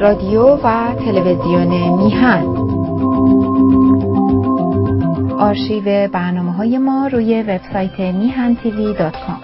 رادیو 0.00 0.42
و 0.42 0.94
تلویزیون 0.94 1.96
میهن. 1.96 2.44
آرشیو 5.38 6.08
برنامه 6.08 6.52
های 6.52 6.78
ما 6.78 7.06
روی 7.06 7.42
وبسایت 7.42 8.00
میهن 8.00 8.56
تیوی 8.56 8.94
دات 8.94 9.14
کام. 9.26 9.40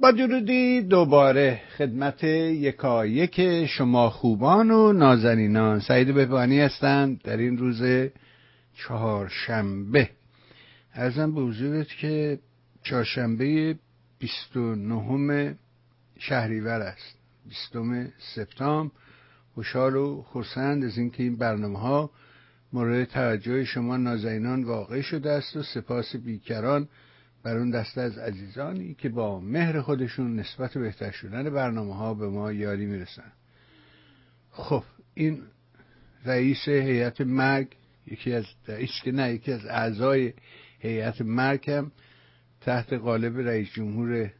با 0.00 0.10
درودی 0.10 0.82
دوباره 0.82 1.60
خدمت 1.76 2.24
یکایک 2.24 3.66
شما 3.66 4.10
خوبان 4.10 4.70
و 4.70 4.92
نازنینان. 4.92 5.80
سعید 5.80 6.14
بهبانی 6.14 6.60
هستم 6.60 7.18
در 7.24 7.36
این 7.36 7.58
روز 7.58 7.82
چهارشنبه. 8.76 10.10
ارزم 10.94 11.34
به 11.34 11.40
حضورت 11.40 11.88
که 12.00 12.38
چهارشنبه 12.82 13.74
29 14.18 15.58
شهریور 16.18 16.80
است. 16.80 17.18
20 17.48 18.12
سپتامبر. 18.34 18.94
خوشحال 19.54 19.96
و 19.96 20.22
خرسند 20.22 20.84
از 20.84 20.98
اینکه 20.98 21.22
این 21.22 21.36
برنامه 21.36 21.78
ها 21.78 22.10
مورد 22.72 23.04
توجه 23.04 23.64
شما 23.64 23.96
نازنینان 23.96 24.64
واقع 24.64 25.00
شده 25.00 25.30
است 25.30 25.56
و 25.56 25.62
سپاس 25.62 26.16
بیکران 26.16 26.88
بر 27.42 27.56
اون 27.56 27.70
دسته 27.70 28.00
از 28.00 28.18
عزیزانی 28.18 28.94
که 28.94 29.08
با 29.08 29.40
مهر 29.40 29.80
خودشون 29.80 30.36
نسبت 30.36 30.78
بهتر 30.78 31.10
شدن 31.10 31.50
برنامه 31.50 31.94
ها 31.94 32.14
به 32.14 32.28
ما 32.28 32.52
یاری 32.52 32.86
می‌رسن. 32.86 33.32
خب 34.50 34.84
این 35.14 35.42
رئیس 36.24 36.68
هیئت 36.68 37.20
مرگ 37.20 37.76
یکی 38.06 38.32
از 38.32 38.44
رئیس 38.68 38.90
که 39.04 39.12
نه 39.12 39.32
یکی 39.32 39.52
از 39.52 39.66
اعضای 39.66 40.32
هیئت 40.78 41.20
مرگ 41.20 41.70
هم 41.70 41.92
تحت 42.60 42.92
قالب 42.92 43.38
رئیس 43.38 43.68
جمهور 43.72 44.30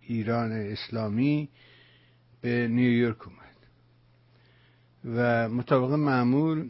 ایران 0.00 0.52
اسلامی 0.52 1.48
به 2.40 2.68
نیویورک 2.68 3.28
اومد. 3.28 3.38
و 5.04 5.48
مطابق 5.48 5.92
معمول 5.92 6.68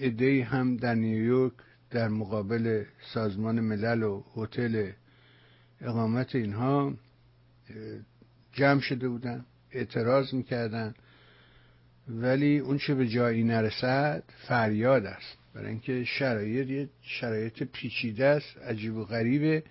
ادهی 0.00 0.40
هم 0.40 0.76
در 0.76 0.94
نیویورک 0.94 1.52
در 1.90 2.08
مقابل 2.08 2.84
سازمان 3.14 3.60
ملل 3.60 4.02
و 4.02 4.24
هتل 4.36 4.90
اقامت 5.80 6.34
اینها 6.34 6.94
جمع 8.52 8.80
شده 8.80 9.08
بودن 9.08 9.44
اعتراض 9.70 10.34
می‌کردن. 10.34 10.94
ولی 12.08 12.58
اون 12.58 12.78
چه 12.78 12.94
به 12.94 13.08
جایی 13.08 13.44
نرسد 13.44 14.22
فریاد 14.48 15.06
است. 15.06 15.38
برای 15.54 15.68
اینکه 15.68 16.04
شرایط 16.04 16.88
شرایط 17.02 17.62
پیچیده 17.62 18.24
است 18.24 18.58
عجیب 18.58 18.96
و 18.96 19.04
غریبه. 19.04 19.62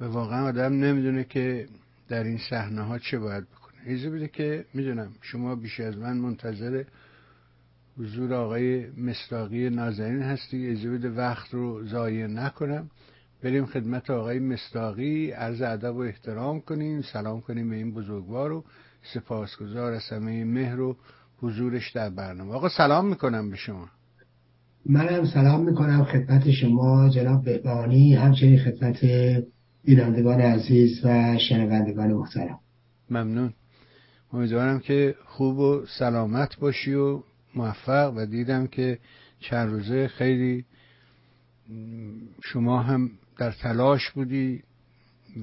و 0.00 0.04
واقعا 0.04 0.48
آدم 0.48 0.72
نمی‌دونه 0.72 1.24
که 1.24 1.66
در 2.08 2.24
این 2.24 2.38
صحنه 2.50 2.82
ها 2.82 2.98
چه 2.98 3.18
باید 3.18 3.44
بکنه. 3.44 3.80
ایزه 3.86 4.10
بده 4.10 4.28
که 4.28 4.64
می‌دونم 4.74 5.08
شما 5.20 5.54
بیش 5.54 5.80
از 5.80 5.98
من 5.98 6.16
منتظر 6.16 6.84
حضور 7.98 8.34
آقای 8.34 8.86
مستاقی 8.90 9.70
نازنین 9.70 10.22
هستی 10.22 10.56
ایزه 10.56 10.90
بده 10.90 11.10
وقت 11.10 11.54
رو 11.54 11.86
ضایع 11.86 12.26
نکنم. 12.26 12.90
بریم 13.42 13.66
خدمت 13.66 14.10
آقای 14.10 14.38
مستاقی 14.38 15.30
عرض 15.30 15.62
ادب 15.62 15.96
و 15.96 15.98
احترام 15.98 16.60
کنیم. 16.60 17.02
سلام 17.02 17.40
کنیم 17.40 17.70
به 17.70 17.76
این 17.76 17.94
بزرگوار 17.94 18.52
و 18.52 18.64
سپاسگزار 19.14 19.92
از 19.92 20.08
همه 20.10 20.44
مهر 20.44 20.80
و 20.80 20.96
حضورش 21.40 21.92
در 21.92 22.10
برنامه. 22.10 22.52
آقا 22.52 22.68
سلام 22.68 23.08
می‌کنم 23.08 23.50
به 23.50 23.56
شما. 23.56 23.88
منم 24.86 25.24
سلام 25.24 25.64
می‌کنم 25.64 26.04
خدمت 26.04 26.50
شما 26.50 27.08
جناب 27.08 27.44
بهبانی. 27.44 28.14
همچنین 28.14 28.58
خدمت 28.58 29.04
بینندگان 29.84 30.40
عزیز 30.40 31.04
و 31.04 31.38
شنوندگان 31.38 32.12
محترم. 32.12 32.60
ممنون. 33.10 33.52
امیدوارم 34.32 34.80
که 34.80 35.14
خوب 35.26 35.58
و 35.58 35.86
سلامت 35.98 36.56
باشی 36.56 36.94
و 36.94 37.22
موفق 37.54 38.12
و 38.16 38.26
دیدم 38.26 38.66
که 38.66 38.98
چند 39.40 39.70
روزه 39.70 40.08
خیلی 40.08 40.64
شما 42.42 42.82
هم 42.82 43.10
در 43.38 43.52
تلاش 43.52 44.10
بودی 44.10 44.62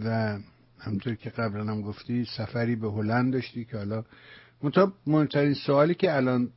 و 0.06 0.38
همطور 0.80 1.16
که 1.16 1.30
قبلا 1.30 1.64
هم 1.64 1.82
گفتی 1.82 2.26
سفری 2.38 2.76
به 2.76 2.92
هلند 2.92 3.34
داشتی 3.34 3.66
که 3.66 3.78
حالا 3.78 4.04
مهمترین 5.08 5.54
سوالی 5.54 5.96
که 5.96 6.16
الان 6.16 6.50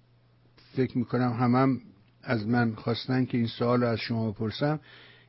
فکر 0.76 0.98
می‌کنم 0.98 1.32
همم 1.32 1.54
هم 1.54 1.80
از 2.22 2.46
من 2.46 2.74
خواستن 2.74 3.24
که 3.24 3.38
این 3.38 3.46
سوال 3.46 3.80
رو 3.80 3.86
از 3.88 3.98
شما 3.98 4.30
بپرسم 4.30 4.80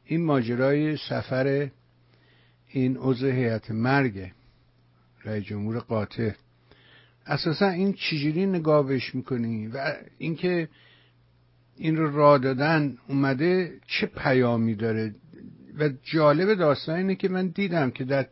این 0.06 0.26
ماجرای 0.26 0.98
سفر 0.98 1.70
این 2.70 2.98
عضو 2.98 3.28
هیئت 3.28 3.72
مرگ 3.72 4.32
رئیس 5.26 5.44
جمهور 5.44 5.80
قاطع. 5.80 6.32
اساسا 7.26 7.70
این 7.70 7.94
چجوری 7.94 8.46
نگاه 8.46 8.88
بهش 8.88 9.16
می‌کنی 9.16 9.68
و 9.68 9.94
اینکه 10.18 10.70
این 11.78 11.98
رو 11.98 12.16
را 12.16 12.38
دادن 12.38 12.98
اومده 13.08 13.74
چه 13.88 14.06
پیامی 14.08 14.76
داره؟ 14.76 15.16
و 15.80 15.90
جالب 16.04 16.54
داستان 16.54 16.96
اینه 16.96 17.16
که 17.16 17.30
من 17.30 17.48
دیدم 17.48 17.92
که 17.92 18.04
در 18.04 18.28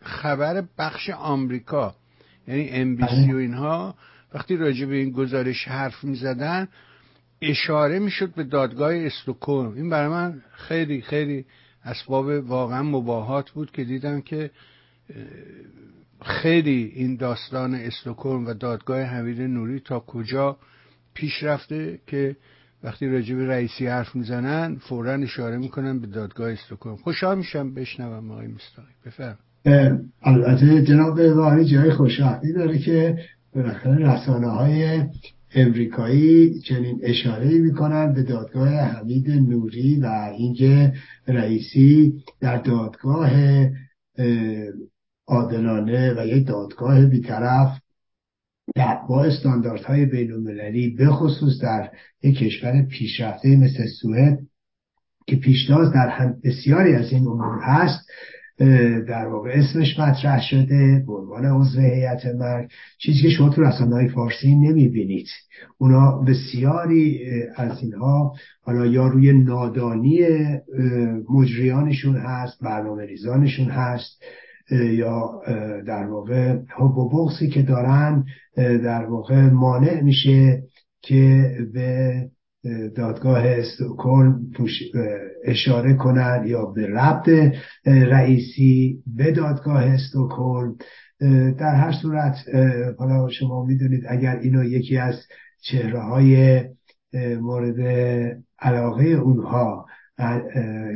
خبر 0.00 0.64
بخش 0.78 1.10
آمریکا 1.10 1.94
یعنی 2.48 2.68
ام 2.70 2.96
بی 2.96 3.06
سی 3.06 3.32
و 3.32 3.36
اینها 3.36 3.94
وقتی 4.34 4.56
راجع 4.56 4.86
به 4.86 4.94
این 4.94 5.10
گزارش 5.10 5.68
حرف 5.68 6.04
می‌زدن 6.04 6.68
اشاره 7.40 7.98
می‌شد 7.98 8.34
به 8.34 8.44
دادگاه 8.44 8.94
استوکوم 8.94 9.74
این 9.74 9.90
برای 9.90 10.08
من 10.08 10.42
خیلی 10.52 11.00
خیلی 11.00 11.44
اسباب 11.84 12.26
واقعا 12.26 12.82
مباهات 12.82 13.50
بود 13.50 13.70
که 13.70 13.84
دیدم 13.84 14.20
که 14.20 14.50
خیلی 16.24 16.92
این 16.94 17.16
داستان 17.16 17.74
استوکوم 17.74 18.46
و 18.46 18.54
دادگاه 18.54 19.02
حمید 19.02 19.40
نوری 19.40 19.80
تا 19.80 20.00
کجا 20.00 20.56
پیش 21.14 21.42
رفته 21.42 21.98
که 22.06 22.36
وقتی 22.84 23.08
راجب 23.08 23.38
رئیسی 23.38 23.86
حرف 23.86 24.16
می‌زنن 24.16 24.76
فورا 24.76 25.12
اشاره 25.12 25.58
می‌کنن 25.58 25.98
به 25.98 26.06
دادگاه 26.06 26.52
استوکوم 26.52 26.96
خوشحال 26.96 27.38
میشم 27.38 27.74
بشنوم 27.74 28.30
آقای 28.30 28.46
مستاقی 28.46 28.92
بفرم 29.06 29.38
البته 30.22 30.82
جناب 30.82 31.18
واری 31.18 31.64
جای 31.64 31.90
خوشحالی 31.90 32.52
داره 32.52 32.78
که 32.78 33.18
بالاخره 33.54 34.14
رسانه 34.14 34.48
های 34.48 35.02
امریکایی 35.54 36.60
چنین 36.60 37.00
اشاره 37.02 37.58
می‌کنن 37.58 38.12
به 38.14 38.22
دادگاه 38.22 38.68
حمید 38.68 39.30
نوری 39.30 40.00
و 40.00 40.06
اینکه 40.38 40.92
رئیسی 41.28 42.14
در 42.40 42.56
دادگاه 42.56 43.30
عادلانه 45.26 46.14
و 46.16 46.26
یک 46.26 46.46
دادگاه 46.46 47.06
بیطرف 47.06 47.78
با 49.08 49.24
استانداردهای 49.24 50.06
بین 50.06 50.32
المللی 50.32 50.88
به 50.88 51.06
خصوص 51.06 51.62
در 51.62 51.90
یک 52.22 52.38
کشور 52.38 52.82
پیشرفته 52.82 53.56
مثل 53.56 53.86
سوئد 54.00 54.38
که 55.26 55.36
پیشتاز 55.36 55.92
در 55.92 56.08
هم 56.08 56.40
بسیاری 56.44 56.94
از 56.94 57.12
این 57.12 57.26
امور 57.26 57.58
هست 57.62 58.10
در 59.08 59.26
واقع 59.26 59.50
اسمش 59.50 59.98
مطرح 59.98 60.40
شده 60.42 61.04
به 61.06 61.12
عنوان 61.12 61.44
عضو 61.44 61.80
هیئت 61.80 62.26
مرگ. 62.26 62.70
چیزی 62.98 63.22
که 63.22 63.28
شما 63.28 63.48
تو 63.48 63.62
رسانه 63.62 63.94
های 63.94 64.08
فارسی 64.08 64.54
نمی‌بینید. 64.54 65.26
اونا 65.78 66.18
بسیاری 66.18 67.20
از 67.56 67.82
اینها 67.82 68.34
حالا 68.62 68.86
یا 68.86 69.06
روی 69.06 69.32
نادانی 69.32 70.18
مجریانشون 71.30 72.16
هست 72.16 72.62
برنامه 72.62 73.06
ریزانشون 73.06 73.68
هست 73.68 74.22
یا 74.70 75.40
در 75.86 76.06
واقع 76.06 76.58
حب 76.76 76.98
و 76.98 77.08
بغضی 77.08 77.48
که 77.48 77.62
دارن 77.62 78.24
در 78.56 79.04
واقع 79.04 79.50
مانع 79.50 80.00
میشه 80.00 80.62
که 81.02 81.50
به 81.74 82.14
دادگاه 82.96 83.46
استکهلم 83.46 84.40
اشاره 85.44 85.94
کنند 85.94 86.46
یا 86.46 86.66
به 86.66 86.86
ربط 86.86 87.28
رئیسی 87.86 88.98
به 89.16 89.32
دادگاه 89.32 89.84
استکهلم. 89.84 90.76
در 91.58 91.74
هر 91.74 91.92
صورت 91.92 92.36
حالا 92.98 93.28
شما 93.28 93.64
می‌دونید 93.64 94.04
اگر 94.08 94.38
اینو 94.38 94.64
یکی 94.64 94.98
از 94.98 95.14
چهره 95.60 96.00
های 96.00 96.60
مورد 97.40 97.80
علاقه 98.58 99.04
اونها 99.04 99.86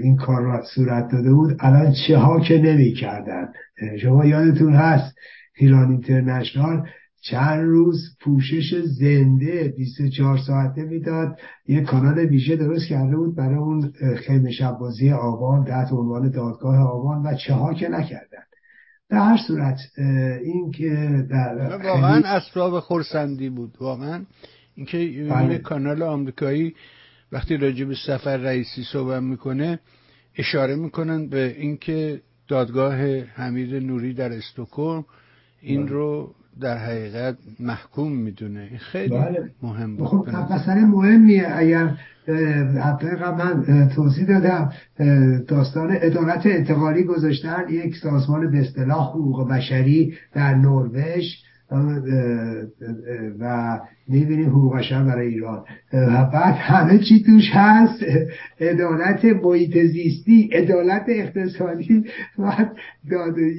این 0.03 0.17
کار 0.17 0.43
را 0.43 0.62
صورت 0.75 1.09
داده 1.12 1.33
بود 1.33 1.57
الان 1.61 1.95
چه 2.07 2.19
ها 2.19 2.41
که 2.41 2.59
نمی 2.59 2.93
کردن 2.93 3.49
شما 4.03 4.25
یادتون 4.25 4.75
هست 4.75 5.15
ایران 5.59 5.91
اینترنشنال 5.91 6.89
چند 7.31 7.64
روز 7.64 8.17
پوشش 8.20 8.82
زنده 8.84 9.75
24 9.76 10.38
ساعته 10.38 10.82
می‌داد 10.82 11.38
یه 11.69 11.81
کانال 11.81 12.19
ویژه 12.19 12.56
درست 12.56 12.88
کرده 12.88 13.17
بود 13.17 13.37
برای 13.37 13.58
اون 13.58 13.93
خیمه 14.26 14.50
شبازی 14.50 15.11
آبان 15.11 15.64
تحت 15.64 15.93
عنوان 15.93 16.31
دادگاه 16.31 16.78
آبان 16.78 17.23
و 17.23 17.34
چه 17.34 17.55
ها 17.55 17.75
که 17.75 17.88
نکردن 17.88 18.43
در 19.11 19.19
هر 19.19 19.38
صورت 19.46 19.78
این 20.44 20.70
که 20.70 21.25
در 21.31 21.76
واقعا 21.84 22.23
اسباب 22.25 22.81
خورسندی 22.81 23.49
بود 23.49 23.76
واقعا 23.81 24.25
اینکه 24.75 24.99
این 24.99 25.28
بله. 25.28 25.58
کانال 25.58 26.02
آمریکایی 26.02 26.75
وقتی 27.32 27.56
راجع 27.56 27.84
به 27.84 27.94
سفر 28.06 28.37
رئیسی 28.37 28.82
صحبت 28.93 29.23
می‌کنه 29.23 29.78
اشاره 30.37 30.76
می‌کنن 30.76 31.28
به 31.28 31.55
اینکه 31.58 32.20
دادگاه 32.49 32.94
حمید 33.20 33.75
نوری 33.75 34.14
در 34.14 34.32
استکهلم 34.32 35.05
این 35.62 35.82
بله. 35.82 35.93
رو 35.93 36.34
در 36.61 36.79
حقیقت 36.79 37.37
محکوم 37.61 38.12
می‌دونه. 38.12 38.79
خیلی 38.79 39.08
بله. 39.08 39.50
مهم 39.62 39.97
بود. 39.97 40.06
خب 40.06 40.29
مسئله 40.50 40.85
مهمیه. 40.85 41.47
اگر 41.56 41.91
حقیقا 42.82 43.32
من 43.32 43.88
توضیح 43.88 44.26
دادم 44.26 44.73
داستان 45.49 45.97
ادارت 46.00 46.47
انتقالی 46.47 47.05
گذاشتن 47.05 47.64
یک 47.70 47.97
سازمان 47.97 48.50
به 48.50 48.58
اصطلاح 48.58 49.08
حقوق 49.08 49.49
بشری 49.49 50.14
در 50.35 50.55
نروژ. 50.55 51.25
و 53.41 53.81
می‌بینیم 54.09 54.51
حقوق 54.51 54.77
بشر 54.77 55.05
برای 55.05 55.29
ایران. 55.29 55.65
و 55.93 56.25
بعد 56.25 56.55
همه 56.55 56.99
چی 56.99 57.23
توش 57.23 57.51
هست. 57.53 58.05
عدالت 58.61 59.25
محیط 59.25 59.79
زیستی 59.79 60.51
عدالت 60.53 61.05
اقتصادی 61.09 62.05
و 62.39 62.53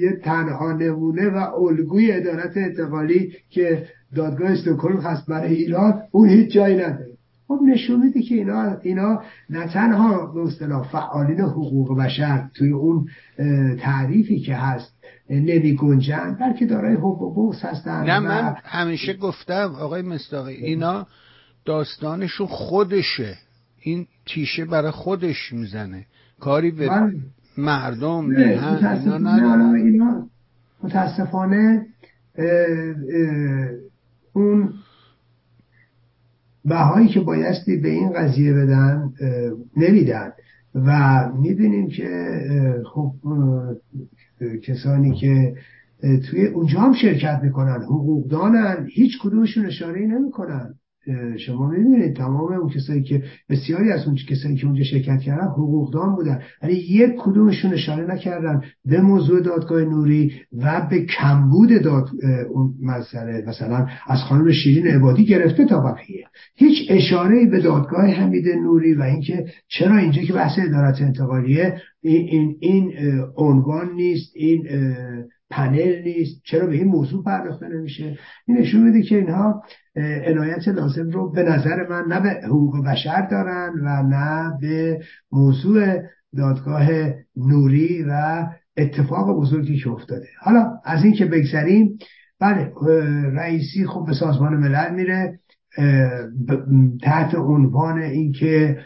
یه 0.01 0.11
تنها 0.23 0.73
نمونه 0.73 1.29
و 1.29 1.37
الگوی 1.37 2.11
عدالت 2.11 2.57
انتقالی 2.57 3.31
که 3.49 3.85
دادگاه 4.15 4.51
استکهلم 4.51 4.99
هست 4.99 5.27
برای 5.27 5.55
ایران 5.55 5.93
اون 6.11 6.29
هیچ 6.29 6.51
جایی 6.51 6.75
نداره. 6.75 7.17
خب 7.47 7.59
نشون 7.73 8.03
میده 8.03 8.21
که 8.21 8.35
اینا 8.35 8.77
اینا 8.81 9.21
نه 9.49 9.67
تنها 9.67 10.25
به 10.25 10.41
اصطلاح 10.41 10.91
فعالین 10.91 11.39
حقوق 11.39 11.97
بشر 11.97 12.43
توی 12.55 12.71
اون 12.71 13.07
تعریفی 13.79 14.39
که 14.39 14.55
هست 14.55 14.96
نمی 15.29 15.75
گنجن 15.75 16.37
بلکه 16.39 16.65
دارای 16.65 16.95
حب 16.95 17.21
و 17.21 17.33
بوس 17.33 17.65
هستن 17.65 18.03
نه 18.03 18.19
من 18.19 18.55
همیشه 18.63 19.13
گفتم 19.13 19.75
آقای 19.79 20.01
مستاقی 20.01 20.53
اینا 20.53 21.07
داستانشون 21.65 22.47
خودشه. 22.47 23.37
این 23.81 24.07
تیشه 24.25 24.65
برای 24.65 24.91
خودش 24.91 25.53
می‌زنه. 25.53 26.05
کاری 26.39 26.71
به 26.71 26.89
مردم 27.57 28.29
اینا 28.29 29.73
اینا 29.73 30.27
متاسفانه 30.83 31.85
اون 34.33 34.73
بهایی 36.65 37.07
که 37.07 37.19
بایستی 37.19 37.77
به 37.77 37.89
این 37.89 38.13
قضیه 38.13 38.53
بدن 38.53 39.13
نمیدن. 39.77 40.31
و 40.75 41.29
می‌بینیم 41.37 41.87
که 41.87 42.09
خب 42.93 43.13
کسانی 44.63 45.15
که 45.15 45.55
توی 46.01 46.45
اونجا 46.45 46.79
هم 46.79 46.93
شرکت 46.93 47.39
می‌کنن 47.43 47.81
حقوقدانن 47.83 48.87
هیچ 48.91 49.19
کدومشون 49.21 49.65
اشاره 49.65 49.99
نمی‌کنن. 50.07 50.75
شما 51.37 51.69
می‌بینید 51.69 52.15
تمام 52.15 52.53
اون 52.53 52.69
کسایی 52.69 53.03
که 53.03 53.23
بسیاری 53.49 53.91
از 53.91 54.05
اون 54.05 54.15
کسایی 54.29 54.55
که 54.55 54.65
اونجا 54.65 54.83
شرکت 54.83 55.19
کردن 55.19 55.47
حقوقدان 55.47 56.15
بودن. 56.15 56.41
ولی 56.63 56.73
یک 56.73 57.11
کدومشون 57.17 57.73
اشاره 57.73 58.13
نکردن 58.13 58.61
به 58.85 59.01
موضوع 59.01 59.41
دادگاه 59.41 59.81
نوری 59.81 60.31
و 60.57 60.87
به 60.89 61.05
کمبود 61.05 61.81
داد 61.83 62.09
اون 62.49 62.73
مسئله. 62.81 63.43
مثلا 63.47 63.87
از 64.07 64.19
خانم 64.19 64.51
شیرین 64.51 64.87
عبادی 64.87 65.25
گرفته 65.25 65.65
تا 65.65 65.81
بقیه. 65.81 66.25
هیچ 66.55 66.87
اشاره 66.89 67.45
به 67.45 67.59
دادگاه 67.59 68.05
حمید 68.05 68.47
نوری 68.47 68.93
و 68.93 69.01
اینکه 69.01 69.45
چرا 69.67 69.97
اینجا 69.97 70.21
که 70.21 70.33
بحث 70.33 70.59
ادارت 70.59 71.01
انتقالیه 71.01 71.81
این 72.01 72.55
این 72.59 72.93
عنوان 73.37 73.95
نیست 73.95 74.31
این 74.35 74.67
پنل 75.49 76.01
نیست. 76.03 76.41
چرا 76.45 76.65
به 76.67 76.73
این 76.73 76.87
موضوع 76.87 77.23
پرداخته 77.23 77.67
نمیشه؟ 77.67 78.17
این 78.47 78.57
نشون 78.57 78.83
میده 78.83 79.01
که 79.01 79.15
اینها 79.15 79.63
عنایت 80.25 80.67
لازم 80.67 81.09
رو 81.09 81.31
به 81.31 81.43
نظر 81.43 81.87
من 81.89 82.05
نه 82.07 82.19
به 82.19 82.47
حقوق 82.47 82.85
بشر 82.85 83.27
دارن 83.31 83.73
و 83.83 84.03
نه 84.03 84.57
به 84.61 84.99
موضوع 85.31 86.01
دادگاه 86.37 86.87
نوری 87.35 88.03
و 88.09 88.45
اتفاق 88.77 89.39
بزرگی 89.39 89.79
که 89.79 89.89
افتاده. 89.89 90.27
حالا 90.39 90.71
از 90.85 91.03
این 91.03 91.13
که 91.13 91.25
بگذریم 91.25 91.97
بله 92.39 92.73
رئیسی 93.33 93.85
خب 93.85 94.05
به 94.07 94.13
سازمان 94.13 94.57
ملل 94.57 94.93
میره 94.93 95.39
تحت 97.03 97.35
عنوان 97.35 98.01
اینکه 98.01 98.79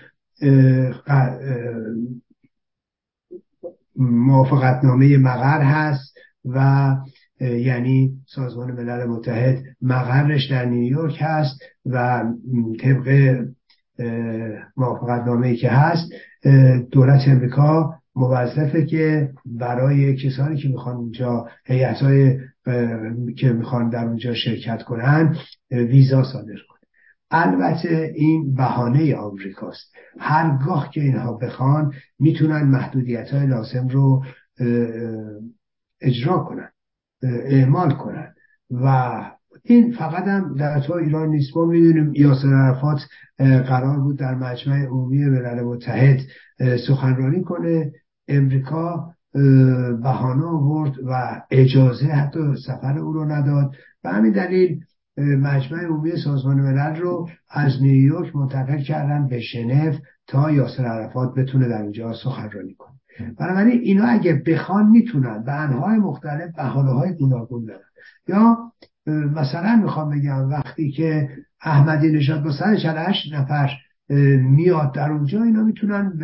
موافقتنامه 3.95 5.17
مقر 5.17 5.61
هست. 5.61 6.10
و 6.45 6.95
یعنی 7.41 8.11
سازمان 8.27 8.71
ملل 8.71 9.05
متحد 9.05 9.63
مقرش 9.81 10.51
در 10.51 10.65
نیویورک 10.65 11.17
هست 11.19 11.61
و 11.85 12.23
طبق 12.79 13.37
موافقت 14.77 15.27
نامه 15.27 15.55
که 15.55 15.69
هست 15.69 16.11
دولت 16.91 17.27
امریکا 17.27 17.93
موظفه 18.15 18.85
که 18.85 19.29
برای 19.45 20.15
کسانی 20.15 20.57
که 20.57 20.69
می‌خوان 20.69 20.95
اونجا 20.95 21.47
هیئت‌های 21.65 22.37
که 23.37 23.53
می‌خوان 23.53 23.89
در 23.89 24.05
اونجا 24.05 24.33
شرکت 24.33 24.83
کنن 24.83 25.35
ویزا 25.71 26.23
صادر 26.23 26.45
کنه. 26.45 26.79
البته 27.31 28.11
این 28.15 28.55
بهانه 28.55 29.15
آمریکاست. 29.15 29.95
هرگاه 30.19 30.89
که 30.93 31.01
اینها 31.01 31.33
بخوان 31.33 31.93
می‌تونن 32.19 32.63
محدودیت 32.63 33.29
های 33.29 33.47
لازم 33.47 33.87
رو 33.87 34.23
اجرا 36.01 36.37
کنن 36.37 36.69
اعمال 37.23 37.91
کنن. 37.93 38.33
و 38.71 39.15
این 39.63 39.91
فقط 39.91 40.23
هم 40.23 40.55
در 40.55 40.79
تو 40.79 40.93
ایران 40.93 41.29
نیست. 41.29 41.57
ما 41.57 41.65
می‌دونیم 41.65 42.11
یاسر 42.15 42.53
عرفات 42.53 42.99
قرار 43.39 43.99
بود 43.99 44.17
در 44.17 44.35
مجمع 44.35 44.85
عمومی 44.85 45.25
ملل 45.25 45.61
متحد 45.61 46.19
سخنرانی 46.87 47.41
کنه. 47.41 47.91
امریکا 48.27 49.13
بهانه 50.03 50.45
آورد 50.45 50.93
و 51.05 51.41
اجازه 51.51 52.05
حتی 52.05 52.39
سفر 52.67 52.97
او 52.97 53.13
رو 53.13 53.25
نداد. 53.25 53.75
به 54.03 54.09
همین 54.09 54.31
دلیل 54.31 54.79
مجمع 55.17 55.83
عمومی 55.85 56.11
سازمان 56.23 56.57
ملل 56.57 56.95
رو 56.95 57.29
از 57.49 57.81
نیویورک 57.81 58.35
منتقل 58.35 58.81
کردن 58.81 59.27
به 59.27 59.39
ژنو 59.39 59.93
تا 60.27 60.51
یاسر 60.51 60.85
عرفات 60.85 61.33
بتونه 61.33 61.67
در 61.67 61.81
اونجا 61.81 62.13
سخنرانی 62.13 62.73
کنه. 62.73 63.00
بنابراین 63.37 63.81
اینا 63.81 64.05
اگه 64.05 64.43
بخوان 64.47 64.89
می‌تونن 64.89 65.43
به 65.43 65.51
انهای 65.51 65.97
مختلف 65.97 66.55
بحانه 66.57 66.91
های 66.91 67.13
گوناگون 67.13 67.65
دارن. 67.65 67.81
یا 68.27 68.57
مثلا 69.07 69.75
می‌خوام 69.83 70.09
بگم 70.09 70.49
وقتی 70.49 70.91
که 70.91 71.29
احمدی 71.61 72.11
نژاد 72.11 72.43
با 72.43 72.51
148 72.51 73.33
نفر 73.33 73.69
میاد 74.41 74.93
در 74.93 75.11
اونجا 75.11 75.43
اینا 75.43 75.63
می‌تونن 75.63 76.19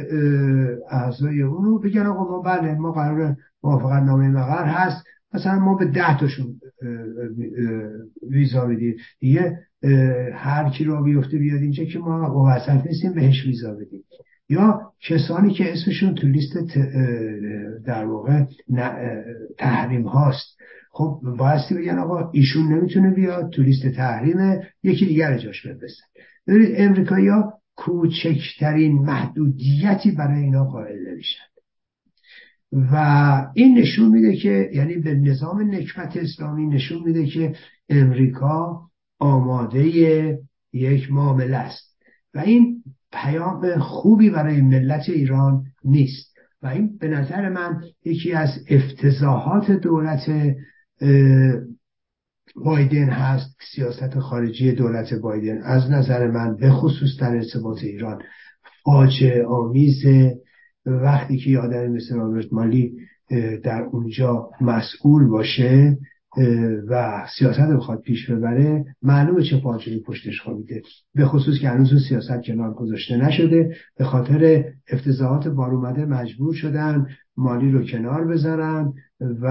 اعضای 0.91 1.41
اونو 1.41 1.79
بگن 1.79 2.05
آقا 2.05 2.24
ما 2.24 2.41
بله 2.41 2.74
ما 2.75 2.91
قرار 2.91 3.36
موافقت 3.63 4.03
نامه 4.03 4.27
مقر 4.29 4.65
هست. 4.65 5.03
مثلا 5.33 5.60
ما 5.60 5.75
به 5.75 5.86
ده 5.86 6.17
تاشون 6.19 6.62
ویزا 8.29 8.65
بدیم. 8.65 8.95
دیگه 9.19 9.60
هر 10.33 10.69
کی 10.69 10.83
رو 10.83 11.03
بیفته 11.03 11.38
بیاد 11.38 11.62
اینجا 11.62 11.83
که 11.83 12.00
ما 12.00 12.45
وسط 12.45 12.88
نیستیم 12.88 13.13
بهش 13.13 13.45
ویزا 13.45 13.74
بدیم. 13.74 14.03
یا 14.49 14.81
کسانی 15.01 15.53
که 15.53 15.73
اسمشون 15.73 16.15
تو 16.15 16.27
لیست 16.27 16.57
در 17.85 18.05
واقع 18.05 18.45
تحریم 19.57 20.07
هاست. 20.07 20.57
خب 20.91 21.21
بایستی 21.37 21.75
بگن 21.75 21.99
آقا 21.99 22.31
ایشون 22.31 22.73
نمی‌تونه 22.73 23.09
بیاد 23.09 23.49
تو 23.49 23.61
لیست 23.61 23.87
تحریم 23.87 24.61
یکی 24.83 25.05
دیگر 25.05 25.37
جاش 25.37 25.67
بفرستن 25.67 26.05
ببینید 26.47 26.75
امریکایی 26.77 27.27
ها 27.27 27.53
کوچکترین 27.75 28.93
محدودیتی 28.93 30.11
برای 30.11 30.43
اینا 30.43 30.63
قائل 30.63 31.11
نمیشن. 31.11 31.43
و 32.71 32.95
این 33.53 33.77
نشون 33.77 34.09
میده 34.09 34.35
که 34.35 34.69
یعنی 34.73 34.95
به 34.95 35.13
نظام 35.13 35.75
نکبت 35.75 36.17
اسلامی 36.17 36.67
نشون 36.67 37.03
میده 37.03 37.25
که 37.25 37.55
امریکا 37.89 38.81
آماده 39.19 39.87
یک 40.73 41.11
معامله 41.11 41.57
است. 41.57 41.97
و 42.33 42.39
این 42.39 42.76
پیام 43.24 43.79
خوبی 43.79 44.29
برای 44.29 44.62
ملت 44.62 45.09
ایران 45.09 45.63
نیست. 45.83 46.38
و 46.62 46.67
این 46.67 46.97
به 46.97 47.07
نظر 47.07 47.50
من 47.50 47.81
یکی 48.05 48.33
از 48.33 48.50
افتضاحات 48.69 49.71
دولت 49.71 50.29
بایدن 52.55 53.09
هست 53.09 53.57
سیاست 53.75 54.19
خارجی 54.19 54.71
دولت 54.71 55.13
بایدن. 55.13 55.62
از 55.62 55.91
نظر 55.91 56.27
من 56.27 56.55
به 56.55 56.69
خصوص 56.69 57.19
در 57.19 57.36
ارتباط 57.36 57.83
ایران 57.83 58.21
فاجعه 58.83 59.45
آمیز 59.45 60.05
وقتی 60.86 61.38
که 61.38 61.59
آدم 61.59 61.88
مثل 61.88 62.15
رابرت 62.15 62.53
مالی 62.53 62.97
در 63.63 63.81
اونجا 63.81 64.50
مسئول 64.62 65.27
باشه 65.27 65.97
و 66.88 67.24
سیاست 67.39 67.72
بخواد 67.72 68.01
پیش 68.01 68.29
ببره 68.29 68.86
معلومه 69.01 69.44
چه 69.44 69.60
فاجعه 69.60 70.00
پشتش 70.00 70.41
خوابیده. 70.41 70.82
به 71.15 71.25
خصوص 71.25 71.60
که 71.60 71.70
هنوز 71.70 72.08
سیاست 72.10 72.41
کنار 72.46 72.74
گذاشته 72.74 73.17
نشده. 73.17 73.75
به 73.98 74.03
خاطر 74.03 74.63
افتضاحات 74.89 75.48
بار 75.48 75.72
اومده 75.72 76.06
مجبور 76.06 76.53
شدن 76.53 77.08
مالی 77.38 77.72
رو 77.72 77.84
کنار 77.84 78.27
بذارن 78.27 78.94
و 79.41 79.50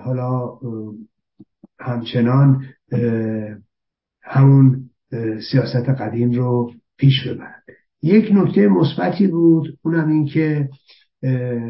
حالا 0.00 0.58
همچنان 1.80 2.64
همون 4.22 4.90
سیاست 5.50 5.88
قدیم 5.88 6.30
رو 6.30 6.70
پیش 6.96 7.26
ببرن. 7.26 7.62
یک 8.02 8.30
نکته 8.34 8.68
مثبتی 8.68 9.26
بود 9.26 9.78
اونم 9.82 10.08
این 10.08 10.26
که 10.26 10.68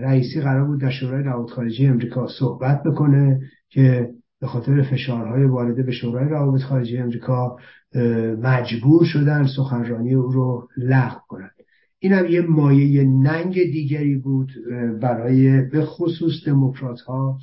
رئیسی 0.02 0.40
قرار 0.40 0.64
بود 0.64 0.80
در 0.80 0.90
شورای 0.90 1.22
روابط 1.22 1.50
خارجی 1.50 1.86
امریکا 1.86 2.28
صحبت 2.38 2.82
بکنه. 2.82 3.40
که 3.70 4.10
به 4.40 4.46
خاطر 4.46 4.82
فشارهای 4.82 5.44
وارده 5.44 5.82
به 5.82 5.92
شورای 5.92 6.28
روابط 6.28 6.60
خارجه 6.60 7.00
امریکا 7.00 7.56
مجبور 8.42 9.04
شدن 9.04 9.46
سخنرانی 9.56 10.14
او 10.14 10.32
رو 10.32 10.68
لغو 10.76 11.18
کنند. 11.28 11.50
این 11.98 12.12
هم 12.12 12.26
یه 12.26 12.40
مایه 12.40 13.04
ننگ 13.04 13.54
دیگری 13.54 14.16
بود 14.16 14.52
برای 15.00 15.62
به 15.62 15.84
خصوص 15.84 16.32
دموکرات 16.46 17.00
ها 17.00 17.38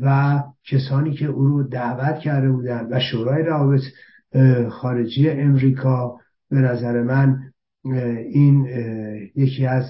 و 0.00 0.42
کسانی 0.64 1.14
که 1.14 1.26
او 1.26 1.44
رو 1.44 1.62
دعوت 1.62 2.18
کرده 2.18 2.50
بودند 2.52 2.88
و 2.92 3.00
شورای 3.00 3.42
روابط 3.42 3.82
خارجی 4.70 5.30
امریکا 5.30 6.16
به 6.50 6.56
نظر 6.56 7.02
من 7.02 7.38
این 8.32 8.66
یکی 9.36 9.66
از 9.66 9.84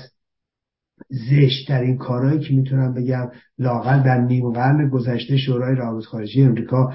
زشتترین 1.10 1.96
کارهایی 1.96 2.40
که 2.40 2.54
می‌تونم 2.54 2.94
بگم 2.94 3.30
لاقل 3.58 4.02
در 4.02 4.20
نیم 4.20 4.50
قرن 4.50 4.88
گذشته 4.88 5.36
شورای 5.36 5.74
روابط 5.74 6.04
خارجی 6.04 6.42
امریکا 6.42 6.92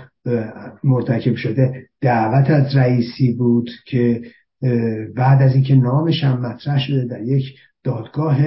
مرتکب 0.83 1.35
شده 1.35 1.89
دعوت 2.01 2.49
از 2.49 2.75
رئیسی 2.75 3.33
بود 3.33 3.69
که 3.85 4.21
بعد 5.15 5.41
از 5.41 5.53
اینکه 5.53 5.75
نامش 5.75 6.23
هم 6.23 6.41
مطرح 6.41 6.79
شده 6.79 7.05
در 7.05 7.21
یک 7.21 7.43
دادگاه 7.83 8.37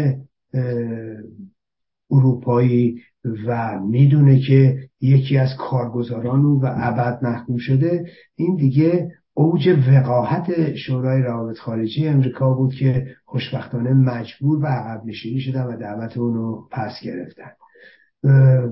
اروپایی 2.11 3.01
و 3.47 3.81
می‌دونه 3.81 4.41
که 4.41 4.79
یکی 5.01 5.39
از 5.39 5.49
کارگزاران 5.59 6.45
او 6.45 6.63
و 6.63 6.67
ابد 6.77 7.19
محکوم 7.23 7.57
شده 7.57 8.07
این 8.37 8.57
دیگه 8.57 9.11
اوج 9.35 9.69
وقاحت 9.89 10.75
شورای 10.75 11.23
روابط 11.23 11.59
خارجی 11.59 12.09
امریکا 12.09 12.55
بود 12.55 12.75
که 12.75 13.07
خوشبختانه 13.25 13.93
مجبور 13.93 14.61
به 14.61 14.67
عقب 14.67 15.07
نشینی 15.07 15.41
شدن 15.41 15.65
و 15.65 15.77
دعوت 15.77 16.17
اونو 16.17 16.69
پس 16.71 16.93
گرفتن. 17.03 17.51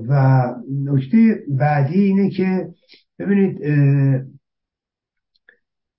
و 0.09 0.43
نکته 0.83 1.43
بعدی 1.59 2.01
اینه 2.01 2.29
که 2.29 2.67
ببینید 3.19 3.61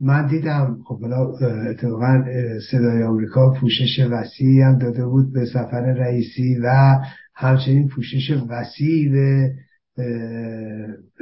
من 0.01 0.27
دیدم 0.27 0.79
خب 0.85 0.99
بلا 1.03 1.33
اتفاقا 1.71 2.25
صدای 2.71 3.03
آمریکا 3.03 3.55
پوشش 3.61 4.07
وسیعی 4.11 4.61
هم 4.61 4.79
داده 4.79 5.07
بود 5.07 5.33
به 5.33 5.45
سفر 5.47 5.81
رئیسی 5.81 6.59
و 6.63 6.99
همچنین 7.35 7.89
پوشش 7.89 8.31
وسیعی 8.49 9.09
به 9.09 9.55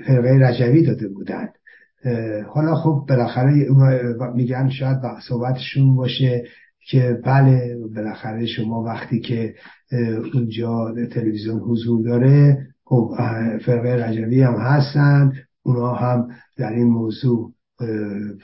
فرقه 0.07 0.39
رجوی 0.41 0.87
داده 0.87 1.09
بودند 1.09 1.53
حالا 2.49 2.75
خب 2.75 3.07
بالاخره 3.09 3.67
میگن 4.35 4.69
شاید 4.69 4.99
صحبتشون 5.29 5.97
باشه 5.97 6.45
که 6.91 7.21
بله 7.25 7.77
بالاخره 7.95 8.47
شما 8.47 8.83
وقتی 8.83 9.21
که 9.21 9.55
اونجا 10.35 10.95
تلویزیون 11.13 11.59
حضور 11.59 12.03
داره 12.05 12.67
خب 12.85 13.15
فرقه 13.65 14.05
رجوی 14.05 14.43
هم 14.43 14.55
هستن 14.55 15.33
اونا 15.63 15.95
هم 15.95 16.29
در 16.59 16.73
این 16.73 16.87
موضوع 16.87 17.53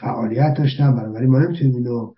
فعالیت 0.01 0.55
داشتن 0.59 0.97
بنابراین 0.97 1.31
ما 1.31 1.39
نمی‌تونیم 1.39 1.75
اینو 1.75 2.13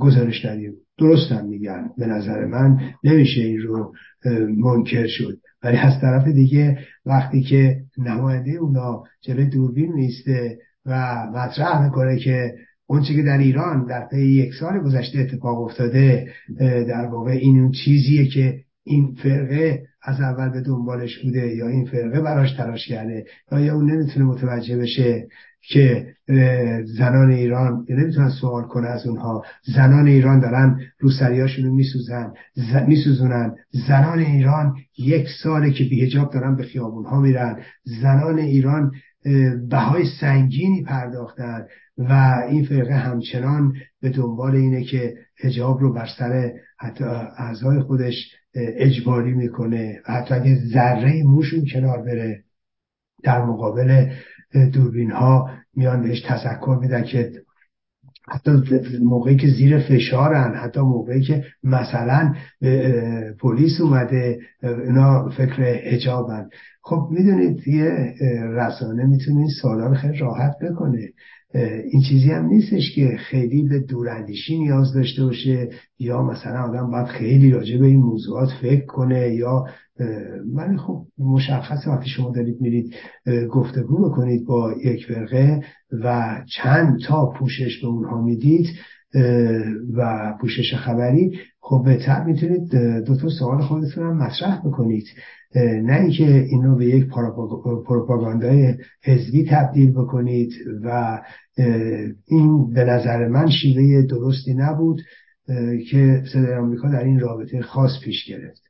گزارش 0.00 0.44
ندیم. 0.44 0.72
درست 0.98 1.32
هم 1.32 1.46
میگن 1.46 1.90
به 1.98 2.06
نظر 2.06 2.44
من 2.44 2.80
نمیشه 3.04 3.40
این 3.40 3.58
رو 3.58 3.92
منکر 4.56 5.06
شد. 5.06 5.38
ولی 5.66 5.76
از 5.76 6.00
طرف 6.00 6.28
دیگه 6.28 6.78
وقتی 7.06 7.42
که 7.42 7.80
نماینده 7.98 8.50
اونا 8.50 9.02
جلوی 9.20 9.46
دوربین 9.46 9.92
میسته 9.92 10.58
و 10.86 11.26
مطرح 11.34 11.84
می‌کنه 11.84 12.18
که 12.18 12.54
اونچه 12.86 13.14
که 13.14 13.22
در 13.22 13.38
ایران 13.38 13.86
در 13.86 14.06
طی 14.10 14.26
یک 14.26 14.54
سال 14.60 14.78
گذشته 14.78 15.18
اتفاق 15.18 15.62
افتاده 15.62 16.28
در 16.88 17.06
واقع 17.06 17.30
این 17.30 17.60
اون 17.60 17.70
چیزیه 17.70 18.26
که 18.26 18.60
این 18.84 19.16
فرقه 19.22 19.82
از 20.02 20.20
اول 20.20 20.48
به 20.48 20.60
دنبالش 20.60 21.18
بوده 21.18 21.54
یا 21.54 21.68
این 21.68 21.84
فرقه 21.84 22.20
براش 22.20 22.52
تلاش 22.56 22.88
کرده 22.88 23.24
یا 23.52 23.74
اون 23.74 23.90
نمی‌تونه 23.90 24.26
متوجه 24.26 24.76
بشه. 24.76 25.28
که 25.68 26.06
زنان 26.98 27.30
ایران 27.30 27.86
نمی‌تونن 27.88 28.28
سوال 28.28 28.64
کنه 28.64 28.88
از 28.88 29.06
اونها. 29.06 29.44
زنان 29.74 30.06
ایران 30.06 30.40
دارن 30.40 30.80
روسریاشون 30.98 31.64
رو 31.64 31.74
میسوزن 31.74 32.32
میسوزونن. 32.86 33.54
زنان 33.88 34.18
ایران 34.18 34.74
یک 34.98 35.28
ساله 35.42 35.70
که 35.70 35.84
بیهجاب 35.84 36.32
دارن 36.32 36.56
به 36.56 36.62
خیابون 36.62 37.04
ها 37.04 37.20
میرن. 37.20 37.60
زنان 37.84 38.38
ایران 38.38 38.92
بهای 39.70 40.04
سنگینی 40.20 40.82
پرداختن 40.82 41.66
و 41.98 42.34
این 42.50 42.64
فرقه 42.64 42.94
همچنان 42.94 43.72
به 44.02 44.08
دنبال 44.08 44.54
اینه 44.54 44.84
که 44.84 45.14
هجاب 45.44 45.80
رو 45.80 45.92
بر 45.92 46.08
سر 46.18 46.52
حتی 46.78 47.04
اعضای 47.38 47.80
خودش 47.80 48.14
اجباری 48.54 49.34
می‌کنه. 49.34 50.00
و 50.08 50.12
حتی 50.12 50.34
اگه 50.34 50.58
ذره 50.72 51.22
موشون 51.22 51.64
کنار 51.72 52.02
بره 52.02 52.42
در 53.22 53.44
مقابل 53.44 54.06
دوربین 54.56 55.10
ها 55.10 55.50
میان 55.76 56.02
بهش 56.02 56.20
تذکر 56.20 56.78
میدن 56.80 57.02
که 57.02 57.32
حتی 58.28 58.50
موقعی 59.02 59.36
که 59.36 59.46
زیر 59.48 59.78
فشارن 59.78 60.54
حتی 60.54 60.80
موقعی 60.80 61.22
که 61.22 61.44
مثلا 61.62 62.34
پلیس 63.40 63.80
اومده 63.80 64.38
اینا 64.62 65.28
فکر 65.28 65.62
هجابن 65.62 66.48
خب 66.82 67.08
می‌دونید 67.10 67.68
یه 67.68 68.14
رسانه 68.48 69.04
می‌تونه 69.06 69.40
این 69.40 69.50
سوالا 69.62 69.86
رو 69.86 69.94
خیلی 69.94 70.18
راحت 70.18 70.52
بکنه. 70.62 71.08
این 71.54 72.02
چیزی 72.08 72.30
هم 72.30 72.46
نیستش 72.46 72.94
که 72.94 73.16
خیلی 73.18 73.62
به 73.62 73.80
دوراندیشی 73.80 74.58
نیاز 74.58 74.92
داشته 74.94 75.24
باشه 75.24 75.68
یا 75.98 76.22
مثلا 76.22 76.62
آدم 76.62 76.90
باید 76.90 77.06
خیلی 77.06 77.50
راجع 77.50 77.78
به 77.78 77.86
این 77.86 78.00
موضوعات 78.00 78.48
فکر 78.62 78.86
کنه 78.86 79.34
یا 79.34 79.64
من 80.54 80.76
خب 80.76 81.06
مشخص 81.18 81.86
وقتی 81.86 82.10
شما 82.10 82.30
دارید 82.30 82.60
میرید 82.60 82.94
گفتگو 83.50 84.08
بکنید 84.08 84.46
با 84.46 84.72
یک 84.84 85.06
فرقه 85.06 85.60
و 85.92 86.36
چند 86.56 87.00
تا 87.00 87.32
پوشش 87.38 87.80
به 87.82 87.88
اونها 87.88 88.22
می‌دید 88.22 88.66
و 89.94 90.32
پوشش 90.40 90.74
خبری 90.74 91.38
خب 91.60 91.82
بهتر 91.84 92.24
می‌تونید 92.24 92.76
دو 93.04 93.16
تا 93.16 93.28
سوال 93.28 93.62
خودتون 93.62 94.06
هم 94.06 94.16
مطرح 94.16 94.60
بکنید. 94.66 95.06
نه 95.56 96.00
اینکه 96.00 96.24
اینو 96.24 96.76
به 96.76 96.86
یک 96.86 97.06
پروپاگاندای 97.86 98.74
حزبی 99.04 99.44
تبدیل 99.50 99.92
بکنید 99.92 100.52
و 100.84 101.20
این 102.26 102.70
به 102.72 102.84
نظر 102.84 103.28
من 103.28 103.50
شیوه 103.50 104.06
درستی 104.06 104.54
نبود 104.54 105.02
که 105.90 106.22
صدای 106.32 106.54
آمریکا 106.54 106.88
در 106.88 107.04
این 107.04 107.20
رابطه 107.20 107.62
خاص 107.62 107.90
پیش 108.04 108.24
گرفت. 108.28 108.62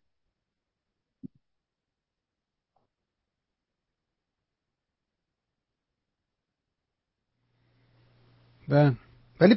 بله. 8.68 8.92
ولی 9.40 9.56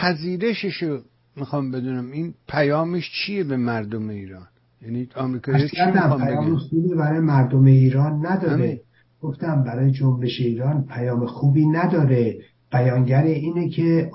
پذیرشش 0.00 0.82
رو 0.82 0.98
می‌خوام 1.36 1.70
بدونم. 1.70 2.10
این 2.10 2.34
پیامش 2.48 3.10
چیه 3.12 3.44
به 3.44 3.56
مردم 3.56 4.08
ایران؟ 4.08 4.46
یعنی 4.82 5.08
آمریکایی 5.16 5.68
چی 5.68 5.76
پیام 5.76 6.56
خوبی 6.56 6.94
برای 6.94 7.20
مردم 7.20 7.64
ایران 7.64 8.26
نداره. 8.26 8.80
گفتم 9.22 9.64
برای 9.64 9.90
جنبش 9.90 10.40
ایران 10.40 10.84
پیام 10.84 11.26
خوبی 11.26 11.66
نداره. 11.66 12.38
بیانگر 12.72 13.22
اینه 13.22 13.68
که 13.68 14.10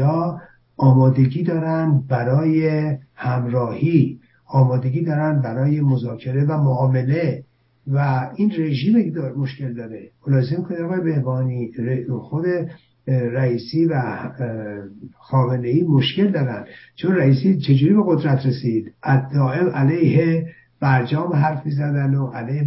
ها 0.00 0.40
آمادگی 0.76 1.42
دارن 1.42 2.02
برای 2.08 2.88
همراهی. 3.14 4.20
آمادگی 4.46 5.04
دارن 5.04 5.42
برای 5.42 5.80
مذاکره 5.80 6.44
و 6.44 6.62
معامله. 6.62 7.44
و 7.86 8.30
این 8.36 8.52
رژیم 8.58 9.12
مشکل 9.36 9.74
داره. 9.74 10.10
لازم 10.26 10.62
کنه 10.62 10.82
آقای 10.82 11.00
بهبانی 11.00 11.70
خود 12.20 12.44
رئیسی 13.08 13.86
و 13.86 14.02
خامنه 15.18 15.68
ای 15.68 15.82
مشکل 15.82 16.30
دارن. 16.30 16.64
چون 16.96 17.16
رئیسی 17.16 17.58
چجوری 17.58 17.94
به 17.94 18.02
قدرت 18.06 18.46
رسید؟ 18.46 18.92
دائم 19.34 19.68
علیه 19.68 20.46
برجام 20.80 21.32
حرف 21.32 21.68
زدن 21.68 22.14
و 22.14 22.26
علیه 22.26 22.64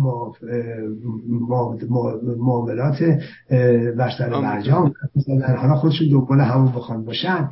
معاملات 2.39 3.03
بر 3.97 4.41
برجام 4.41 4.93
حرف 5.45 5.59
حالا 5.59 5.75
خودشون 5.75 6.09
دنبال 6.09 6.41
همون 6.41 6.71
بخوان 6.71 7.05
باشن. 7.05 7.49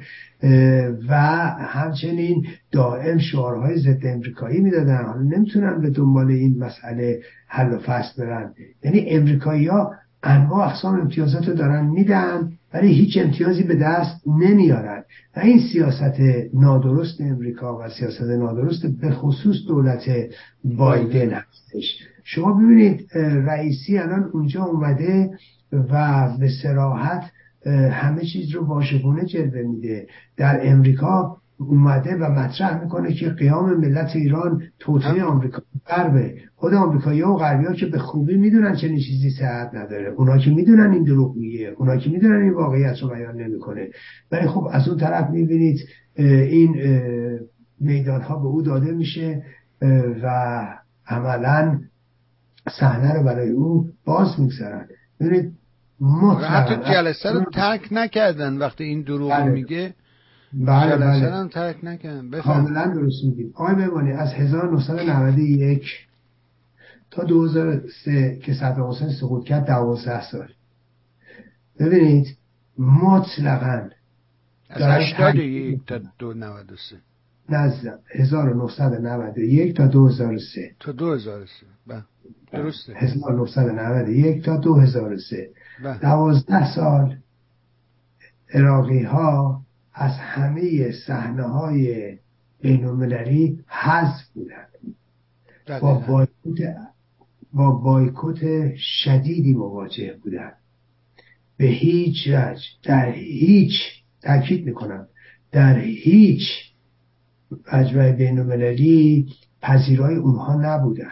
و 1.10 1.15
همچنین 1.60 2.46
دائم 2.72 3.18
شعارهای 3.18 3.77
ضد 3.77 4.06
امریکایی 4.06 4.62
می‌دادن. 4.62 5.06
حالا 5.06 5.22
نمی‌تونن 5.22 5.82
به 5.82 5.89
دنبال 5.89 6.32
این 6.32 6.60
مسئله 6.60 7.20
حل 7.48 7.74
و 7.74 7.77
فصل 7.77 8.25
برن. 8.25 8.54
یعنی 8.84 9.10
امریکایی 9.10 9.68
ها 9.68 9.92
انواع 10.25 10.67
اقسام 10.67 11.00
امتیازات 11.00 11.48
رو 11.48 11.53
دارن 11.53 11.86
میدن 11.86 12.51
ولی 12.74 12.94
هیچ 12.94 13.17
امتیازی 13.17 13.63
به 13.63 13.75
دست 13.75 14.27
نمیارن. 14.27 15.03
و 15.36 15.39
این 15.39 15.60
سیاست 15.60 16.20
نادرست 16.53 17.22
امریکا 17.22 17.79
و 17.79 17.89
سیاست 17.89 18.22
نادرست 18.22 18.86
به 18.86 19.12
خصوص 19.12 19.55
دولت 19.67 20.10
بایدن 20.63 21.29
هستش. 21.29 22.00
شما 22.24 22.53
ببینید 22.53 23.08
رئیسی 23.46 23.98
الان 23.98 24.29
اونجا 24.34 24.63
اومده 24.63 25.29
و 25.72 26.27
به 26.39 26.50
سراحت 26.63 27.24
همه 27.91 28.25
چیز 28.25 28.51
رو 28.55 28.65
واژگونه 28.65 29.25
جلوه 29.25 29.62
میده. 29.62 30.08
در 30.38 30.60
امریکا 30.63 31.38
اومده 31.60 32.15
و 32.15 32.32
مطرح 32.32 32.84
می‌کنه 32.84 33.13
که 33.13 33.29
قیام 33.29 33.74
ملت 33.74 34.15
ایران 34.15 34.62
توطعه 34.79 35.24
آمریکا 35.24 35.62
غربه 35.88 36.36
خود 36.56 36.74
آمریکایی 36.74 37.22
و 37.22 37.34
غربی 37.34 37.66
ها 37.66 37.74
که 37.74 37.86
به 37.86 38.00
خوبی 38.00 38.38
می‌دونن 38.38 38.76
چنین 38.76 39.00
چیزی 39.00 39.30
صحت 39.30 39.76
نداره. 39.76 40.08
اونا 40.08 40.38
که 40.38 40.50
می‌دونن 40.50 40.92
این 40.92 41.04
دروغ 41.04 41.36
میگه. 41.36 41.74
اونا 41.78 41.98
که 41.98 42.10
می‌دونن 42.10 42.42
این 42.42 42.54
واقعیت 42.54 43.00
رو 43.02 43.10
بیان 43.10 43.42
نمی‌کنه. 43.42 43.88
ولی 44.32 44.48
خب 44.48 44.68
از 44.72 44.90
اون 44.90 44.98
طرف 44.98 45.30
می‌بینید 45.30 45.80
این 46.16 46.76
میدان 47.80 48.22
ها 48.22 48.40
به 48.40 48.48
او 48.48 48.62
داده 48.62 48.92
میشه 48.92 49.44
و 50.24 50.68
عملا 51.08 51.80
صحنه 52.80 53.14
رو 53.14 53.24
برای 53.24 53.50
او 53.50 53.90
باز 54.06 54.40
می‌گذارن. 54.40 54.88
ببینید 55.20 55.54
حتی 56.50 56.76
جلسه 56.76 57.32
رو 57.32 57.46
ترک 57.54 57.88
نکردن 57.92 58.58
وقتی 58.58 58.84
این 58.84 59.02
دروغ 59.02 59.32
بله. 59.32 59.52
میگه. 59.52 59.94
بله 60.54 60.98
بله. 60.98 61.48
ترک 61.48 61.78
نکردن. 61.84 62.42
کاملا 62.42 62.86
درست 62.88 63.24
میگید. 63.26 63.52
آقای 63.56 63.76
ببانی 63.76 64.12
از 64.12 64.34
1991 64.34 65.82
تا 67.15 67.24
2003 67.24 68.39
که 68.43 68.53
صدر 68.53 68.81
حسین 68.81 69.10
سقوط 69.10 69.45
کرد 69.45 69.67
12 69.67 70.31
سال. 70.31 70.48
ببینید 71.79 72.38
مطلقا 72.77 73.89
از 74.69 74.81
81 74.81 75.86
تا 75.88 76.01
293 76.19 76.95
نزدم 77.50 78.00
1991 78.15 79.75
تا 79.75 79.88
2003 79.88 80.75
تا 80.79 80.91
2003 80.91 81.65
بله 81.88 82.03
درسته. 82.51 82.93
1991 82.95 84.45
تا 84.45 84.57
2003 84.57 85.50
دوازده 86.01 86.75
سال 86.75 87.17
عراقی 88.53 89.03
ها 89.03 89.62
از 89.93 90.12
همه 90.12 90.91
صحنه 90.91 91.43
های 91.43 92.17
بین 92.62 92.86
المللی 92.86 93.63
حذف 93.67 94.27
بودند. 94.34 94.67
با 95.81 95.93
بایکوت 95.93 96.60
با 97.56 97.72
بایکوت 97.72 98.40
شدیدی 98.76 99.54
مواجه 99.54 100.18
بودند 100.24 100.58
به 101.58 101.66
هیچ 101.66 102.28
وجه 102.28 102.64
در 102.84 103.12
هیچ 103.12 103.74
تاکید 104.22 104.66
می‌کنم 104.66 105.08
در 105.52 105.80
هیچ 105.80 106.42
مجمع 107.74 108.12
بین 108.12 108.40
المللی 108.40 109.28
پذیرای 109.62 110.16
اونها 110.16 110.56
نبودن. 110.56 111.12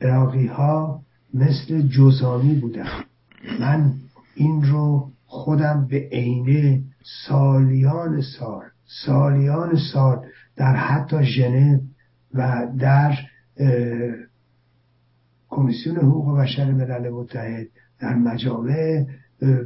عراقی 0.00 0.46
ها 0.46 1.02
مثل 1.34 1.88
جزامی 1.88 2.54
بودن. 2.54 2.88
من 3.60 3.92
این 4.34 4.62
رو 4.62 5.10
خودم 5.26 5.86
به 5.90 6.08
عینه 6.12 6.82
سالیان 7.28 8.22
سال 8.38 8.62
سالیان 9.06 9.76
سال 9.92 10.26
در 10.56 10.76
حتی 10.76 11.24
ژنو 11.24 11.78
و 12.34 12.66
در 12.78 13.18
کمیسیون 15.56 15.96
حقوق 15.96 16.38
بشر 16.38 16.70
ملل 16.72 17.10
متحد 17.10 17.66
در 18.00 18.14
مجامع 18.14 19.04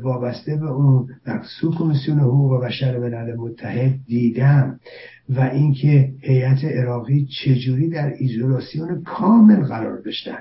وابسته 0.03 0.57
به 0.57 0.71
اون 0.71 1.09
در 1.25 1.43
سو 1.61 1.75
کمیسیون 1.75 2.21
حقوق 2.21 2.65
بشر 2.65 2.99
ملل 2.99 3.37
متحد 3.37 3.95
دیدم 4.07 4.81
و 5.29 5.41
اینکه 5.41 6.13
هیئت 6.21 6.65
عراقی 6.65 7.29
چجوری 7.45 7.89
در 7.89 8.13
ایزولاسیون 8.19 9.03
کامل 9.03 9.65
قرار 9.65 10.01
داشتن 10.01 10.39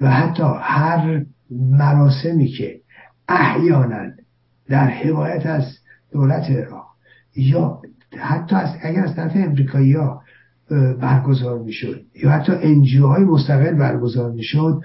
و 0.00 0.10
حتی 0.10 0.42
هر 0.60 1.24
مراسمی 1.50 2.46
که 2.46 2.80
احیانا 3.28 4.10
در 4.68 4.86
حمایت 4.86 5.46
از 5.46 5.64
دولت 6.12 6.50
عراق 6.50 6.86
یا 7.36 7.82
حتی 8.18 8.56
از 8.56 8.76
اگر 8.82 9.04
از 9.04 9.16
طرف 9.16 9.32
امریکایی 9.34 9.96
برگزار 11.00 11.58
می‌شد. 11.58 12.02
یا 12.22 12.30
حتی 12.30 12.52
انجیو 12.52 13.06
های 13.06 13.24
مستقل 13.24 13.74
برگزار 13.74 14.32
می‌شد. 14.32 14.80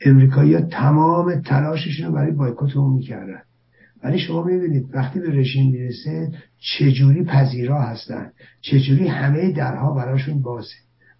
امریکایی 0.00 0.60
تمام 0.60 1.40
تلاششون 1.40 2.06
رو 2.06 2.12
برای 2.12 2.30
بایکوت 2.30 2.76
اون 2.76 2.92
می‌کردن. 2.92 3.40
ولی 4.04 4.18
شما 4.18 4.44
می‌بینید 4.44 4.86
وقتی 4.94 5.20
به 5.20 5.30
رژیم 5.30 5.72
می‌رسه 5.72 6.32
چجوری 6.78 7.24
پذیرا 7.24 7.82
هستن؟ 7.82 8.30
چجوری 8.60 9.06
همه 9.08 9.52
درها 9.52 9.94
براشون 9.94 10.42
بازه؟ 10.42 10.74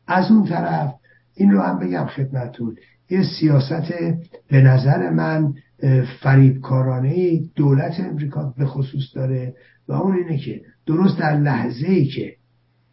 از 0.07 0.31
اون 0.31 0.45
طرف 0.45 0.95
این 1.35 1.51
رو 1.51 1.61
هم 1.61 1.79
بگم 1.79 2.07
خدمتون 2.07 2.77
یه 3.11 3.23
سیاست 3.23 3.93
به 4.51 4.61
نظر 4.61 5.11
من 5.11 5.55
فریبکارانه 6.21 7.41
دولت 7.57 8.01
امریکا 8.01 8.55
به 8.59 8.67
خصوص 8.67 9.03
داره 9.15 9.55
و 9.89 9.93
اون 9.93 10.17
اینه 10.17 10.39
که 10.39 10.61
درست 10.87 11.19
در 11.19 11.37
لحظه 11.37 11.87
ای 11.87 12.05
که 12.05 12.35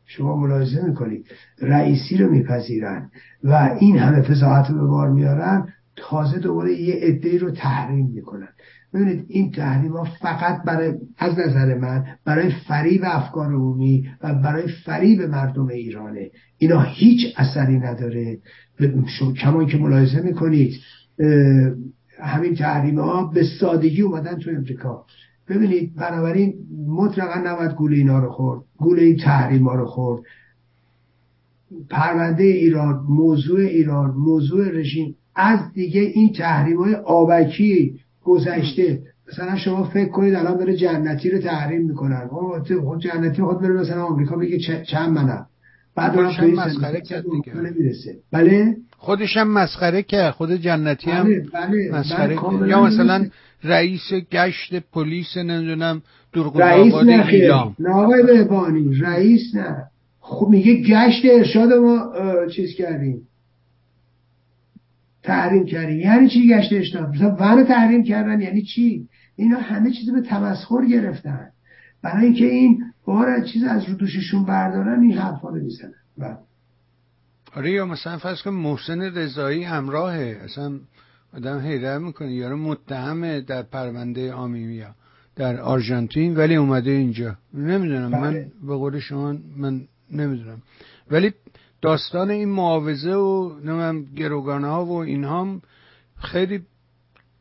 شما 0.06 0.36
ملاحظه 0.36 0.86
می‌کنید 0.86 1.26
رئیسی 1.62 2.18
رو 2.18 2.32
میپذیرن 2.32 3.12
و 3.44 3.78
این 3.80 3.98
همه 3.98 4.22
فضاحت 4.22 4.70
رو 4.70 4.78
به 4.78 4.88
بار 4.88 5.10
میارن 5.10 5.68
تازه 5.96 6.40
دوباره 6.40 6.74
یه 6.74 6.96
عده 6.96 7.38
رو 7.38 7.52
تحریم 7.52 8.12
می‌کنن. 8.14 8.48
ببینید 8.94 9.26
این 9.28 9.52
تحریم 9.52 9.92
ها 9.92 10.04
فقط 10.04 10.64
برای 10.64 10.94
از 11.18 11.40
نظر 11.40 11.78
من 11.78 12.06
برای 12.26 12.52
فریب 12.68 13.02
افکار 13.04 13.54
عمومی 13.54 14.10
و 14.22 14.34
برای 14.34 14.68
فریب 14.86 15.22
مردم 15.22 15.68
ایرانه. 15.68 16.30
اینا 16.58 16.82
هیچ 16.82 17.34
اثری 17.38 17.80
نداره. 17.80 18.38
کمان 19.42 19.66
که 19.66 19.78
ملاحظه 19.78 20.22
می‌کنید 20.22 20.74
همین 22.20 22.56
تحریم 22.56 23.00
ها 23.00 23.26
به 23.26 23.44
سادگی 23.60 24.02
اومدن 24.02 24.38
تو 24.38 24.50
امریکا. 24.50 25.06
ببینید 25.50 25.96
بنابراین 25.96 26.54
مطلقا 26.88 27.40
نباید 27.46 27.72
گول 27.72 27.94
اینا 27.94 28.20
رو 28.20 28.30
خورد. 28.30 28.62
گول 28.78 29.00
این 29.00 29.18
تحریم 29.18 29.68
ها 29.68 29.76
رو 29.76 29.86
خورد. 29.86 30.24
پرونده 31.90 32.44
ایران 32.44 33.06
موضوع 33.10 33.60
ایران 33.60 34.12
موضوع 34.12 34.72
رژیم 34.72 35.16
از 35.36 35.60
دیگه 35.74 36.02
این 36.02 36.34
تحریم 36.34 36.78
های 36.78 36.96
آبکی 36.96 38.00
گذشته. 38.24 39.02
مثلا 39.34 39.56
شما 39.56 39.84
فکر 39.84 40.10
کنید 40.10 40.36
الان 40.36 40.58
بره 40.58 40.76
جنتی 40.76 41.30
رو 41.30 41.40
تحریم 41.40 41.82
می‌کنن 41.82 42.28
خود 42.28 43.02
جنتی 43.02 43.42
خود 43.42 43.62
بره 43.62 43.74
مثلا 43.74 44.04
آمریکا 44.04 44.36
بگه 44.36 44.84
چند 44.84 45.10
منم. 45.10 45.48
بعد 45.96 46.16
هم 46.16 46.52
مسخره 46.52 47.02
کرد 47.02 47.24
بله؟ 48.32 48.78
خودش 49.06 49.38
هم 49.38 49.54
مسخره 49.54 50.04
کرد 50.04 50.34
خود 50.34 50.52
جنتی 50.52 51.12
هم 51.12 51.24
بله 51.24 51.46
بله 51.54 51.92
مسخره 51.92 52.36
بله 52.36 52.70
یا 52.70 52.84
مثلا 52.84 53.30
رئیس 53.64 54.14
گشت 54.32 54.76
پلیس 54.94 55.38
نمی‌دونم 55.38 56.02
رئیس 56.56 56.94
آباد 56.94 57.10
نه 57.80 57.90
آقای 57.90 58.24
بهبانی 58.24 58.96
رئیس 58.96 59.56
نه. 59.56 59.84
خب 60.20 60.48
میگه 60.50 60.74
گشت 60.74 61.26
ارشاد 61.26 61.74
ما 61.74 62.14
چیز 62.56 62.76
کردیم. 62.76 63.28
تحریم 65.24 65.66
کردیم. 65.66 66.00
یعنی 66.00 66.30
چی 66.30 66.50
گشت 66.50 66.74
ارشاد؟ 66.74 67.10
مثلا 67.10 67.36
ون 67.40 67.64
تحریم 67.64 68.04
کردن 68.04 68.42
یعنی 68.42 68.62
چی؟ 68.62 69.08
اینا 69.36 69.58
همه 69.58 69.92
چیز 69.92 70.12
به 70.12 70.22
تمسخر 70.22 70.86
گرفتن. 70.86 71.48
برای 72.02 72.26
اینکه 72.26 72.46
این 72.46 72.84
بار 73.06 73.42
چیز 73.42 73.64
از 73.64 73.90
رو 73.90 73.96
دوششون 73.96 74.46
بردارن 74.46 75.02
این 75.02 75.14
حرفا 75.14 75.50
رو 75.50 75.56
می‌زنن. 75.56 75.94
بله. 76.18 76.38
آره 77.56 77.72
یا 77.72 77.86
مثلا 77.86 78.18
فرض 78.18 78.42
کن 78.42 78.52
محسن 78.52 79.02
رضایی 79.02 79.64
همراهه. 79.64 80.40
اصلا 80.44 80.80
آدم 81.34 81.60
حیرت 81.60 82.02
می‌کنه. 82.02 82.34
یارو 82.34 82.58
متهمه 82.58 83.42
در 83.42 83.62
پرونده 83.62 84.34
آمیمیا 84.34 84.96
در 85.36 85.62
آرژانتین 85.62 86.36
ولی 86.36 86.56
اومده 86.56 86.92
اینجا. 86.92 87.36
نمی‌دونم 87.54 88.12
من 88.12 88.32
بله. 88.34 88.52
به 88.68 88.76
قول 88.76 89.00
شما 89.00 89.36
من 89.58 89.82
نمی‌دونم. 90.12 90.62
ولی 91.12 91.34
داستان 91.82 92.30
این 92.32 92.50
معاوضه 92.50 93.14
و 93.14 93.54
نمی‌دونم 93.60 94.06
گروگانه 94.16 94.68
ها 94.68 94.86
و 94.86 94.92
اینها 94.92 95.42
هم 95.42 95.62
خیلی 96.18 96.62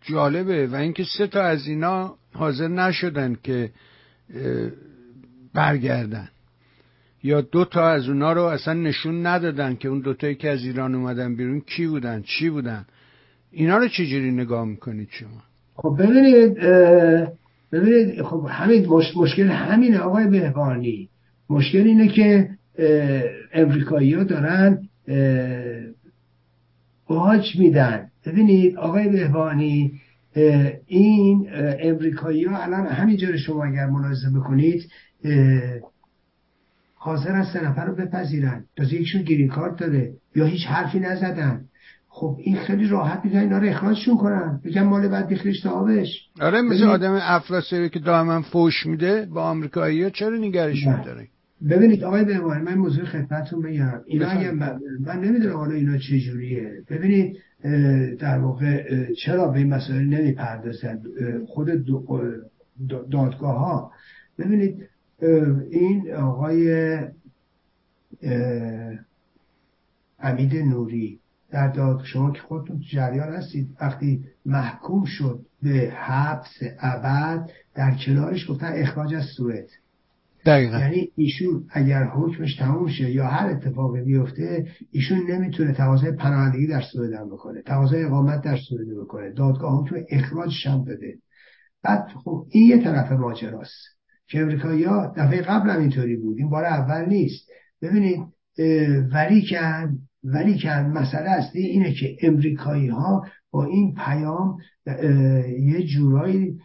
جالبه. 0.02 0.66
و 0.66 0.74
اینکه 0.74 1.04
سه 1.18 1.26
تا 1.26 1.42
از 1.42 1.66
اینا 1.66 2.16
حاضر 2.34 2.68
نشدن 2.68 3.36
که 3.42 3.70
برگردن. 5.54 6.28
یا 7.24 7.40
دو 7.40 7.64
تا 7.64 7.88
از 7.88 8.08
اونا 8.08 8.32
رو 8.32 8.42
اصلا 8.42 8.74
نشون 8.74 9.26
ندادن 9.26 9.74
که 9.74 9.88
اون 9.88 10.00
دوتایی 10.00 10.34
که 10.34 10.50
از 10.50 10.64
ایران 10.64 10.94
اومدن 10.94 11.36
بیرون 11.36 11.60
کی 11.60 11.86
بودن 11.86 12.22
چی 12.22 12.50
بودن؟ 12.50 12.84
اینا 13.50 13.78
رو 13.78 13.88
چجوری 13.88 14.30
نگاه 14.30 14.64
می‌کنید 14.64 15.08
شما؟ 15.10 15.42
خب 15.74 15.96
ببینید 15.98 16.54
ببینید 17.72 18.22
خب 18.22 18.46
همین 18.50 18.86
مش... 18.86 19.16
مشکل 19.16 19.48
همینه 19.48 19.98
آقای 19.98 20.26
بهبانی 20.28 21.08
مشکل 21.50 21.78
اینه 21.78 22.08
که 22.08 22.50
امریکایی 23.52 24.14
ها 24.14 24.24
دارن 24.24 24.78
باج 27.06 27.58
میدن. 27.58 28.08
ببینید 28.26 28.76
آقای 28.76 29.08
بهبانی 29.08 29.92
این 30.86 31.48
امریکایی 31.80 32.44
ها 32.44 32.62
الان 32.62 32.86
همینجور 32.86 33.36
شما 33.36 33.64
اگر 33.64 33.86
ملاحظه 33.86 34.30
بکنید 34.36 34.90
حاضر 37.04 37.32
از 37.32 37.46
سه 37.52 37.64
نفر 37.64 37.84
رو 37.84 37.94
بپذیرن. 37.94 38.64
تازه 38.76 38.94
یکشون 38.94 39.22
گرین 39.22 39.48
کارت 39.48 39.76
داره. 39.76 40.12
یا 40.36 40.44
هیچ 40.44 40.66
حرفی 40.66 41.00
نزدن. 41.00 41.64
خب 42.08 42.36
این 42.38 42.56
خیلی 42.56 42.88
راحت 42.88 43.24
می‌تونن 43.24 43.42
اینا 43.42 43.58
رو 43.58 43.68
اخراجشون 43.68 44.16
کنن. 44.16 44.60
بگم 44.64 44.82
مال 44.82 45.08
بعد 45.08 45.26
بیخریش 45.28 45.60
تا 45.60 45.70
آبش 45.70 46.28
آره 46.40 46.62
مثل 46.62 46.84
آدم 46.84 47.18
افراسیابی 47.22 47.88
که 47.88 47.98
دائما 47.98 48.42
فوش 48.42 48.86
میده 48.86 49.26
با 49.26 49.42
آمریکایی 49.42 50.02
ها 50.02 50.10
چرا 50.10 50.36
نگرش 50.36 50.86
میداره 50.86 51.28
ببینید 51.70 52.04
آقای 52.04 52.24
بهوانی 52.24 52.62
من 52.62 52.74
موضوع 52.74 53.04
خدمتتون 53.04 53.62
بگم 53.62 54.00
اینا 54.06 54.28
اگه 54.28 54.50
من, 54.50 54.78
من 55.06 55.20
نمی‌دونم 55.20 55.56
حالا 55.56 55.74
اینا 55.74 55.98
چجوریه 55.98 56.82
ببینید 56.90 57.36
در 58.18 58.38
واقع 58.38 58.82
چرا 59.12 59.48
به 59.48 59.58
این 59.58 59.74
مسائل 59.74 60.04
نمی‌پردازن؟ 60.04 61.02
خود 61.46 61.68
دادگاه 63.10 63.58
ها 63.58 63.92
ببینید 64.38 64.88
این 65.70 66.14
آقای 66.14 66.96
امید 70.18 70.56
نوری 70.56 71.20
در 71.50 71.68
داد 71.68 72.02
شما 72.04 72.30
که 72.30 72.40
خودتون 72.40 72.80
جریان 72.92 73.28
هستید 73.28 73.76
وقتی 73.80 74.24
محکوم 74.46 75.04
شد 75.04 75.46
به 75.62 75.92
حبس 75.96 76.58
ابد 76.80 77.50
در 77.74 77.94
کنارش 78.06 78.50
گفتن 78.50 78.72
اخراج 78.74 79.14
از 79.14 79.24
سوئد. 79.36 79.68
دقیقا. 80.46 80.78
یعنی 80.78 81.12
ایشون 81.16 81.64
اگر 81.70 82.04
حکمش 82.04 82.56
تموم 82.56 82.88
شه 82.88 83.10
یا 83.10 83.26
هر 83.26 83.46
اتفاقی 83.50 84.02
بیفته 84.02 84.66
ایشون 84.90 85.30
نمی‌تونه 85.30 85.72
تقاضای 85.72 86.12
پناهندگی 86.12 86.66
در 86.66 86.82
سوئد 86.92 87.12
هم 87.12 87.28
بکنه 87.28 87.62
تقاضای 87.62 88.04
اقامت 88.04 88.42
در 88.42 88.56
سوئد 88.56 88.88
بکنه 89.02 89.30
دادگاه 89.30 89.84
حکم 89.84 89.96
اخراجش 90.10 90.66
هم 90.66 90.84
بده. 90.84 91.18
بعد 91.82 92.08
خب 92.24 92.46
این 92.50 92.68
یه 92.68 92.84
طرف 92.84 93.12
ماجراست. 93.12 93.93
که 94.26 94.40
امریکایی 94.40 94.84
ها 94.84 95.14
دفعه 95.16 95.42
قبل 95.42 95.70
هم 95.70 95.80
اینطوری 95.80 96.16
بود. 96.16 96.38
این 96.38 96.50
بار 96.50 96.64
اول 96.64 97.04
نیست. 97.08 97.48
ببینید 97.82 98.20
ولی 99.12 99.46
کن 99.50 99.98
ولی 100.24 100.58
کن 100.58 100.86
مسئله 100.86 101.30
اصلی 101.30 101.62
اینه 101.62 101.94
که 101.94 102.16
امریکایی 102.22 102.88
ها 102.88 103.26
با 103.50 103.64
این 103.64 103.94
پیام 103.94 104.58
یه 105.58 105.86
جورایی 105.86 106.58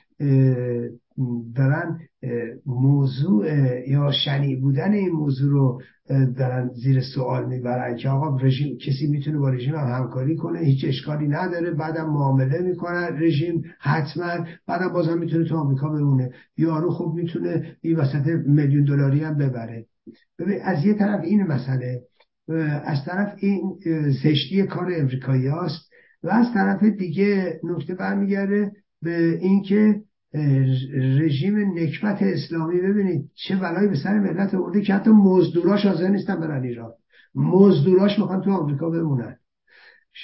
دارن 1.56 2.00
موضوع 2.66 3.46
یا 3.90 4.12
شنی 4.26 4.56
بودن 4.56 4.94
این 4.94 5.10
موضوع 5.10 5.52
رو 5.52 5.82
دارن 6.38 6.70
زیر 6.84 7.02
سوال 7.16 7.46
می‌برن 7.46 7.96
که 7.96 8.10
آقا 8.10 8.38
رژیم 8.38 8.78
کسی 8.78 9.08
می‌تونه 9.08 9.38
با 9.38 9.50
رژیم 9.50 9.76
هم 9.76 9.88
همکاری 9.88 10.36
کنه؟ 10.36 10.60
هیچ 10.60 10.86
اشکالی 10.88 11.28
نداره. 11.28 11.72
بعدم 11.72 12.10
معامله 12.10 12.60
می‌کنن 12.60 13.18
رژیم 13.20 13.64
حتما 13.80 14.46
بعدم 14.68 14.94
بازم 14.94 15.18
می‌تونه 15.18 15.46
تو 15.46 15.58
آمریکا 15.58 15.90
بمونه. 15.90 16.30
یارو 16.58 16.90
خوب 16.90 17.16
می‌تونه 17.16 17.78
این 17.82 17.96
وسط 17.96 18.28
میلیون 18.28 18.86
دلاری 18.86 19.24
هم 19.24 19.38
ببره. 19.38 19.86
ببین 20.40 20.58
از 20.64 20.86
یه 20.86 20.94
طرف 20.94 21.24
این 21.24 21.44
مسئله 21.44 22.02
از 22.86 23.06
طرف 23.06 23.34
این 23.38 23.62
زشتی 24.24 24.64
کار 24.64 24.92
امریکایی 24.98 25.48
هاست 25.48 25.90
و 26.24 26.30
از 26.30 26.54
طرف 26.54 26.84
دیگه 26.84 27.60
نکته 27.64 27.96
برمیگرده 27.96 28.72
به 29.02 29.40
اینکه 29.42 30.02
رژیم 30.94 31.60
نکبت 31.80 32.18
اسلامی. 32.22 32.82
ببینید 32.82 33.30
چه 33.36 33.56
بلایی 33.56 33.88
به 33.88 33.96
سر 33.96 34.20
ملت 34.20 34.54
ارده 34.54 34.82
که 34.82 34.94
حتی 34.94 35.10
مزدوراش 35.10 35.86
حاضر 35.86 36.08
نیستن 36.08 36.40
برن 36.40 36.64
ایران. 36.64 36.92
مزدوراش 37.36 38.20
می‌خوان 38.20 38.42
تو 38.42 38.52
آمریکا 38.52 38.90
بمونن. 38.90 39.36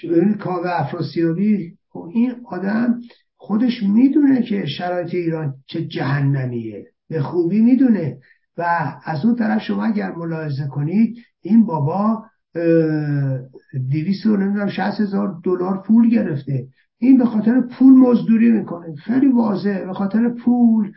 ببینید 0.03 0.37
کاوه 0.37 0.69
افراسیابی 0.69 1.77
خب 1.89 2.09
این 2.13 2.31
آدم 2.45 3.01
خودش 3.35 3.83
می‌دونه 3.83 4.41
که 4.41 4.65
شرایط 4.65 5.13
ایران 5.13 5.53
چه 5.65 5.85
جهنمیه. 5.85 6.85
به 7.09 7.21
خوبی 7.21 7.61
می‌دونه. 7.61 8.17
و 8.57 8.93
از 9.05 9.25
اون 9.25 9.35
طرف 9.35 9.61
شما 9.61 9.83
اگر 9.85 10.11
ملاحظه 10.11 10.67
کنید 10.67 11.17
این 11.41 11.65
بابا 11.65 12.25
دیویس 13.89 14.25
و 14.25 14.37
نمی‌دونم 14.37 14.69
شهست 14.69 15.01
هزار 15.01 15.39
دلار 15.43 15.83
پول 15.87 16.09
گرفته. 16.09 16.67
این 16.97 17.17
به 17.17 17.25
خاطر 17.25 17.61
پول 17.61 17.93
مزدوری 17.93 18.51
می‌کنه. 18.51 18.95
خیلی 18.95 19.27
واضحه. 19.27 19.85
به 19.85 19.93
خاطر 19.93 20.29
پول 20.29 20.91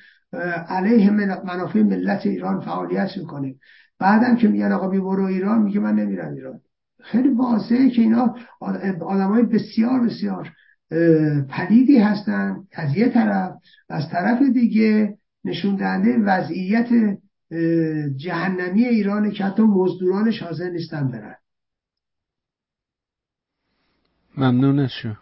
علیه 0.69 1.11
منافع 1.45 1.83
ملت 1.83 2.27
ایران 2.27 2.61
فعالیت 2.61 3.17
می‌کنه. 3.17 3.55
بعدم 3.99 4.37
که 4.37 4.49
میگن 4.49 4.73
آقا 4.73 4.89
بی 4.89 4.99
برو 4.99 5.25
ایران 5.25 5.63
میگه 5.63 5.81
من 5.81 5.95
نمیرم 5.95 6.35
ایران. 6.35 6.61
خیلی 7.03 7.29
واضحه 7.29 7.91
که 7.91 8.03
اینا 8.03 8.37
آدم 9.01 9.29
های 9.29 9.43
بسیار 9.43 10.01
بسیار 10.01 10.53
پلیدی 11.49 11.99
هستن 11.99 12.57
از 12.73 12.97
یه 12.97 13.09
طرف 13.09 13.55
از 13.89 14.11
طرف 14.11 14.43
دیگه 14.43 15.19
نشون 15.45 15.77
دهنده 15.77 16.19
وضعیت 16.19 17.19
جهنمی 18.17 18.85
ایران 18.85 19.31
که 19.31 19.45
حتی 19.45 19.63
مزدورانش 19.63 20.43
حاضر 20.43 20.71
نیستن 20.71 21.09
برن. 21.09 21.37
ممنون 24.37 24.79
از 24.79 24.91
شما 25.03 25.17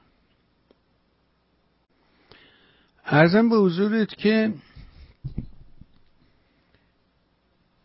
ارزم 3.09 3.49
به 3.49 3.57
حضورت 3.57 4.09
که 4.09 4.53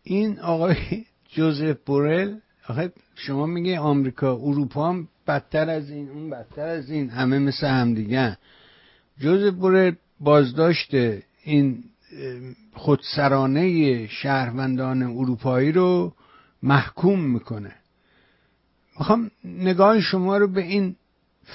این 0.02 0.40
آقای 0.40 1.04
جوزف 1.28 1.76
بورل 1.86 2.34
آخه 2.68 2.92
شما 3.14 3.46
میگه 3.46 3.78
آمریکا 3.80 4.34
اروپا 4.34 4.88
هم 4.88 5.08
بدتر 5.26 5.70
از 5.70 5.90
این 5.90 6.08
اون 6.08 6.30
بدتر 6.30 6.66
از 6.66 6.90
این 6.90 7.10
همه 7.10 7.38
مثل 7.38 7.66
همدیگه 7.66 8.38
جوزف 9.18 9.54
بورل 9.54 9.92
بازداشت 10.20 10.94
این 11.44 11.84
خودسرانه 12.74 14.06
شهروندان 14.06 15.02
اروپایی 15.02 15.72
رو 15.72 16.12
محکوم 16.62 17.20
می‌کنه. 17.20 17.74
می‌خوام 18.98 19.30
نگاه 19.44 20.00
شما 20.00 20.36
رو 20.36 20.48
به 20.48 20.62
این 20.62 20.96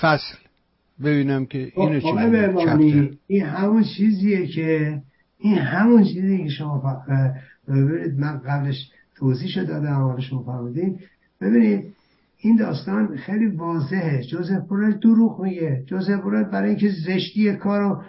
فصل 0.01 0.37
ببینم 1.03 1.45
که 1.45 1.71
خب، 1.75 1.81
اینو 1.81 1.99
چی 1.99 3.17
این 3.27 3.43
همون 3.43 3.83
چیزیه 3.97 4.47
که 4.47 5.01
این 5.39 5.57
همون 5.57 6.03
چیزیه 6.03 6.43
که 6.43 6.49
شما 6.49 7.03
ببینید 7.67 8.19
من 8.19 8.37
قبلش 8.37 8.91
توضیح 9.15 9.63
دادم 9.63 9.93
حالا 9.93 10.19
شما 10.19 10.43
فهمیدین 10.43 10.99
ببینید 11.41 11.93
این 12.37 12.55
داستان 12.55 13.17
خیلی 13.17 13.45
واضحه. 13.45 14.23
جوزف 14.23 14.67
بورل 14.69 14.91
دروغ 14.91 15.41
میگه. 15.41 15.83
جوزف 15.87 16.21
بورل 16.21 16.43
برای 16.43 16.69
اینکه 16.69 16.89
زشتی 16.89 17.55
کارو 17.55 18.03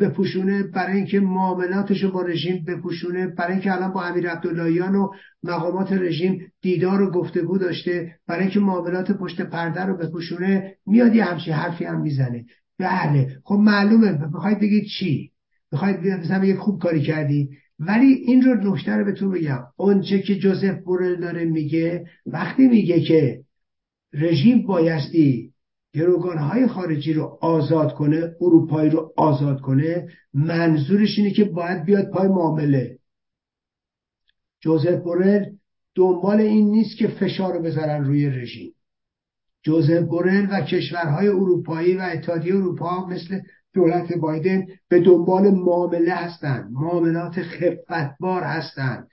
بپوشونه 0.00 0.62
برای 0.62 0.96
اینکه 0.96 1.20
معاملاتش 1.20 2.02
رو 2.02 2.10
با 2.10 2.22
رژیم 2.22 2.64
بپوشونه 2.64 3.26
برای 3.26 3.52
اینکه 3.52 3.72
الان 3.72 3.92
با 3.92 4.02
امیر 4.02 4.30
عبداللهیان 4.30 4.94
و 4.94 5.08
مقامات 5.42 5.92
رژیم 5.92 6.52
دیدار 6.60 7.02
و 7.02 7.10
گفتگو 7.10 7.58
داشته 7.58 8.14
برای 8.26 8.42
اینکه 8.42 8.60
معاملات 8.60 9.12
پشت 9.12 9.40
پرده 9.40 9.80
رو 9.80 9.96
بپوشونه 9.96 10.76
میاد 10.86 11.14
یه 11.14 11.24
همچین 11.24 11.54
حرفی 11.54 11.84
هم 11.84 12.00
می‌زنه. 12.00 12.44
بله 12.78 13.36
خب 13.44 13.54
معلومه. 13.54 14.12
بخواید 14.12 14.60
بگید 14.60 14.84
چی؟ 14.98 15.30
بخواید 15.72 16.06
مثلا 16.06 16.44
یک 16.44 16.56
خوب 16.56 16.82
کاری 16.82 17.02
کردی. 17.02 17.48
ولی 17.78 18.06
این 18.06 18.42
رو 18.42 18.72
نکته 18.72 18.96
رو 18.96 19.04
بهتون 19.04 19.30
بگم 19.30 19.60
اونچه 19.76 20.22
که 20.22 20.34
جوزف 20.34 20.78
بورل 20.84 21.20
داره 21.20 21.44
میگه 21.44 22.04
وقتی 22.26 22.68
میگه 22.68 23.00
که 23.00 23.40
رژیم 24.12 24.66
بایستی 24.66 25.47
های 26.38 26.66
خارجی 26.66 27.12
رو 27.12 27.38
آزاد 27.40 27.94
کنه 27.94 28.32
اروپایی 28.40 28.90
رو 28.90 29.12
آزاد 29.16 29.60
کنه 29.60 30.08
منظورش 30.34 31.18
اینه 31.18 31.30
که 31.30 31.44
باید 31.44 31.84
بیاد 31.84 32.10
پای 32.10 32.28
معامله. 32.28 32.98
جوزف 34.60 35.02
بورل 35.02 35.44
دنبال 35.94 36.40
این 36.40 36.70
نیست 36.70 36.96
که 36.96 37.08
فشار 37.08 37.54
رو 37.54 37.62
بذارن 37.62 38.04
روی 38.04 38.30
رژیم. 38.30 38.74
جوزف 39.62 40.02
بورل 40.02 40.46
و 40.50 40.60
کشورهای 40.60 41.28
اروپایی 41.28 41.96
و 41.96 42.00
اتحادیه 42.00 42.56
اروپا 42.56 43.06
مثل 43.06 43.40
دولت 43.74 44.12
بایدن 44.12 44.66
به 44.88 45.00
دنبال 45.00 45.50
معامله 45.50 46.14
هستند. 46.14 46.72
معاملات 46.72 47.42
خفتبار 47.42 48.42
هستند. 48.42 49.08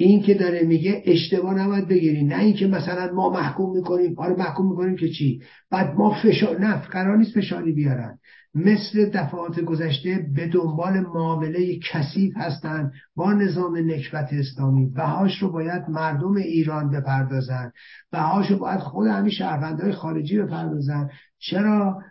این 0.00 0.22
که 0.22 0.34
داره 0.34 0.62
میگه 0.62 1.02
اشتباه 1.04 1.54
نباید 1.54 1.88
بگیری. 1.88 2.24
نه 2.24 2.38
اینکه 2.38 2.66
مثلا 2.66 3.12
ما 3.14 3.30
محکوم 3.30 3.76
می‌کنیم. 3.76 4.14
آره 4.18 4.36
محکوم 4.36 4.70
می‌کنیم 4.70 4.96
که 4.96 5.08
چی؟ 5.08 5.40
بعد 5.70 5.94
ما 5.94 6.14
فشار 6.22 6.60
نه 6.60 6.74
قرار 6.74 7.16
نیست 7.16 7.34
فشاری 7.34 7.72
بیارن. 7.72 8.18
مثل 8.54 9.10
دفعات 9.10 9.60
گذشته 9.60 10.26
به 10.34 10.46
دنبال 10.46 11.00
معامله 11.00 11.78
کثیف 11.92 12.32
هستند 12.36 12.92
با 13.16 13.32
نظام 13.32 13.76
نکبت 13.76 14.28
اسلامی. 14.32 14.86
بهاش 14.86 15.42
رو 15.42 15.52
باید 15.52 15.82
مردم 15.88 16.36
ایران 16.36 16.90
بپردازن. 16.90 17.72
بهاش 18.12 18.50
رو 18.50 18.58
باید 18.58 18.80
خود 18.80 19.06
همین 19.06 19.30
شهروندهای 19.30 19.92
خارجی 19.92 20.38
بپردازن. 20.38 21.08
چرا؟ 21.38 22.02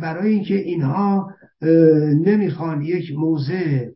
برای 0.00 0.32
اینکه 0.32 0.54
اینها 0.54 1.30
نمی‌خوان 2.24 2.82
یک 2.82 3.12
موضع 3.18 3.86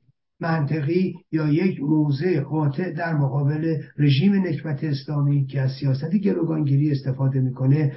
منطقی 0.40 1.14
یا 1.32 1.48
یک 1.48 1.80
موضع 1.82 2.40
قاطع 2.40 2.90
در 2.90 3.14
مقابل 3.14 3.76
رژیم 3.98 4.34
نکبت 4.34 4.84
اسلامی 4.84 5.46
که 5.46 5.60
از 5.60 5.70
سیاست 5.80 6.14
گروگانگیری 6.14 6.90
استفاده 6.90 7.40
می‌کنه 7.40 7.92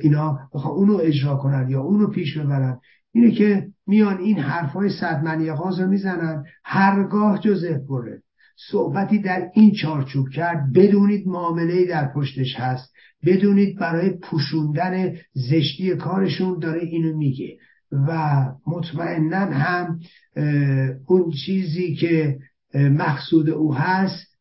اینا 0.00 0.38
بخواه 0.54 0.72
اونو 0.74 0.96
اجرا 0.96 1.36
کنن 1.36 1.70
یا 1.70 1.80
اونو 1.80 2.06
پیش 2.06 2.38
ببرن. 2.38 2.78
اینه 3.12 3.30
که 3.30 3.66
میان 3.86 4.18
این 4.18 4.38
حرفای 4.38 4.90
صد 4.90 5.22
منیقاز 5.24 5.80
رو 5.80 5.86
می‌زنن 5.86 6.44
هرگاه 6.64 7.38
جزء 7.38 7.78
بره 7.90 8.22
صحبتی 8.70 9.18
در 9.18 9.50
این 9.54 9.72
چارچوب 9.72 10.28
کرد 10.28 10.72
بدونید 10.72 11.28
معامله 11.28 11.84
در 11.84 12.12
پشتش 12.14 12.54
هست 12.56 12.94
بدونید 13.26 13.78
برای 13.78 14.10
پوشوندن 14.10 15.14
زشتی 15.32 15.96
کارشون 15.96 16.58
داره 16.58 16.80
اینو 16.80 17.16
میگه. 17.16 17.56
و 18.08 18.44
مطمئنا 18.66 19.38
هم 19.38 20.00
اون 21.06 21.30
چیزی 21.46 21.94
که 21.94 22.38
مقصود 22.74 23.50
او 23.50 23.74
هست 23.74 24.36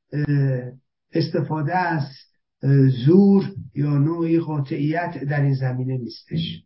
استفاده 1.14 1.78
از 1.78 2.04
زور 3.06 3.44
یا 3.76 3.98
نوعی 3.98 4.40
قاطعیت 4.40 5.24
در 5.24 5.42
این 5.42 5.54
زمینه 5.54 5.98
نیستش. 5.98 6.64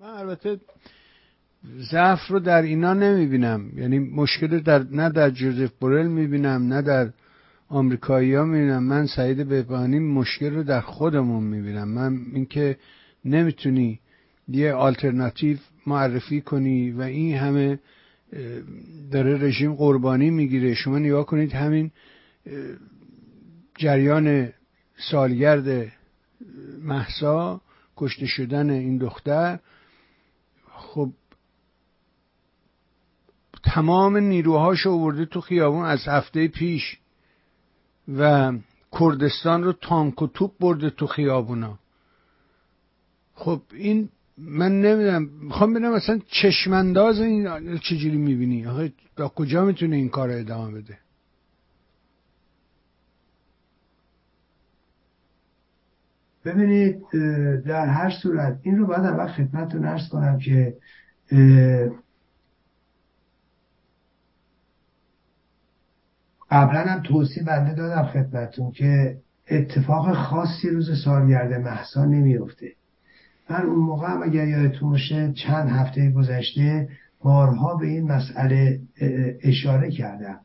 من 0.00 0.08
البته 0.08 0.60
ضعف 1.90 2.26
رو 2.28 2.40
در 2.40 2.62
اینا 2.62 2.94
نمی‌بینم. 2.94 3.78
یعنی 3.78 3.98
مشکل 3.98 4.60
در 4.60 4.82
نه 4.82 5.10
در 5.10 5.30
جوزف 5.30 5.72
بورل 5.80 6.08
می‌بینم 6.08 6.72
نه 6.72 6.82
در 6.82 7.12
آمریکایی 7.68 8.34
ها 8.34 8.44
می‌بینم. 8.44 8.82
من 8.82 9.06
سعید 9.06 9.48
بهبانی 9.48 9.98
مشکل 9.98 10.54
رو 10.54 10.62
در 10.62 10.80
خودمون 10.80 11.44
می‌بینم. 11.44 11.88
من 11.88 12.18
اینکه 12.34 12.76
نمی‌تونی 13.24 14.00
یه 14.48 14.72
آلترناتیو 14.72 15.58
معرفی 15.86 16.40
کنی 16.40 16.90
و 16.90 17.00
این 17.00 17.36
همه 17.36 17.78
داره 19.12 19.38
رژیم 19.42 19.74
قربانی 19.74 20.30
می‌گیره. 20.30 20.74
شما 20.74 20.98
نگاه 20.98 21.26
کنید 21.26 21.52
همین 21.52 21.90
جریان 23.74 24.52
سالگرد 25.10 25.92
محسا 26.82 27.60
کشته 27.96 28.26
شدن 28.26 28.70
این 28.70 28.98
دختر. 28.98 29.58
خب 30.72 31.10
تمام 33.64 34.16
نیروهاش 34.16 34.86
آورده 34.86 35.24
تو 35.24 35.40
خیابون 35.40 35.84
از 35.84 36.08
هفته 36.08 36.48
پیش 36.48 36.98
و 38.08 38.52
کردستان 39.00 39.64
رو 39.64 39.72
تانک 39.72 40.22
و 40.22 40.26
توپ 40.26 40.52
برده 40.60 40.90
تو 40.90 41.06
خیابونا. 41.06 41.78
خب 43.42 43.62
این 43.72 44.08
من 44.38 44.80
نمی‌دونم 44.80 45.28
می‌خوام 45.42 45.74
ببینم 45.74 45.92
اصلا 45.92 46.20
چشمانداز 46.42 47.20
این 47.20 47.78
چجوری 47.78 48.16
می‌بینی؟ 48.16 48.66
آخه 48.66 48.92
تا 49.16 49.28
کجا 49.28 49.64
می‌تونه 49.64 49.96
این 49.96 50.08
کار 50.08 50.30
ادامه 50.30 50.80
بده؟ 50.80 50.98
ببینید 56.44 57.02
در 57.66 57.86
هر 57.86 58.10
صورت 58.22 58.60
این 58.62 58.78
رو 58.78 58.86
باید 58.86 59.04
اول 59.04 59.26
خدمتتون 59.26 59.84
ارز 59.84 60.08
کنم 60.08 60.38
که 60.38 60.76
قبلا 66.50 66.80
هم 66.80 67.02
توصیح 67.02 67.44
بنده 67.44 67.74
دادم 67.74 68.06
خدمتتون 68.06 68.70
که 68.70 69.16
اتفاق 69.50 70.14
خاصی 70.14 70.70
روز 70.70 71.04
سالگرد 71.04 71.52
محسا 71.52 72.04
نمیفته 72.04 72.72
من 73.52 73.66
اون 73.66 73.78
موقع 73.78 74.10
هم 74.10 74.22
اگر 74.22 74.48
یادتون 74.48 74.90
باشه 74.90 75.32
چند 75.32 75.68
هفته 75.68 76.10
گذشته 76.10 76.88
بارها 77.24 77.76
به 77.76 77.86
این 77.86 78.12
مسئله 78.12 78.80
اشاره 79.42 79.90
کردم 79.90 80.40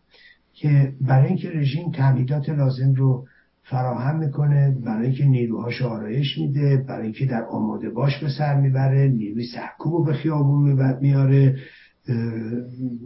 که 0.54 0.94
برای 1.02 1.28
اینکه 1.28 1.50
رژیم 1.50 1.92
تمهیدات 1.92 2.50
لازم 2.50 2.94
رو 2.94 3.26
فراهم 3.64 4.20
می‌کنه 4.20 4.78
برای 4.86 5.06
اینکه 5.06 5.26
نیروهاش 5.26 5.82
آرایش 5.82 6.38
میده 6.38 6.78
برای 6.88 7.04
اینکه 7.04 7.26
در 7.26 7.44
آماده 7.44 7.90
باش 7.90 8.24
به 8.24 8.30
سر 8.30 8.62
می‌بره 8.62 9.08
نیروی 9.08 9.46
سرکوب 9.46 9.94
رو 9.94 10.04
به 10.04 10.14
خیابون 10.14 10.98
میاره 11.02 11.56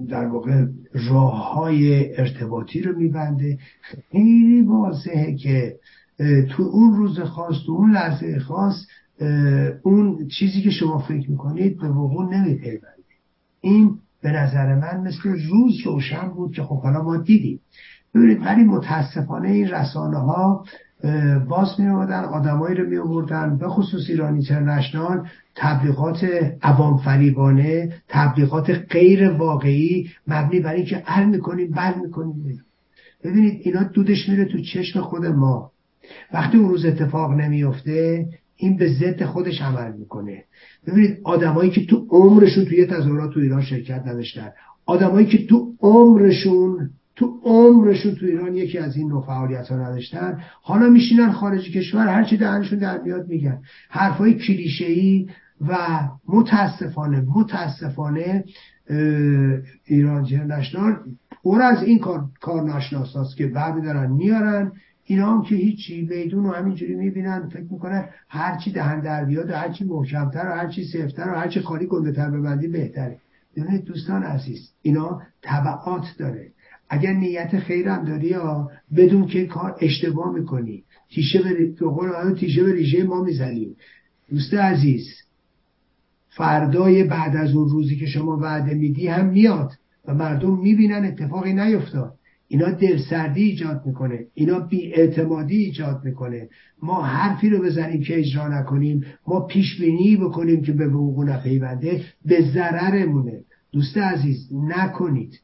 در 0.09 0.25
واقع 0.25 0.65
راه 1.09 1.53
های 1.53 2.09
ارتباطی 2.17 2.81
رو 2.81 2.97
میبنده. 2.97 3.57
خیلی 4.11 4.61
واضحه 4.61 5.35
که 5.35 5.75
تو 6.49 6.63
اون 6.63 6.95
روز 6.95 7.19
خاص 7.19 7.55
تو 7.65 7.71
اون 7.71 7.91
لحظه 7.91 8.39
خاص 8.39 8.75
اون 9.83 10.27
چیزی 10.27 10.61
که 10.61 10.69
شما 10.69 10.99
فکر 10.99 11.31
می‌کنید 11.31 11.77
به 11.77 11.89
وقوع 11.89 12.35
نمیپیونده 12.35 12.87
این 13.61 13.97
به 14.23 14.31
نظر 14.31 14.75
من 14.75 15.01
مثل 15.01 15.29
روز 15.29 15.81
روشن 15.85 16.27
بود 16.27 16.53
که 16.53 16.63
خب 16.63 16.81
حالا 16.81 17.03
ما 17.03 17.17
دیدیم. 17.17 17.59
ببینید 18.15 18.45
ولی 18.45 18.63
متاسفانه 18.63 19.49
این 19.49 19.67
رسانه 19.67 20.17
ها 20.17 20.65
باز 21.49 21.79
می 21.79 21.87
آمدن 21.87 22.23
آدمایی 22.23 22.75
رو 22.75 22.89
می 22.89 22.97
آوردن 22.97 23.57
به 23.57 23.67
خصوص 23.67 24.09
ایران 24.09 24.33
اینترنشنال 24.33 25.27
تبلیغات 25.55 26.25
عوام 26.61 26.97
فریبانه 26.97 27.93
تبلیغات 28.07 28.69
غیر 28.69 29.29
واقعی 29.29 30.09
مبنی 30.27 30.59
بر 30.59 30.73
اینکه 30.73 31.03
ال 31.07 31.25
می‌کنیم 31.25 31.71
بل 31.71 31.93
می‌کنیم. 32.01 32.65
ببینید 33.23 33.61
اینا 33.63 33.83
دودش 33.83 34.29
میره 34.29 34.45
تو 34.45 34.61
چشم 34.61 35.01
خود 35.01 35.25
ما. 35.25 35.71
وقتی 36.33 36.57
اون 36.57 36.69
روز 36.69 36.85
اتفاق 36.85 37.31
نمیفته 37.31 38.27
این 38.61 38.77
به 38.77 38.93
ضد 38.93 39.23
خودش 39.23 39.61
عمل 39.61 39.91
می‌کنه. 39.91 40.43
ببینید 40.87 41.17
آدمایی 41.23 41.71
که 41.71 41.85
تو 41.85 42.07
عمرشون 42.09 42.65
توی 42.65 42.85
تظاهرات 42.85 43.33
تو 43.33 43.39
ایران 43.39 43.61
شرکت 43.61 44.07
نداشتن 44.07 44.51
آدمایی 44.85 45.27
که 45.27 45.45
تو 45.45 45.73
عمرشون 45.79 46.89
تو 47.15 47.39
عمرشون 47.43 48.15
تو 48.15 48.25
ایران 48.25 48.55
یکی 48.55 48.77
از 48.77 48.97
این 48.97 49.07
نوع 49.07 49.25
فعالیت 49.25 49.67
ها 49.67 49.75
نداشتن 49.75 50.39
حالا 50.61 50.89
میشینن 50.89 51.31
خارج 51.31 51.71
کشور 51.71 52.07
هرچی 52.07 52.37
دهنشون 52.37 52.79
در 52.79 53.01
میاد 53.01 53.27
میگن. 53.27 53.59
حرفای 53.89 54.33
کلیشه 54.33 54.85
ای 54.85 55.27
و 55.67 55.77
متاسفانه 56.27 57.25
متاسفانه 57.35 58.43
ایران 59.85 60.23
جرنشنال 60.23 60.97
پر 61.43 61.61
از 61.61 61.83
این 61.83 61.99
کار, 61.99 62.23
کار 62.41 62.81
که 63.37 63.47
بعد 63.47 63.83
دارن 63.83 64.11
میارن. 64.11 64.71
اینا 65.05 65.31
هم 65.31 65.41
که 65.41 65.55
هیچی 65.55 66.01
میدون 66.01 66.45
و 66.45 66.51
همینجوری 66.51 66.95
می‌بینن 66.95 67.49
فکر 67.49 67.67
می‌کنن 67.69 68.09
هرچی 68.29 68.71
دهن 68.71 68.99
در 69.01 69.25
بیاد 69.25 69.49
و 69.49 69.53
هرچی 69.53 69.83
محکمتر 69.83 70.47
و 70.47 70.51
هرچی 70.51 70.83
سفتر 70.83 71.29
و 71.29 71.35
هرچی 71.35 71.59
خالی 71.59 71.85
گنده 71.85 72.11
تر 72.11 72.29
ببندی 72.29 72.67
بهتره. 72.67 73.17
ببینید 73.55 73.83
دوستان 73.83 74.23
عزیز 74.23 74.71
اینا 74.81 75.21
طبعات 75.41 76.05
داره. 76.17 76.47
اگر 76.89 77.13
نیت 77.13 77.59
خیرم 77.59 78.05
داری 78.05 78.27
یا 78.27 78.71
بدون 78.95 79.27
که 79.27 79.45
کار 79.45 79.75
اشتباه 79.81 80.33
می‌کنی 80.33 80.83
تیشه 81.09 81.39
به 81.43 82.33
تیشه 82.33 82.63
به 82.63 82.73
ریشه 82.73 83.03
ما 83.03 83.23
می‌زنیم 83.23 83.75
دوست 84.29 84.53
عزیز 84.53 85.07
فردای 86.29 87.03
بعد 87.03 87.35
از 87.35 87.55
اون 87.55 87.69
روزی 87.69 87.95
که 87.95 88.05
شما 88.05 88.37
وعده 88.37 88.73
میدی 88.73 89.07
هم 89.07 89.25
میاد 89.25 89.71
و 90.05 90.13
مردم 90.13 90.59
می‌بینن 90.59 91.05
اتفاقی 91.05 91.53
نیفتاد. 91.53 92.13
اینا 92.51 92.71
دلسردی 92.71 93.43
ایجاد 93.43 93.85
می‌کنه. 93.85 94.25
اینا 94.33 94.59
بیاعتمادی 94.59 95.57
ایجاد 95.57 96.01
می‌کنه. 96.03 96.49
ما 96.83 97.01
حرفی 97.01 97.49
رو 97.49 97.63
بزنیم 97.63 98.01
که 98.01 98.19
اجرا 98.19 98.59
نکنیم. 98.59 99.05
ما 99.27 99.39
پیش 99.39 99.81
بینی 99.81 100.17
بکنیم 100.17 100.61
که 100.61 100.71
به 100.71 100.87
وقوع 100.87 101.25
نپیونده 101.25 102.03
به 102.25 102.41
ضررمونه. 102.53 103.43
دوست 103.71 103.97
عزیز 103.97 104.49
نکنید. 104.53 105.39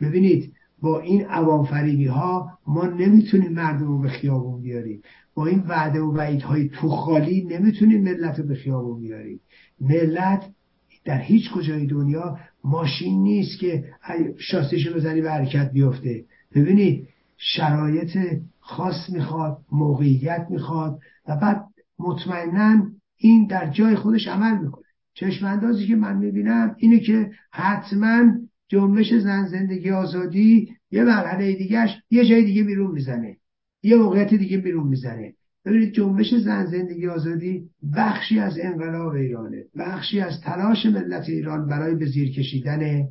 ببینید 0.00 0.52
با 0.82 1.00
این 1.00 1.24
عوام 1.24 1.64
فریبی 1.64 2.06
ها 2.06 2.50
ما 2.66 2.86
نمی‌تونیم 2.86 3.52
مردم 3.52 3.86
رو 3.86 3.98
به 3.98 4.08
خیابون 4.08 4.62
بیاریم. 4.62 5.02
با 5.34 5.46
این 5.46 5.62
وعده 5.68 6.00
و 6.00 6.16
وعیدهای 6.16 6.68
تو 6.68 6.88
خالی 6.88 7.44
نمی‌تونیم 7.44 8.02
ملت 8.02 8.38
رو 8.38 8.46
به 8.46 8.54
خیابون 8.54 9.00
بیاریم. 9.00 9.40
ملت 9.80 10.50
در 11.04 11.18
هیچ 11.18 11.50
کجای 11.50 11.86
دنیا 11.86 12.38
ماشین 12.66 13.22
نیست 13.22 13.58
که 13.58 13.84
شاستیشو 14.38 14.94
بزنی 14.94 15.20
به 15.20 15.30
حرکت 15.30 15.72
بیفته. 15.72 16.24
ببینید 16.54 17.08
شرایط 17.36 18.18
خاص 18.60 19.10
می‌خواد 19.10 19.58
موقعیت 19.72 20.46
می‌خواد 20.50 20.98
و 21.28 21.36
بعد 21.36 21.64
مطمئنا 21.98 22.86
این 23.16 23.46
در 23.46 23.70
جای 23.70 23.96
خودش 23.96 24.28
عمل 24.28 24.58
می‌کنه. 24.58 24.84
چشم 25.14 25.46
اندازی 25.46 25.86
که 25.86 25.96
من 25.96 26.16
می‌بینم 26.16 26.76
اینه 26.78 27.00
که 27.00 27.30
حتما 27.50 28.24
جنبش 28.68 29.14
زن 29.14 29.46
زندگی 29.46 29.90
آزادی 29.90 30.76
یه 30.90 31.04
مرحله 31.04 31.52
دیگهش 31.52 31.90
یه 32.10 32.24
جای 32.24 32.44
دیگه 32.44 32.64
بیرون 32.64 32.90
می‌زنه. 32.90 33.36
یه 33.82 33.96
موقعیت 33.96 34.34
دیگه 34.34 34.58
بیرون 34.58 34.86
می‌زنه. 34.86 35.34
ببینید 35.66 35.92
جنبش 35.94 36.34
زن 36.34 36.66
زندگی 36.66 37.06
آزادی 37.06 37.62
بخشی 37.96 38.38
از 38.38 38.58
انقلاب 38.62 39.12
ایرانه 39.12 39.64
بخشی 39.78 40.20
از 40.20 40.40
تلاش 40.40 40.86
ملت 40.86 41.28
ایران 41.28 41.66
برای 41.68 41.94
به 41.94 42.06
زیر 42.06 42.30
کشیدن 42.30 43.04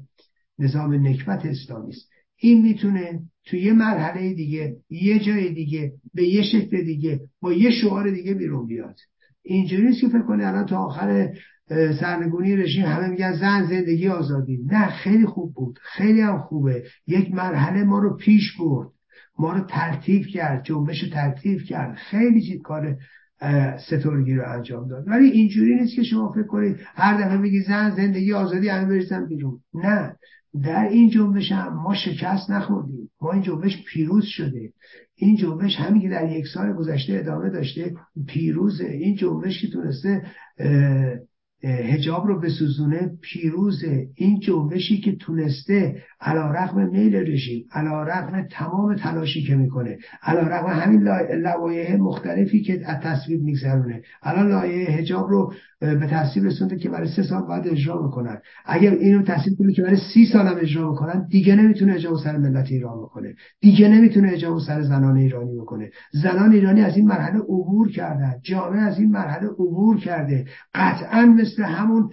نظام 0.60 1.08
نکبت 1.08 1.46
اسلامی 1.46 1.90
است. 1.90 2.10
این 2.38 2.62
می‌تونه 2.62 3.20
توی 3.46 3.60
یه 3.60 3.74
مرحله 3.74 4.34
دیگه 4.34 4.76
یه 4.90 5.20
جای 5.20 5.54
دیگه 5.54 5.92
به 6.14 6.24
یه 6.24 6.44
شکل 6.44 6.84
دیگه 6.84 7.20
با 7.42 7.54
یه 7.54 7.72
شعار 7.72 8.12
دیگه 8.12 8.34
بیرون 8.34 8.68
بیاد. 8.68 8.96
اینجوری 9.42 9.96
که 9.96 10.08
فکر 10.08 10.22
کنه 10.22 10.48
الان 10.48 10.66
تا 10.66 10.78
آخر 10.78 11.30
سرنگونی 12.00 12.56
رژیم 12.56 12.86
همه 12.86 13.08
میگن 13.08 13.34
زن 13.34 13.66
زندگی 13.66 14.08
آزادی. 14.08 14.58
نه 14.72 14.88
خیلی 14.90 15.26
خوب 15.26 15.54
بود. 15.54 15.80
خیلی 15.82 16.22
هم 16.22 16.40
خوبه. 16.40 16.84
یک 17.08 17.34
مرحله 17.34 17.84
ما 17.84 18.00
رو 18.00 18.18
پیش 18.18 18.58
برد. 18.60 18.90
ما 19.40 19.54
رو 19.54 19.60
ترتیب 19.60 20.26
کرد 20.26 20.64
جنبش 20.64 21.04
رو 21.04 21.10
ترتیب 21.10 21.62
کرد. 21.62 21.96
خیلی 21.96 22.42
چیز 22.42 22.62
کار 22.62 22.98
ستورگی 23.88 24.36
رو 24.36 24.52
انجام 24.52 24.88
داد. 24.88 25.04
ولی 25.08 25.30
اینجوری 25.30 25.76
نیست 25.76 25.96
که 25.96 26.04
شما 26.04 26.32
فکر 26.32 26.48
کنید 26.48 26.78
هر 26.96 27.22
دفعه 27.22 27.38
بگی 27.38 27.62
زن 27.62 27.96
زندگی 27.96 28.34
آزادی 28.34 28.70
همه 28.70 28.86
بریزن 28.86 29.26
بیرون 29.28 29.60
نه. 29.74 30.16
در 30.64 30.88
این 30.90 31.10
جنبش 31.10 31.52
هم 31.52 31.74
ما 31.74 31.96
شکست 31.96 32.52
نخوردیم. 32.52 33.12
ما 33.22 33.32
این 33.32 33.42
جنبش 33.42 33.84
پیروز 33.88 34.26
شده. 34.26 34.74
این 35.16 35.36
جنبش 35.36 35.76
همین 35.76 36.02
که 36.02 36.10
در 36.10 36.32
یک 36.32 36.48
سال 36.48 36.74
گذشته 36.74 37.14
ادامه 37.14 37.50
داشته 37.50 37.94
پیروزه. 38.28 38.86
این 38.86 39.16
جنبش 39.16 39.62
که 39.62 39.68
تونسته 39.68 40.24
هجاب 41.66 42.28
رو 42.28 42.40
بسوزونه 42.40 43.12
پیروزه 43.22 44.08
این 44.16 44.40
جنبشی 44.40 44.98
که 44.98 45.16
تونسته 45.16 45.96
علا 46.22 46.52
رقم 46.52 46.90
میل 46.90 47.16
رژیم 47.16 47.66
علا 47.72 48.04
رقم 48.04 48.48
تمام 48.52 48.96
تلاشی 48.96 49.44
که 49.44 49.56
می‌کنه 49.56 49.98
علا 50.24 50.42
رقم 50.42 50.70
همین 50.70 51.02
لوایح 51.42 51.96
مختلفی 51.96 52.62
که 52.62 52.82
از 52.86 53.00
تصویب 53.02 53.42
میگذرونه. 53.42 54.02
الان 54.24 54.50
لایه 54.50 54.90
هجاب 54.90 55.30
رو 55.30 55.54
به 55.80 56.08
تصویب 56.12 56.46
رسونده 56.46 56.78
که 56.78 56.90
برای 56.90 57.08
سه 57.08 57.24
سال 57.24 57.42
باید 57.42 57.68
اجرا 57.68 57.98
بکنن. 57.98 58.38
اگر 58.66 58.92
اینو 58.92 59.22
تصویب 59.22 59.58
کنه 59.58 59.74
که 59.74 59.82
برای 59.82 59.98
سی 60.14 60.26
سال 60.26 60.48
هم 60.48 60.58
اجرا 60.62 60.92
بکنن 60.92 61.28
دیگه 61.28 61.56
نمی‌تونه 61.56 61.94
هجاب 61.94 62.18
سر 62.24 62.38
ملت 62.38 62.72
ایران 62.72 62.98
بکنه. 62.98 63.36
دیگه 63.62 63.88
نمی‌تونه 63.88 64.28
هجاب 64.28 64.60
سر 64.60 64.82
زنان 64.82 65.18
ایرانی 65.18 65.56
بکنه. 65.56 65.90
زنان 66.12 66.52
ایرانی 66.52 66.82
از 66.82 66.98
این 66.98 67.08
مرحله 67.08 67.40
عبور 67.40 67.92
کردن. 67.92 68.34
جامعه 68.44 68.82
از 68.82 69.00
این 69.00 69.12
مرحله 69.12 69.48
عبور 69.48 69.98
کرده. 69.98 70.46
قطعا 70.76 71.26
مثل 71.26 71.55
همون 71.64 72.10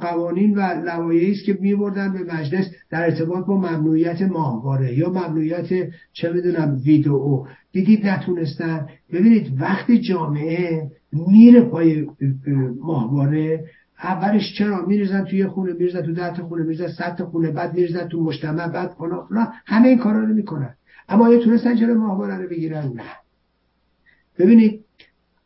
قوانین 0.00 0.54
و 0.54 0.60
لوایحی 0.60 1.32
است 1.32 1.44
که 1.44 1.58
میبردن 1.60 2.12
به 2.12 2.34
مجلس 2.34 2.70
در 2.90 3.04
ارتباط 3.04 3.46
با 3.46 3.56
ممنوعیت 3.56 4.22
ماهواره 4.22 4.98
یا 4.98 5.08
ممنوعیت 5.08 5.68
چه 6.12 6.32
می‌دونم 6.32 6.80
ویدئو. 6.84 7.46
دیدید 7.72 8.06
نتونستن. 8.06 8.88
ببینید 9.12 9.62
وقتی 9.62 10.00
جامعه 10.00 10.90
میره 11.12 11.60
پای 11.60 12.06
ماهواره 12.80 13.64
اولش 14.02 14.54
چرا 14.58 14.86
میریزن 14.86 15.24
توی 15.24 15.46
خونه؟ 15.46 15.72
میریزن 15.72 16.02
تو 16.02 16.12
ده 16.12 16.34
خونه 16.34 16.62
میریزن 16.62 16.88
صد 16.88 17.22
خونه 17.22 17.50
بعد 17.50 17.74
میریزن 17.74 18.08
تو 18.08 18.22
مجتمع 18.22 18.68
بعد 18.68 18.90
فلان 18.98 19.48
همه 19.66 19.88
این 19.88 19.98
کارا 19.98 20.20
رو 20.20 20.34
می‌کنن. 20.34 20.74
اما 21.08 21.26
آیا 21.26 21.38
تونستن 21.38 21.76
چرا 21.76 21.94
ماهواره 21.94 22.36
رو 22.36 22.48
بگیرن؟ 22.48 22.92
نه. 22.94 23.02
ببینید 24.38 24.84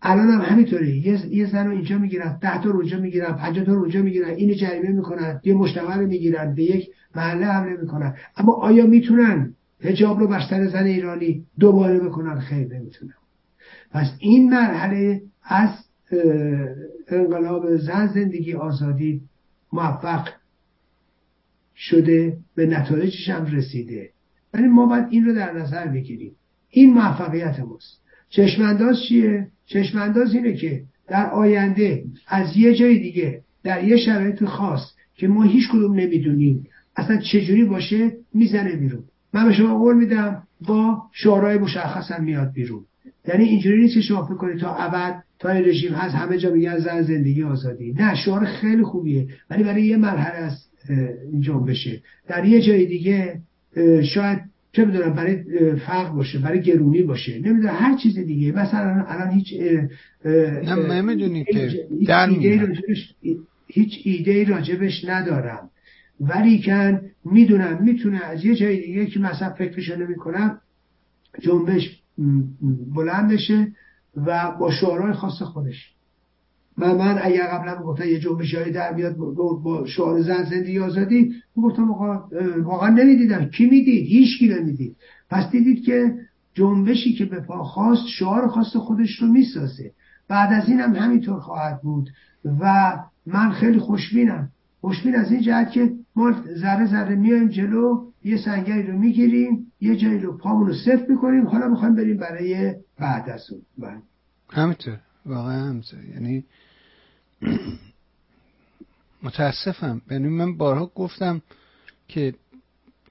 الان 0.06 0.30
هم 0.30 0.40
همینطوری 0.40 0.98
یه, 0.98 1.26
یه 1.34 1.46
زن 1.46 1.66
رو 1.66 1.72
اینجا 1.72 1.98
می‌گیرن 1.98 2.38
ده 2.42 2.62
تا 2.62 2.70
رو 2.70 2.76
اونجا 2.76 2.98
می‌گیرن 2.98 3.32
پنجاه 3.32 3.64
تا 3.64 3.74
رو 3.74 3.80
اونجا 3.80 4.02
می‌گیرن 4.02 4.28
این 4.28 4.54
جریمه 4.54 4.88
می‌کنن 4.88 5.40
یه 5.44 5.54
مجتمع 5.54 5.96
رو 5.96 6.06
می‌گیرن 6.06 6.54
به 6.54 6.62
یک 6.62 6.88
محله 7.14 7.46
حمله 7.46 7.76
می‌کنن. 7.80 8.14
اما 8.36 8.52
آیا 8.52 8.86
می‌تونن 8.86 9.54
حجاب 9.80 10.20
رو 10.20 10.26
بر 10.26 10.40
سر 10.50 10.66
زن 10.66 10.84
ایرانی 10.84 11.46
دوباره 11.58 11.98
بکنن؟ 12.00 12.40
خیر 12.40 12.74
نمی‌تونن. 12.74 13.14
پس 13.90 14.06
این 14.18 14.50
مرحله 14.50 15.22
از 15.42 15.70
انقلاب 17.08 17.76
زن 17.76 18.06
زندگی 18.06 18.54
آزادی 18.54 19.20
موفق 19.72 20.28
شده 21.76 22.36
به 22.54 22.66
نتایجش 22.66 23.28
هم 23.28 23.46
رسیده. 23.46 24.10
ولی 24.54 24.68
ما 24.68 24.86
باید 24.86 25.06
این 25.10 25.24
رو 25.24 25.34
در 25.34 25.52
نظر 25.52 25.86
بگیریم. 25.86 26.36
این 26.70 26.94
موفقیت 26.94 27.60
ماست. 27.60 28.02
چشمانداز 28.28 28.96
چیه؟ 29.08 29.48
چشمانداز 29.66 30.34
اینه 30.34 30.52
که 30.52 30.82
در 31.08 31.30
آینده 31.30 32.04
از 32.26 32.56
یه 32.56 32.74
جای 32.74 32.98
دیگه 32.98 33.40
در 33.64 33.84
یه 33.84 33.96
شرایط 33.96 34.44
خاص 34.44 34.92
که 35.16 35.28
ما 35.28 35.42
هیچ 35.42 35.68
کدوم 35.68 35.94
نمی‌دونیم 35.94 36.66
اصلا 36.96 37.16
چجوری 37.16 37.64
باشه 37.64 38.12
می‌زنه 38.34 38.76
بیرون. 38.76 39.04
من 39.32 39.44
به 39.48 39.52
شما 39.52 39.78
قول 39.78 39.96
میدم 39.96 40.42
با 40.60 41.02
شعارهای 41.12 41.58
مشخص 41.58 42.12
هم 42.12 42.24
میاد 42.24 42.52
بیرون. 42.52 42.84
یعنی 43.28 43.44
اینجوری 43.44 43.82
نیست 43.82 43.94
که 43.94 44.00
شما 44.00 44.24
فکر 44.26 44.34
کنید 44.34 44.58
تا 44.58 44.74
ابد 44.74 45.22
تا 45.38 45.50
این 45.50 45.64
رژیم 45.64 45.92
هست 45.92 46.14
همه 46.14 46.38
جا 46.38 46.50
میگن 46.50 46.78
زن 46.78 47.02
زندگی 47.02 47.42
آزادی. 47.42 47.92
نه 47.92 48.14
شعار 48.14 48.44
خیلی 48.44 48.82
خوبیه 48.82 49.28
ولی 49.50 49.62
برای 49.62 49.82
یه 49.82 49.96
مرحله 49.96 50.36
از 50.38 50.66
این 51.32 51.64
بشه. 51.64 52.02
در 52.28 52.44
یه 52.44 52.60
جای 52.60 52.86
دیگه 52.86 53.40
شاید 54.14 54.40
چه 54.74 54.84
می‌دونم 54.84 55.14
برای 55.14 55.36
فقر 55.76 56.12
باشه 56.12 56.38
برای 56.38 56.62
گرونی 56.62 57.02
باشه 57.02 57.38
نمی‌دونم 57.38 57.74
هر 57.74 57.96
چیز 57.96 58.18
دیگه. 58.18 58.52
مثلا 58.52 59.04
الان 59.08 59.30
هیچ 59.30 59.54
نه 60.24 61.02
می‌دونی 61.02 61.44
که 61.44 61.86
در 62.06 62.28
هیچ 63.66 64.00
ایده 64.04 64.44
راجبش 64.44 65.04
ندارم. 65.04 65.70
ولی 66.20 66.62
کن 66.62 67.00
می‌دونم 67.24 67.82
می‌تونه 67.82 68.24
از 68.24 68.44
یه 68.44 68.54
جای 68.54 68.80
دیگه 68.86 69.06
که 69.06 69.20
مثلا 69.20 69.50
فکرشو 69.50 69.96
نمی‌کنم 69.96 70.60
جنبش 71.40 72.02
بلند 72.94 73.32
بشه 73.32 73.72
و 74.16 74.50
با 74.60 74.70
شعارهای 74.70 75.12
خاص 75.12 75.42
خودش. 75.42 75.94
من 76.78 76.96
من 76.96 77.18
اگر 77.22 77.46
قبلا 77.46 77.82
گفتن 77.82 78.08
یه 78.08 78.20
جنبش 78.20 78.54
هایی 78.54 78.72
در 78.72 78.94
میاد 78.94 79.16
با 79.16 79.86
شعار 79.86 80.22
زن 80.22 80.44
زندگی 80.44 80.78
آزادی 80.78 81.34
گفتم 81.56 81.90
واقعا 82.62 82.88
نمی‌دیدم. 82.88 83.44
کی 83.44 83.64
می‌دید؟ 83.64 84.06
هیچ 84.06 84.38
کی 84.38 84.48
نمی‌دید. 84.48 84.96
پس 85.30 85.50
دیدید 85.50 85.84
که 85.84 86.14
جنبشی 86.54 87.14
که 87.14 87.24
به 87.24 87.40
پا 87.40 87.64
خواست 87.64 88.06
شعار 88.06 88.48
خاص 88.48 88.76
خودش 88.76 89.18
رو 89.18 89.28
می‌سازه. 89.28 89.90
بعد 90.28 90.52
از 90.52 90.68
این 90.68 90.80
هم 90.80 90.94
همینطور 90.96 91.40
خواهد 91.40 91.82
بود. 91.82 92.10
و 92.60 92.92
من 93.26 93.50
خیلی 93.50 93.78
خوشبینم. 93.78 94.48
خوشبین 94.80 95.14
از 95.14 95.32
این 95.32 95.40
جهت 95.40 95.70
که 95.70 95.92
ما 96.16 96.32
ذره 96.58 96.86
ذره 96.86 97.14
میایم 97.16 97.48
جلو 97.48 98.04
یه 98.24 98.36
سنگری 98.36 98.82
رو 98.82 98.98
می‌گیریم 98.98 99.72
یه 99.80 99.96
جایی 99.96 100.18
رو 100.18 100.36
پامون 100.36 100.66
رو 100.66 100.74
صفر 100.74 101.06
می‌کنیم 101.08 101.46
حالا 101.46 101.68
می‌خوایم 101.68 101.94
بریم 101.94 102.16
برای 102.16 102.74
بعد 102.98 103.28
از 103.28 103.50
اون. 103.50 103.62
بله. 103.78 103.98
همینطور. 104.50 104.98
واقعا 105.26 105.68
همینطور. 105.68 106.04
یعنی 106.14 106.44
متاسفم. 109.22 110.02
یعنی 110.10 110.28
من 110.28 110.56
بارها 110.56 110.86
گفتم 110.86 111.42
که 112.08 112.34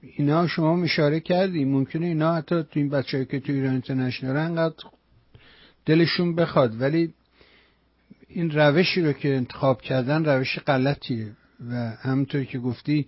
اینا 0.02 0.46
شما 0.46 0.82
اشاره 0.82 1.20
کردی 1.20 1.64
ممکنه 1.64 2.06
اینا 2.06 2.34
حتی 2.34 2.62
تو 2.62 2.68
این 2.74 2.88
بچه 2.88 3.24
که 3.24 3.40
تو 3.40 3.52
ایران 3.52 3.72
اینترنشنال 3.72 4.36
انقدر 4.36 4.74
دلشون 5.86 6.34
بخواد. 6.34 6.80
ولی 6.80 7.14
این 8.28 8.50
روشی 8.50 9.02
رو 9.02 9.12
که 9.12 9.36
انتخاب 9.36 9.82
کردن 9.82 10.24
روش 10.24 10.58
غلطیه 10.58 11.32
و 11.70 11.74
همونطور 12.00 12.44
که 12.44 12.58
گفتی 12.58 13.06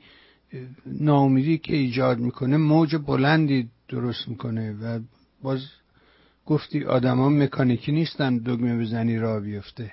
ناامیدی 0.87 1.59
که 1.59 1.77
ایجاد 1.77 2.19
می‌کنه 2.19 2.57
موج 2.57 2.97
بلندی 2.97 3.69
درست 3.89 4.29
می‌کنه 4.29 4.73
و 4.73 5.01
باز 5.43 5.61
گفتی 6.47 6.85
آدما 6.85 7.29
مکانیکی 7.29 7.93
نیستن 7.93 8.39
دگمه 8.39 8.79
بزنی 8.79 9.19
را 9.19 9.41
بیفته. 9.41 9.93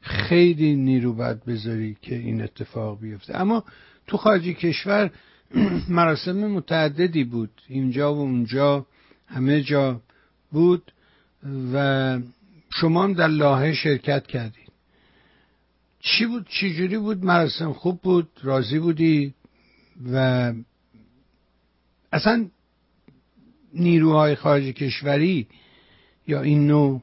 خیلی 0.00 0.76
نیرو 0.76 1.12
باید 1.12 1.44
بذاری 1.44 1.96
که 2.02 2.14
این 2.14 2.42
اتفاق 2.42 3.00
بیفته. 3.00 3.40
اما 3.40 3.64
تو 4.06 4.16
خارجی 4.16 4.54
کشور 4.54 5.10
مراسم 5.88 6.46
متعددی 6.46 7.24
بود. 7.24 7.50
اینجا 7.68 8.14
و 8.14 8.18
اونجا 8.18 8.86
همه 9.26 9.62
جا 9.62 10.00
بود 10.52 10.92
و 11.74 12.18
شما 12.72 13.04
هم 13.04 13.12
در 13.12 13.28
لاهه 13.28 13.72
شرکت 13.72 14.26
کردید 14.26 14.70
چی 16.00 16.26
بود؟ 16.26 16.46
چی 16.48 16.74
جوری 16.74 16.98
بود؟ 16.98 17.24
مراسم 17.24 17.72
خوب 17.72 18.00
بود؟ 18.00 18.28
راضی 18.42 18.78
بودی؟ 18.78 19.34
و 20.12 20.52
اصلا 22.12 22.46
نیروهای 23.74 24.34
خارج 24.34 24.64
کشوری 24.64 25.46
یا 26.26 26.42
این 26.42 26.66
نوع 26.66 27.02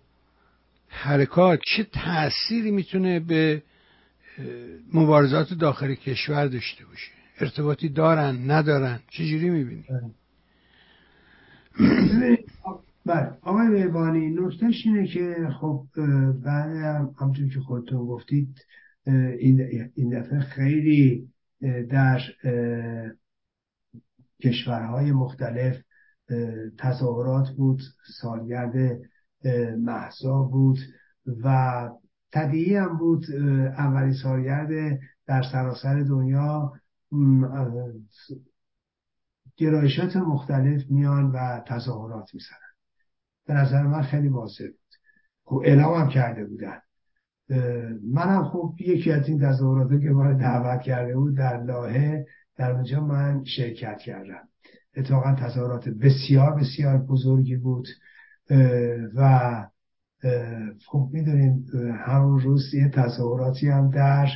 حرکات 0.98 1.60
چه 1.76 1.84
تأثیری 1.84 2.72
می‌تونه 2.72 3.20
به 3.20 3.64
مبارزات 4.94 5.54
داخل 5.54 5.94
کشور 5.94 6.48
داشته 6.48 6.86
باشه؟ 6.86 7.12
ارتباطی 7.40 7.90
دارن 7.90 8.52
ندارن؟ 8.52 9.00
چجوری 9.10 9.50
می‌بینی؟ 9.50 9.86
بله. 13.06 13.38
آقای 13.42 13.68
مهربانی 13.68 14.30
نکتهش 14.30 14.86
اینه 14.86 15.08
که 15.08 15.50
خب 15.62 15.86
بعد 16.44 16.72
همطور 17.20 17.50
که 17.54 17.60
خودتون 17.60 18.06
گفتید 18.06 18.66
این 19.96 20.20
دفعه 20.20 20.40
خیلی 20.40 21.28
در 21.90 22.22
کشورهای 24.44 25.12
مختلف 25.12 25.76
تظاهرات 26.78 27.50
بود 27.50 27.82
سالگرد 28.22 29.02
محسا 29.78 30.43
بود 30.43 30.78
و 31.43 31.89
طبیعی 32.32 32.76
هم 32.76 32.97
بود 32.97 33.26
اولین 33.78 34.14
سالگرد 34.14 34.99
در 35.28 35.43
سراسر 35.51 36.03
دنیا. 36.03 36.74
گرایشات 39.57 40.18
مختلف 40.18 40.82
میان 40.89 41.32
و 41.32 41.59
تظاهرات 41.68 42.34
می‌زنن. 42.34 42.74
به 43.47 43.53
نظر 43.53 43.84
من 43.84 44.01
خیلی 44.01 44.28
واضح 44.28 44.66
بود. 44.66 44.95
خب 45.45 45.62
اعلام 45.66 46.01
هم 46.01 46.09
کرده 46.09 46.45
بودن. 46.45 46.80
منم 48.14 48.43
خب 48.43 48.74
یکی 48.80 49.12
از 49.12 49.28
این 49.28 49.39
تظاهرات 49.39 50.01
که 50.01 50.09
ما 50.09 50.34
دعوت 50.34 50.82
کرده 50.82 51.16
بود 51.16 51.38
در 51.38 51.64
لاهه 51.64 52.26
در 52.55 52.72
اونجا 52.72 53.01
من 53.01 53.43
شرکت 53.43 53.97
کردم. 53.97 54.47
اتفاقا 54.95 55.36
تظاهرات 55.36 55.89
بسیار 55.89 56.55
بسیار 56.55 56.97
بزرگی 56.97 57.55
بود. 57.55 57.88
و 59.16 59.66
خب 60.86 61.10
می‌دونیم 61.12 61.66
همون 62.06 62.39
روز 62.39 62.74
یه 62.74 62.89
تظاهراتی 62.89 63.68
هم 63.68 63.89
در 63.89 64.28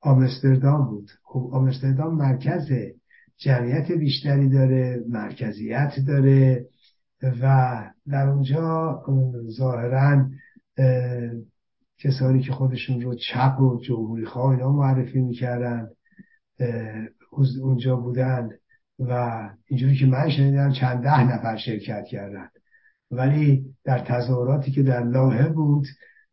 آمستردام 0.00 0.86
بود. 0.86 1.10
خب 1.22 1.50
آمستردام 1.52 2.14
مرکز 2.14 2.68
جمعیت 3.36 3.92
بیشتری 3.92 4.48
داره 4.48 5.04
مرکزیت 5.08 5.92
داره 6.06 6.66
و 7.22 7.84
در 8.06 8.28
اونجا 8.28 9.02
ظاهرا 9.50 10.28
کسانی 11.98 12.42
که 12.42 12.52
خودشون 12.52 13.00
رو 13.00 13.14
چپ 13.14 13.60
و 13.60 13.80
جمهوری 13.80 14.26
خواه 14.26 14.50
اینا 14.50 14.72
معرفی 14.72 15.20
می‌کردن 15.20 15.88
اونجا 17.62 17.96
بودن. 17.96 18.48
و 18.98 19.40
اینجوری 19.66 19.96
که 19.96 20.06
من 20.06 20.30
شنیدم 20.30 20.72
چند 20.72 21.02
ده 21.02 21.24
نفر 21.24 21.56
شرکت 21.56 22.04
کردن. 22.04 22.48
ولی 23.10 23.64
در 23.84 23.98
تظاهراتی 23.98 24.70
که 24.70 24.82
در 24.82 25.04
لاهه 25.04 25.48
بود 25.48 25.86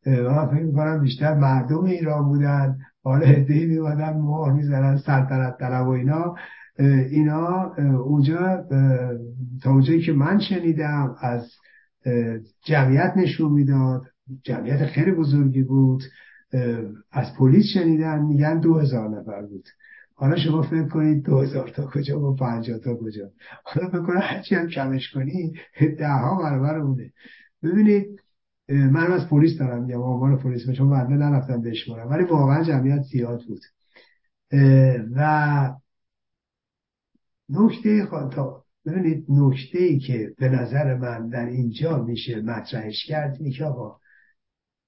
من 0.06 0.48
فکر 0.48 0.64
می‌کنم 0.64 1.02
بیشتر 1.02 1.34
مردم 1.34 1.84
ایران 1.84 2.28
بودن. 2.28 2.78
حالا 3.04 3.26
هدهی 3.26 3.66
میمادن 3.66 4.18
مهر 4.18 4.52
می‌زنن 4.52 4.98
سلطنت 4.98 5.58
طلب 5.58 5.88
و 5.88 5.90
اینا. 5.90 6.36
اینا 7.12 7.74
اونجا 8.06 8.66
تا 9.64 9.72
اونجایی 9.72 10.02
که 10.02 10.14
من 10.14 10.40
شنیدم 10.40 11.16
از 11.22 11.52
جمعیت 12.66 13.14
نشون 13.18 13.52
می‌داد 13.52 14.02
جمعیت 14.44 14.86
خیلی 14.86 15.12
بزرگی 15.12 15.64
بود 15.64 16.04
از 17.12 17.34
پلیس 17.40 17.66
شنیدن 17.74 18.22
میگن 18.22 18.60
دو 18.60 18.80
هزار 18.80 19.10
نفر 19.10 19.42
بود. 19.42 19.66
حالا 20.22 20.38
شما 20.38 20.62
فکر 20.62 20.88
کنید 20.88 21.26
دو 21.26 21.42
هزار 21.42 21.70
تا 21.70 21.86
کجا 21.86 22.20
و 22.20 22.36
پنجاه 22.36 22.80
تا 22.80 22.96
کجا. 22.96 23.32
حالا 23.64 23.90
فکر 23.90 24.02
کنید 24.02 24.24
هرچی 24.24 24.56
هم 24.56 24.68
کمش 24.68 25.10
کنی 25.14 25.54
ده 26.00 26.08
ها 26.08 26.42
برابر 26.42 26.80
اونه 26.80 27.14
ببینید 27.64 28.22
من 28.70 29.12
از 29.12 29.28
پلیس 29.30 29.58
دارم 29.60 29.90
یا 29.90 30.02
عنوان 30.02 30.38
پلیس 30.38 30.70
چون 30.70 30.90
بنده 30.90 31.14
نرفتم 31.14 31.62
بشمارم 31.62 32.10
ولی 32.10 32.24
واقعا 32.24 32.64
جمعیت 32.64 33.02
زیاد 33.02 33.42
بود. 33.48 33.62
و 35.16 35.70
نکته 37.50 38.06
تا 38.06 38.64
ببینید 38.86 39.26
نکته 39.30 39.80
ای 39.80 40.00
که 40.00 40.34
به 40.38 40.50
نظر 40.50 40.98
من 40.98 41.30
در 41.30 41.46
اینجا 41.46 42.04
میشه 42.04 42.42
مطرحش 42.42 43.06
کرد 43.06 43.38
اینه 43.40 43.52
که 43.52 43.66
آقا 43.66 43.98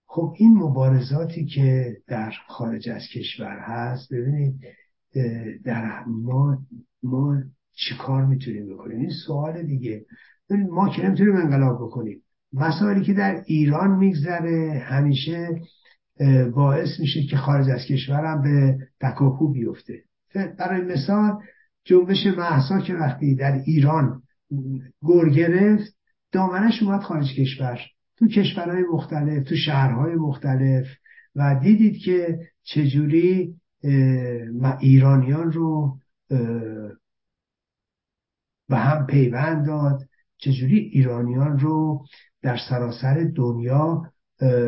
خب 0.05 0.35
این 0.37 0.53
مبارزاتی 0.57 1.45
که 1.45 1.97
در 2.07 2.33
خارج 2.47 2.89
از 2.89 3.03
کشور 3.13 3.59
هست 3.59 4.13
ببینید 4.13 4.59
در 5.63 6.03
ما 6.07 6.57
ما 7.03 7.37
چیکار 7.75 8.25
می‌تونیم 8.25 8.73
بکنیم؟ 8.73 8.99
این 8.99 9.11
سوال 9.25 9.63
دیگه. 9.63 10.05
ما 10.69 10.89
که 10.89 11.05
نمی‌تونیم 11.05 11.35
انقلاب 11.35 11.75
بکنیم. 11.87 12.21
مسائلی 12.53 13.03
که 13.03 13.13
در 13.13 13.43
ایران 13.45 13.97
میگذره 13.97 14.83
همیشه 14.85 15.61
باعث 16.55 16.99
میشه 16.99 17.23
که 17.23 17.37
خارج 17.37 17.69
از 17.69 17.85
کشورم 17.85 18.41
به 18.41 18.77
تکاپو 19.01 19.51
بیفته. 19.51 20.03
برای 20.59 20.81
مثال 20.81 21.39
جنبش 21.85 22.27
محسا 22.37 22.79
که 22.79 22.93
وقتی 22.93 23.35
در 23.35 23.61
ایران 23.65 24.21
گر 25.07 25.29
گرفت 25.29 25.95
دامنش 26.31 26.83
اومد 26.83 27.01
خارج 27.01 27.35
کشور. 27.35 27.79
تو 28.17 28.27
کشورهای 28.27 28.83
مختلف 28.93 29.49
تو 29.49 29.55
شهرهای 29.55 30.15
مختلف. 30.15 30.87
و 31.35 31.59
دیدید 31.63 31.97
که 31.97 32.39
چجوری 32.63 33.55
ایرانیان 34.79 35.51
رو 35.51 35.97
به 38.69 38.77
هم 38.77 39.05
پیوند 39.05 39.65
داد. 39.65 40.01
چجوری 40.37 40.77
ایرانیان 40.77 41.59
رو 41.59 42.05
در 42.41 42.57
سراسر 42.69 43.31
دنیا 43.35 44.01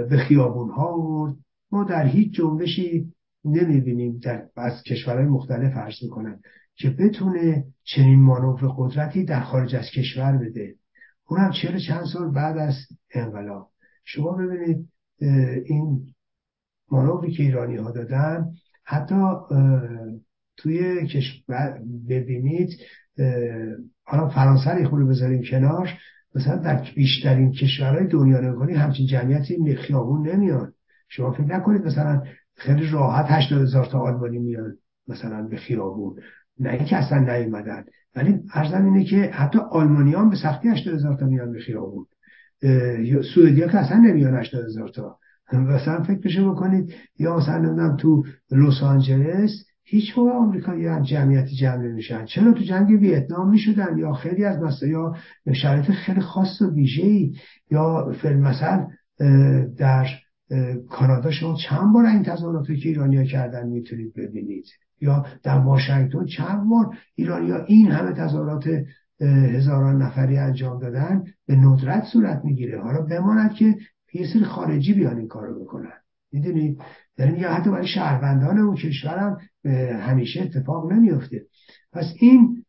به 0.09 0.25
خیابون 0.27 0.69
ها 0.69 0.85
آورد؟ 0.85 1.35
ما 1.71 1.83
در 1.83 2.07
هیچ 2.07 2.33
جنبشی 2.33 3.13
نمی‌بینیم 3.45 4.17
در 4.17 4.47
از 4.55 4.83
کشورهای 4.83 5.25
مختلف 5.25 5.73
عرض 5.73 6.03
می‌کنن 6.03 6.39
که 6.75 6.89
بتونه 6.89 7.65
چنین 7.83 8.21
مانور 8.21 8.73
قدرتی 8.77 9.25
در 9.25 9.43
خارج 9.43 9.75
از 9.75 9.85
کشور 9.95 10.37
بده. 10.37 10.75
اونم 11.27 11.51
چهل 11.51 11.79
چند 11.87 12.05
سال 12.13 12.31
بعد 12.31 12.57
از 12.57 12.75
انقلاب. 13.13 13.69
شما 14.03 14.31
ببینید 14.31 14.87
این 15.65 16.05
مانوری 16.91 17.31
که 17.31 17.43
ایرانی 17.43 17.75
ها 17.75 17.91
دادن 17.91 18.51
حتی 18.85 19.15
توی 20.57 21.07
کشور 21.07 21.79
ببینید 22.09 22.69
حالا 24.03 24.29
فرانسه 24.29 24.71
رو 24.71 24.89
خود 24.89 25.07
بذاریم 25.07 25.43
کنار 25.49 25.89
مثلا 26.35 26.55
در 26.55 26.87
بیشترین 26.95 27.51
کشورهای 27.51 28.07
دنیا 28.07 28.41
نگانی 28.41 28.73
همچین 28.73 29.07
جمعیتی 29.07 29.75
خیابون 29.75 30.27
نمیان 30.27 30.73
شما 31.07 31.31
فکر 31.31 31.43
نکنید 31.43 31.85
مثلا 31.85 32.23
خیلی 32.55 32.87
راحت 32.87 33.25
80 33.29 33.61
هزار 33.61 33.85
تا 33.85 33.99
آلمانی 33.99 34.39
میان 34.39 34.77
مثلا 35.07 35.47
به 35.47 35.57
خیابون. 35.57 36.15
نه 36.59 36.69
اینکه 36.69 36.97
اصلا 36.97 37.19
نیومدن 37.19 37.85
ولی 38.15 38.39
ارزم 38.53 38.85
اینه 38.85 39.03
که 39.03 39.17
حتی 39.17 39.59
آلمانیان 39.59 40.29
به 40.29 40.35
سختی 40.35 40.69
80 40.69 40.93
هزار 40.93 41.15
تا 41.15 41.25
میان 41.25 41.51
به 41.51 41.59
خیابون. 41.59 42.05
سوئدیا 43.33 43.67
که 43.67 43.77
اصلا 43.77 43.97
نمیان 43.97 44.35
80 44.35 44.65
هزار 44.65 44.89
تا. 44.89 45.19
مثلا 45.53 46.05
بشه 46.23 46.49
بکنید 46.49 46.93
یا 47.19 47.37
مثلا 47.37 47.57
نمی‌دونم 47.57 47.95
تو 47.95 48.23
لس 48.51 48.83
آنجلس 48.83 49.51
هیچ 49.83 50.17
موقع 50.17 50.31
آمریکایی 50.31 50.87
هم 50.87 51.01
جمعیتی 51.03 51.55
جمع 51.55 51.77
نمیشن. 51.87 52.25
چرا؟ 52.25 52.51
تو 52.51 52.63
جنگ 52.63 52.89
ویتنام 52.89 53.49
می‌شدن 53.49 53.97
یا 53.97 54.13
خیلی 54.13 54.45
از 54.45 54.59
مسئله 54.59 54.89
یا 54.89 55.13
شرایط 55.53 55.91
خیلی 55.91 56.21
خاص 56.21 56.61
و 56.61 56.73
ویژه‌ای 56.73 57.33
یا 57.71 58.11
فیلم 58.21 58.39
مثلا 58.39 58.87
در 59.77 60.07
کانادا 60.89 61.31
شما 61.31 61.57
چند 61.69 61.93
بار 61.93 62.05
این 62.05 62.23
تظاهراتی 62.23 62.77
که 62.77 62.89
ایرانیا 62.89 63.23
کردن 63.23 63.67
می‌تونید 63.67 64.13
ببینید؟ 64.13 64.65
یا 65.01 65.25
در 65.43 65.57
واشنگتن 65.57 66.25
چند 66.25 66.69
بار 66.69 66.97
ایرانیا 67.15 67.65
این 67.65 67.91
همه 67.91 68.13
تظاهرات 68.13 68.69
هزاران 69.21 70.01
نفری 70.01 70.37
انجام 70.37 70.79
دادن 70.79 71.23
به 71.47 71.55
ندرت 71.55 72.03
صورت 72.03 72.41
می‌گیره. 72.45 72.81
حالا 72.81 73.01
بماند 73.01 73.53
که 73.53 73.75
یه 74.15 74.27
سری 74.33 74.43
خارجی 74.43 74.93
بیان 74.93 75.17
این 75.17 75.27
کارو 75.27 75.63
بکنن. 75.63 75.93
می‌دونید 76.31 76.81
در 77.17 77.25
این 77.25 77.43
حتی 77.43 77.69
برای 77.69 77.87
شهروندان 77.87 78.57
اون 78.57 78.75
کشورم 78.75 79.37
همیشه 79.99 80.41
اتفاق 80.41 80.91
نمیفته 80.91 81.45
پس 81.91 82.05
این 82.19 82.63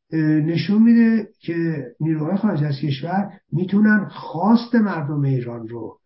نشون 0.46 0.82
میده 0.82 1.28
که 1.40 1.86
نیروهای 2.00 2.36
خارج 2.36 2.64
از 2.64 2.76
کشور 2.82 3.30
می‌تونن 3.52 4.08
خواست 4.08 4.74
مردم 4.74 5.20
ایران 5.20 5.68
رو 5.68 5.98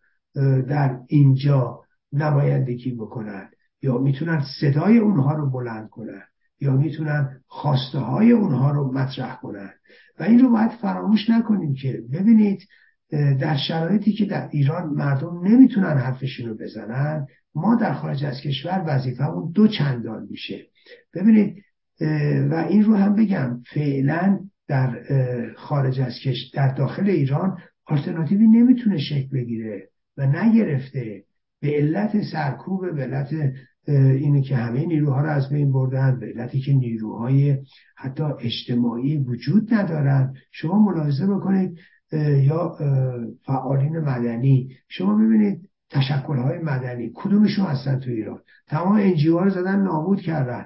در 0.69 0.99
اینجا 1.07 1.79
نمایندگی 2.13 2.91
بکنن. 2.91 3.49
یا 3.81 3.97
می‌تونن 3.97 4.43
صدای 4.61 4.97
اونها 4.97 5.33
رو 5.35 5.49
بلند 5.49 5.89
کنن. 5.89 6.21
یا 6.59 6.77
می‌تونن 6.77 7.41
خواسته 7.47 7.99
های 7.99 8.31
اونها 8.31 8.71
رو 8.71 8.91
مطرح 8.93 9.39
کنن. 9.41 9.69
و 10.19 10.23
این 10.23 10.39
رو 10.39 10.49
باید 10.49 10.71
فراموش 10.71 11.29
نکنیم 11.29 11.73
که 11.73 12.03
ببینید 12.13 12.59
در 13.11 13.57
شرایطی 13.67 14.13
که 14.13 14.25
در 14.25 14.49
ایران 14.51 14.89
مردم 14.89 15.47
نمی‌تونن 15.47 15.97
حرفشون 15.97 16.49
رو 16.49 16.55
بزنن 16.55 17.27
ما 17.55 17.75
در 17.75 17.93
خارج 17.93 18.25
از 18.25 18.41
کشور 18.41 18.83
وظیفمون 18.87 19.51
دو 19.51 19.67
چندان 19.67 20.27
میشه. 20.29 20.65
ببینید 21.13 21.63
و 22.51 22.65
این 22.69 22.83
رو 22.83 22.95
هم 22.95 23.15
بگم 23.15 23.61
فعلا 23.73 24.39
در 24.67 24.99
خارج 25.57 26.01
از 26.01 26.13
کشور 26.23 26.51
در 26.53 26.73
داخل 26.73 27.09
ایران 27.09 27.57
آلترناتیوی 27.85 28.47
نمی‌تونه 28.47 28.97
شکل 28.97 29.29
بگیره 29.33 29.89
و 30.17 30.27
نگرفته. 30.27 31.23
به 31.61 31.67
علت 31.67 32.21
سرکوب 32.31 32.95
به 32.95 33.03
علت 33.03 33.53
اینه 33.87 34.41
که 34.41 34.55
همه 34.55 34.85
نیروها 34.85 35.21
رو 35.21 35.29
از 35.29 35.49
بین 35.49 35.71
بردن 35.71 36.19
به 36.19 36.25
علتی 36.25 36.59
که 36.59 36.73
نیروهای 36.73 37.57
حتی 37.95 38.23
اجتماعی 38.23 39.17
وجود 39.17 39.73
ندارن. 39.73 40.33
شما 40.51 40.79
ملاحظه 40.79 41.27
بکنید 41.27 41.77
یا 42.17 42.77
فعالین 43.45 43.99
مدنی. 43.99 44.69
شما 44.89 45.15
ببینید 45.15 45.69
تشکلهای 45.89 46.59
مدنی 46.59 47.11
کدومشون 47.15 47.65
هستن 47.65 47.99
تو 47.99 48.09
ایران؟ 48.09 48.39
تمام 48.67 48.95
انجیو 48.95 49.39
رو 49.39 49.49
زدن 49.49 49.81
نابود 49.81 50.21
کردن. 50.21 50.65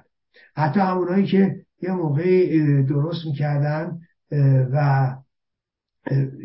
حتی 0.55 0.79
همونهایی 0.79 1.25
که 1.25 1.55
یه 1.81 1.91
موقعی 1.91 2.83
درست 2.83 3.25
می‌کردن 3.25 3.99
و 4.71 5.07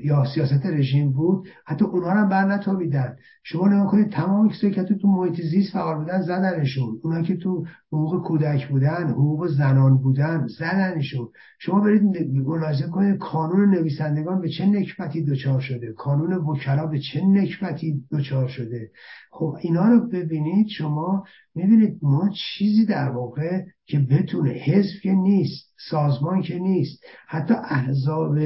یا 0.05 0.25
سیاست 0.35 0.67
رژیم 0.67 1.13
بود 1.13 1.49
حتی 1.67 1.85
اونها 1.85 2.11
هم 2.11 2.29
بر 2.29 2.45
نتابیدن 2.45 3.17
شما 3.43 3.69
نگاه 3.69 3.91
کنید 3.91 4.13
تمام 4.13 4.49
کسایی 4.49 4.73
که 4.73 4.83
تو 4.83 5.09
محیط 5.09 5.41
زیست 5.41 5.73
فعال 5.73 5.99
بودن 5.99 6.23
زدنشون. 6.23 6.99
اونا 7.03 7.23
که 7.23 7.37
تو 7.37 7.65
حقوق 7.93 8.23
کودک 8.23 8.69
بودن 8.69 9.11
حقوق 9.11 9.47
زنان 9.47 9.99
بودن 9.99 10.47
زدنشون. 10.59 11.29
شما 11.59 11.81
برید 11.81 12.03
ملاحظه 12.35 12.87
کنید 12.87 13.19
کانون 13.19 13.71
نویسندگان 13.75 14.41
به 14.41 14.49
چه 14.49 14.67
نکبتی 14.67 15.25
دچار 15.25 15.61
شده؟ 15.61 15.93
کانون 15.93 16.33
وکلا 16.33 16.87
به 16.87 16.99
چه 16.99 17.27
نکبتی 17.27 18.05
دچار 18.13 18.49
شده؟ 18.49 18.91
خب 19.33 19.57
اینا 19.61 19.89
رو 19.89 20.09
ببینید 20.09 20.67
شما 20.69 21.25
می‌بینید 21.55 21.99
ما 22.03 22.29
چیزی 22.29 22.87
در 22.87 23.09
واقع 23.09 23.63
که 23.91 23.99
بتونه 23.99 24.51
حزب 24.51 25.01
که 25.03 25.13
نیست 25.13 25.75
سازمان 25.89 26.43
که 26.43 26.59
نیست 26.59 27.05
حتی 27.29 27.55
احزاب 27.55 28.39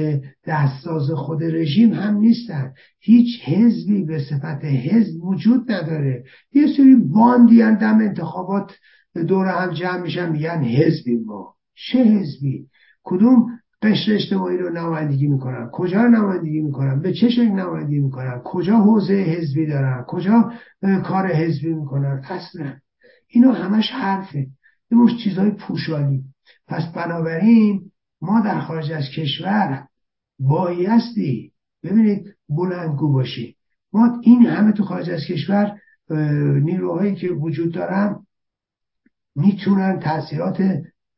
دستساز 0.47 1.11
خود 1.11 1.43
رژیم 1.43 1.93
هم 1.93 2.17
نیستن. 2.17 2.73
هیچ 2.99 3.41
حزبی 3.43 4.03
به 4.03 4.19
صفت 4.19 4.65
حزب 4.65 5.23
وجود 5.23 5.71
نداره. 5.71 6.23
یه 6.53 6.67
سری 6.77 6.95
باندی 6.95 7.57
دم 7.57 7.99
انتخابات 8.01 8.71
دور 9.27 9.47
هم 9.47 9.73
جمع 9.73 10.01
میشن 10.01 10.31
میگن 10.31 10.63
حزبی 10.63 11.17
ما. 11.17 11.55
چه 11.75 12.03
حزبی؟ 12.03 12.67
کدوم 13.03 13.47
قشر 13.81 14.13
اجتماعی 14.13 14.57
رو 14.57 14.69
نمایندگی 14.69 15.27
می‌کنن؟ 15.27 15.69
کجا 15.73 16.01
رو 16.01 16.09
نمایندگی 16.09 16.61
می‌کنن؟ 16.61 17.01
به 17.01 17.13
چه 17.13 17.29
شکل 17.29 17.51
نمایندگی 17.51 17.99
می‌کنن؟ 17.99 18.41
کجا 18.43 18.77
حوزه 18.77 19.13
حزبی 19.13 19.65
دارن؟ 19.65 20.03
کجا 20.07 20.51
کار 21.03 21.27
حزبی 21.27 21.73
می‌کنن؟ 21.73 22.21
اصلا 22.29 22.73
اینا 23.27 23.51
همش 23.51 23.91
حرفه. 23.91 24.47
یه 24.91 24.97
مش 24.97 25.23
چیزای 25.23 25.51
پوشالی. 25.51 26.23
پس 26.67 26.83
بنابراین 26.95 27.91
ما 28.21 28.41
در 28.41 28.59
خارج 28.59 28.91
از 28.91 29.03
کشور 29.15 29.87
بایستی 30.39 31.51
ببینید 31.83 32.35
بلندگو 32.49 33.13
باشیم 33.13 33.55
ما 33.93 34.19
این 34.23 34.45
همه 34.45 34.71
تو 34.71 34.83
خارج 34.83 35.09
از 35.09 35.21
کشور 35.25 35.79
نیروهایی 36.63 37.15
که 37.15 37.29
وجود 37.29 37.73
دارن 37.73 38.15
می‌تونن 39.35 39.99
تاثیرات 39.99 40.63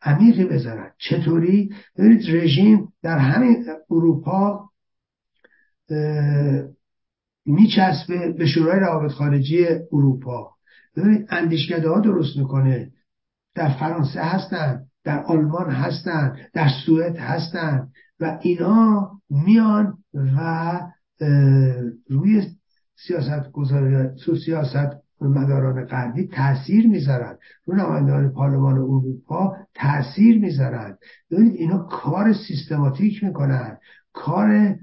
عمیقی 0.01 0.45
بذارن. 0.45 0.91
چطوری؟ 0.97 1.70
ببینید 1.97 2.30
رژیم 2.30 2.93
در 3.03 3.18
همین 3.18 3.65
اروپا 3.91 4.70
میچسبه 7.45 8.32
به 8.32 8.45
شورای 8.45 8.80
روابط 8.80 9.11
خارجی 9.11 9.65
اروپا. 9.91 10.51
ببینید 10.95 11.28
اندیشکده 11.30 11.89
ها 11.89 11.99
درست 11.99 12.38
می‌کنه. 12.38 12.91
در 13.58 13.70
فرانسه 13.70 14.22
هستن 14.22 14.82
در 15.03 15.24
آلمان 15.24 15.72
هستن 15.72 16.36
در 16.53 16.70
سوئد 16.86 17.18
هستن 17.18 17.88
و 18.20 18.39
اینا 18.41 19.12
میان 19.30 19.97
و 20.14 20.82
روی 22.10 22.43
سیاست 23.08 23.51
گذاری 23.51 24.10
سیاست 24.45 24.97
مداران 25.22 25.86
غربی 25.86 26.28
تاثیر 26.28 26.88
می‌ذارن. 26.88 27.38
رو 27.66 27.76
نمایندگان 27.76 28.32
پارلمان 28.32 28.74
اروپا 28.74 29.55
تاثیر 29.74 30.39
می‌ذارن. 30.41 30.97
ببینید 31.32 31.55
اینا 31.55 31.78
کار 31.78 32.34
سیستماتیک 32.34 33.24
می‌کنن 33.24 33.78
کار 34.14 34.76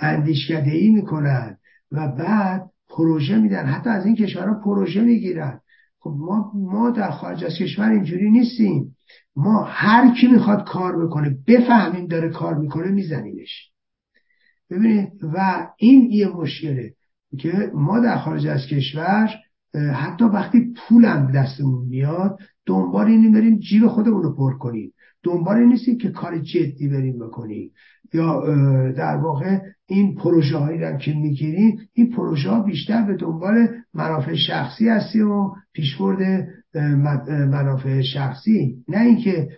اندیشکده 0.00 0.70
ای 0.70 0.90
می‌کنن 0.90 1.56
و 1.92 2.08
بعد 2.08 2.70
پروژه 2.88 3.38
میدن. 3.38 3.66
حتی 3.66 3.90
از 3.90 4.06
این 4.06 4.16
کشورها 4.16 4.54
پروژه 4.54 5.00
می‌گیرن. 5.00 5.60
خب 6.04 6.14
ما 6.18 6.52
ما 6.54 6.90
در 6.90 7.10
خارج 7.10 7.44
از 7.44 7.54
کشور 7.58 7.90
اینجوری 7.90 8.30
نیستیم. 8.30 8.96
ما 9.36 9.64
هر 9.68 10.14
کی 10.14 10.26
می‌خواد 10.26 10.64
کار 10.64 11.06
بکنه 11.06 11.36
بفهمیم 11.48 12.06
داره 12.06 12.28
کار 12.28 12.54
می‌کنه 12.54 12.90
میزنیمش 12.90 13.70
ببینید 14.70 15.08
و 15.34 15.66
این 15.76 16.10
یه 16.10 16.28
مشکله 16.28 16.92
که 17.38 17.70
ما 17.74 18.00
در 18.00 18.18
خارج 18.18 18.46
از 18.46 18.66
کشور 18.66 19.30
حتی 19.94 20.24
وقتی 20.24 20.74
پولم 20.76 21.32
دستمون 21.32 21.86
میاد 21.86 22.38
دنبال 22.66 23.06
اینی 23.06 23.28
بریم 23.28 23.58
جیب 23.58 23.86
خودمون 23.86 24.22
رو 24.22 24.36
پر 24.36 24.58
کنیم. 24.58 24.92
دنبال 25.22 25.56
این 25.56 25.68
نیستیم 25.68 25.98
که 25.98 26.10
کار 26.10 26.38
جدی 26.38 26.88
بریم 26.88 27.18
بکنیم. 27.18 27.70
یا 28.14 28.42
در 28.92 29.16
واقع 29.16 29.58
این 29.86 30.14
پروژه 30.14 30.56
هایی 30.56 30.98
که 30.98 31.14
می‌گیریم 31.14 31.78
این 31.92 32.10
پروژه 32.10 32.50
ها 32.50 32.60
بیشتر 32.60 33.02
به 33.02 33.16
دنبال 33.16 33.68
منافع 33.94 34.34
شخصی 34.34 34.88
هستیم 34.88 35.30
و 35.30 35.54
پیشبرد 35.72 36.46
منافع 37.50 38.02
شخصی. 38.02 38.84
نه 38.88 39.00
اینکه 39.00 39.48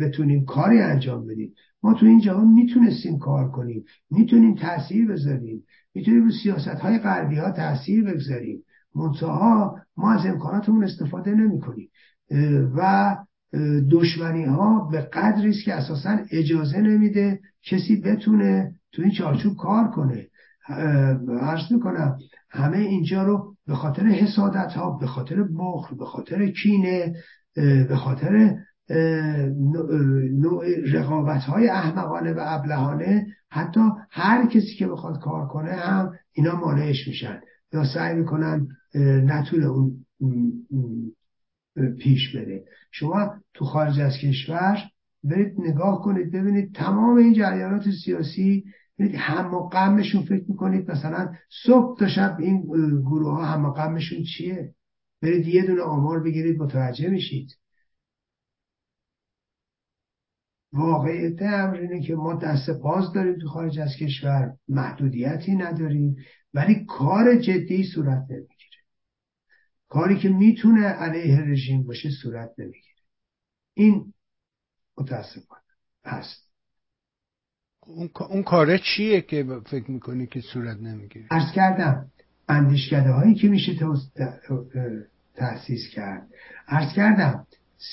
بتونیم 0.00 0.44
کاری 0.44 0.80
انجام 0.80 1.26
بدیم. 1.26 1.54
ما 1.82 1.94
تو 1.94 2.06
این 2.06 2.20
جهان 2.20 2.48
می‌تونستیم 2.48 3.18
کار 3.18 3.50
کنیم 3.50 3.84
می‌تونیم 4.10 4.54
تاثیر 4.54 5.08
بذاریم 5.08 5.64
می‌تونیم 5.94 6.24
رو 6.24 6.30
سیاست 6.42 6.68
های 6.68 6.98
غربی 6.98 7.36
ها 7.36 7.50
تاثیر 7.50 8.04
بگذاریم. 8.04 8.62
منتها 8.94 9.76
ما 9.96 10.12
از 10.12 10.26
امکاناتمون 10.26 10.84
استفاده 10.84 11.30
نمی 11.30 11.60
کنیم 11.60 11.90
و 12.76 13.16
دشمنی 13.90 14.44
ها 14.44 14.88
به 14.92 15.00
قدری 15.00 15.50
است 15.50 15.64
که 15.64 15.74
اساسا 15.74 16.18
اجازه 16.30 16.80
نمیده 16.80 17.40
کسی 17.62 18.00
بتونه 18.00 18.72
تو 18.92 19.02
این 19.02 19.10
چارچوب 19.10 19.56
کار 19.56 19.90
کنه. 19.90 20.26
عرض 21.40 21.72
می‌کنم 21.72 22.18
همه 22.50 22.78
اینجا 22.78 23.22
رو 23.22 23.54
به 23.66 23.74
خاطر 23.74 24.02
حسادت 24.02 24.72
ها 24.72 24.98
به 24.98 25.06
خاطر 25.06 25.42
بخل 25.42 25.96
به 25.96 26.04
خاطر 26.04 26.46
کینه 26.46 27.14
به 27.88 27.96
خاطر 27.96 28.54
نوع 30.38 30.64
رقابت 30.92 31.42
های 31.42 31.68
احمقانه 31.68 32.32
و 32.32 32.40
ابلهانه 32.40 33.26
حتی 33.50 33.80
هر 34.10 34.46
کسی 34.46 34.74
که 34.78 34.86
بخواد 34.86 35.20
کار 35.20 35.46
کنه 35.48 35.72
هم 35.72 36.12
اینا 36.32 36.54
مانعش 36.54 37.08
میشن 37.08 37.40
یا 37.72 37.84
سعی 37.94 38.14
می‌کنن 38.14 38.68
نتونه 39.24 39.66
اون 39.66 40.04
پیش 41.98 42.36
بره. 42.36 42.64
شما 42.92 43.34
تو 43.54 43.64
خارج 43.64 44.00
از 44.00 44.12
کشور 44.22 44.78
برید 45.24 45.54
نگاه 45.58 46.02
کنید 46.02 46.32
ببینید 46.32 46.74
تمام 46.74 47.16
این 47.16 47.32
جریانات 47.32 47.82
سیاسی 48.04 48.64
هم 49.00 49.54
و 49.54 49.68
غمشون 49.68 50.22
فکر 50.22 50.44
می‌کنید 50.48 50.90
مثلا 50.90 51.34
صبح 51.66 51.98
تا 51.98 52.08
شب 52.08 52.36
این 52.40 52.62
گروه 53.00 53.34
ها 53.34 53.44
هم 53.44 53.64
و 53.64 53.70
غمشون 53.70 54.22
چیه؟ 54.22 54.74
برید 55.22 55.46
یه 55.46 55.66
دونه 55.66 55.82
آمار 55.82 56.22
بگیرید 56.22 56.62
متوجه 56.62 57.08
میشید. 57.08 57.58
واقعیت 60.72 61.42
امر 61.42 61.76
اینه 61.76 62.02
که 62.02 62.14
ما 62.14 62.34
دست 62.34 62.70
باز 62.70 63.12
داریم 63.12 63.38
تو 63.38 63.48
خارج 63.48 63.78
از 63.78 63.96
کشور 63.96 64.56
محدودیتی 64.68 65.56
نداریم 65.56 66.16
ولی 66.54 66.84
کار 66.88 67.36
جدی 67.36 67.84
صورت 67.84 68.22
نمی‌گیره. 68.30 68.82
کاری 69.88 70.18
که 70.18 70.28
می‌تونه 70.28 70.84
علیه 70.84 71.40
رژیم 71.40 71.82
باشه 71.82 72.10
صورت 72.22 72.50
نمی‌گیره. 72.58 73.02
این 73.74 74.14
متاسفانه 74.98 75.62
هست. 76.04 76.47
اون, 77.88 78.10
اون 78.30 78.42
کاره 78.42 78.78
چیه 78.78 79.20
که 79.20 79.44
فکر 79.66 79.90
می‌کنی 79.90 80.26
که 80.26 80.40
صورت 80.40 80.76
نمی‌گیره؟ 80.80 81.26
ارز 81.30 81.52
کردم 81.54 82.06
اندیشکده 82.48 83.10
هایی 83.10 83.34
که 83.34 83.48
میشه 83.48 83.72
تأسیس 85.34 85.88
کرد. 85.92 86.26
ارز 86.68 86.92
کردم 86.92 87.46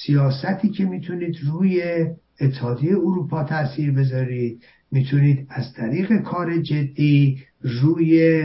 سیاستی 0.06 0.70
که 0.70 0.86
می‌تونید 0.86 1.36
روی 1.52 2.06
اتحادیه 2.42 2.92
اروپا 2.92 3.44
تاثیر 3.44 3.92
بذارید 3.92 4.64
می‌تونید 4.92 5.48
از 5.50 5.74
طریق 5.74 6.22
کار 6.22 6.58
جدی 6.58 7.44
روی 7.62 8.44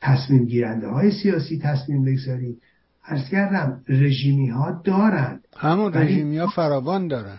تصمیم 0.00 0.44
گیرنده 0.44 0.88
های 0.88 1.10
سیاسی 1.10 1.58
تصمیم 1.58 2.04
بگذارید. 2.04 2.62
ارز 3.04 3.28
کردم 3.28 3.84
رژیمی 3.88 4.48
ها 4.48 4.82
دارن. 4.84 5.40
همون 5.56 5.94
رژیمی 5.94 6.38
ها 6.38 6.46
فراوان 6.46 7.08
دارن. 7.08 7.38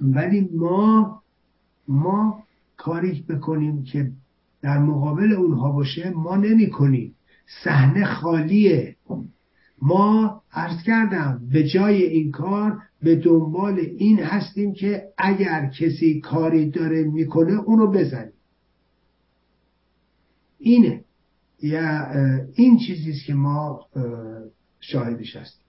ولی 0.00 0.48
ما 0.54 1.22
ما 1.88 2.42
کاری 2.76 3.24
بکنیم 3.28 3.84
که 3.84 4.10
در 4.62 4.78
مقابل 4.78 5.32
اونها 5.32 5.72
باشه 5.72 6.10
ما 6.10 6.36
نمی 6.36 6.70
کنیم 6.70 7.14
صحنه 7.64 8.04
خالیه. 8.04 8.96
ما 9.82 10.42
عرض 10.52 10.82
کردم 10.82 11.48
به 11.52 11.68
جای 11.68 12.02
این 12.02 12.30
کار 12.30 12.82
به 13.02 13.16
دنبال 13.16 13.78
این 13.78 14.18
هستیم 14.18 14.72
که 14.72 15.02
اگر 15.18 15.66
کسی 15.66 16.20
کاری 16.20 16.70
داره 16.70 17.02
می‌کنه 17.02 17.52
اونو 17.52 17.86
بزنیم. 17.86 18.32
اینه. 20.58 21.04
یا 21.62 22.06
این 22.54 22.78
چیزیست 22.78 23.26
که 23.26 23.34
ما 23.34 23.86
شاهدش 24.80 25.36
هستیم. 25.36 25.64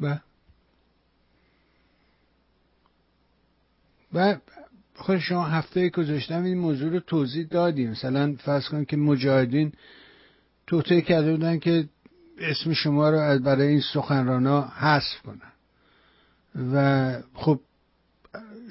و 0.00 0.18
و 4.14 4.36
خود 4.94 5.18
شما 5.18 5.44
هفته 5.44 5.88
گذاشتم 5.88 6.44
این 6.44 6.58
موضوع 6.58 6.90
رو 6.90 7.00
توضیح 7.00 7.46
دادیم. 7.46 7.90
مثلا 7.90 8.36
فرض 8.38 8.68
کن 8.68 8.84
که 8.84 8.96
مجاهدین 8.96 9.72
توطعه 10.66 11.00
کرده 11.00 11.30
بودن 11.30 11.58
که 11.58 11.88
اسم 12.38 12.72
شما 12.72 13.10
رو 13.10 13.18
از 13.18 13.42
برای 13.42 13.68
این 13.68 13.82
سخنرانا 13.94 14.60
حذف 14.62 15.22
کنن. 15.24 15.52
و 16.72 17.12
خب 17.34 17.60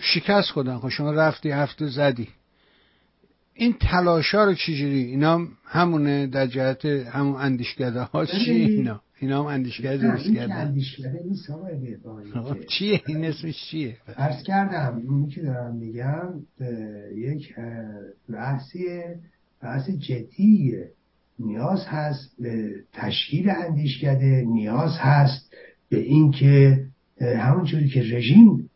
شکست 0.01 0.49
خودن 0.49 0.77
خب 0.77 0.89
شما 0.89 1.11
رفتی 1.11 1.51
هفته 1.51 1.87
زدی. 1.87 2.27
این 3.53 3.73
تلاشا 3.73 4.43
رو 4.43 4.53
چجوری؟ 4.53 5.03
اینا 5.03 5.47
همونه 5.65 6.27
در 6.27 6.47
جهت 6.47 6.85
همون 6.85 7.41
اندیشکده 7.41 8.01
ها 8.01 8.25
چیه 8.25 8.53
اینا. 8.53 9.01
اینا 9.19 9.39
هم 9.39 9.45
اندیشکده 9.45 9.97
درست 9.97 10.33
کردن. 10.33 10.75
خب، 12.33 12.57
چیه؟ 12.65 13.01
این 13.07 13.25
اسمش 13.25 13.63
چیه؟ 13.71 13.97
ارز 14.17 14.43
کردم 14.43 15.01
اونی 15.07 15.27
که 15.29 15.41
دارم 15.41 15.75
میگم 15.75 16.33
یک 17.15 17.55
بحثیه 18.29 19.19
بحث 19.61 19.89
جدیه 19.89 20.91
نیاز 21.39 21.85
هست 21.87 22.35
به 22.39 22.75
تشکیل 22.93 23.49
اندیشکده 23.49 24.43
نیاز 24.47 24.91
هست 24.97 25.53
به 25.89 25.97
اینکه 25.97 26.85
همونجوری 27.21 27.89
که 27.89 28.01
رژیم 28.01 28.69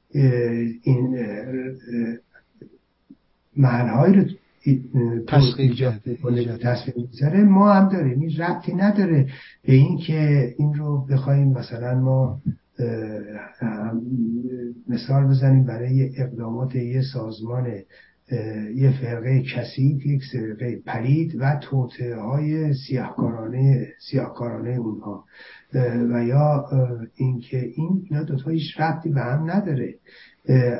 این 0.84 1.18
محلهایی 3.58 4.14
رو 4.14 4.24
تصمیم 5.28 5.74
ما 7.49 7.74
هم 7.74 7.89
داریم. 7.89 8.20
این 8.20 8.32
ربطی 8.38 8.74
نداره 8.74 9.28
به 9.64 9.74
اینکه 9.74 10.53
این 10.57 10.74
رو 10.74 11.05
بخوایم 11.05 11.47
مثلا 11.47 11.99
ما 11.99 12.41
مثال 14.88 15.28
بزنیم 15.28 15.66
برای 15.66 16.10
اقدامات 16.18 16.76
یه 16.76 17.01
سازمان 17.14 17.68
یه 18.76 18.93
فرقه 19.01 19.43
کثیف 19.55 20.05
یک 20.05 20.22
فرقه 20.32 20.80
پلید 20.86 21.36
و 21.39 21.60
توطعه 21.62 22.16
های 22.16 22.74
سیاهکارانه 22.74 23.88
سیاهکارانه 24.10 24.70
اونها. 24.70 25.24
و 26.14 26.24
یا 26.24 26.66
اینکه 27.16 27.57
این 27.57 28.07
اینا 28.10 28.24
دوتا 28.24 28.51
هیچ 28.51 28.80
ربطی 28.80 29.10
به 29.10 29.22
هم 29.22 29.51
نداره. 29.51 29.95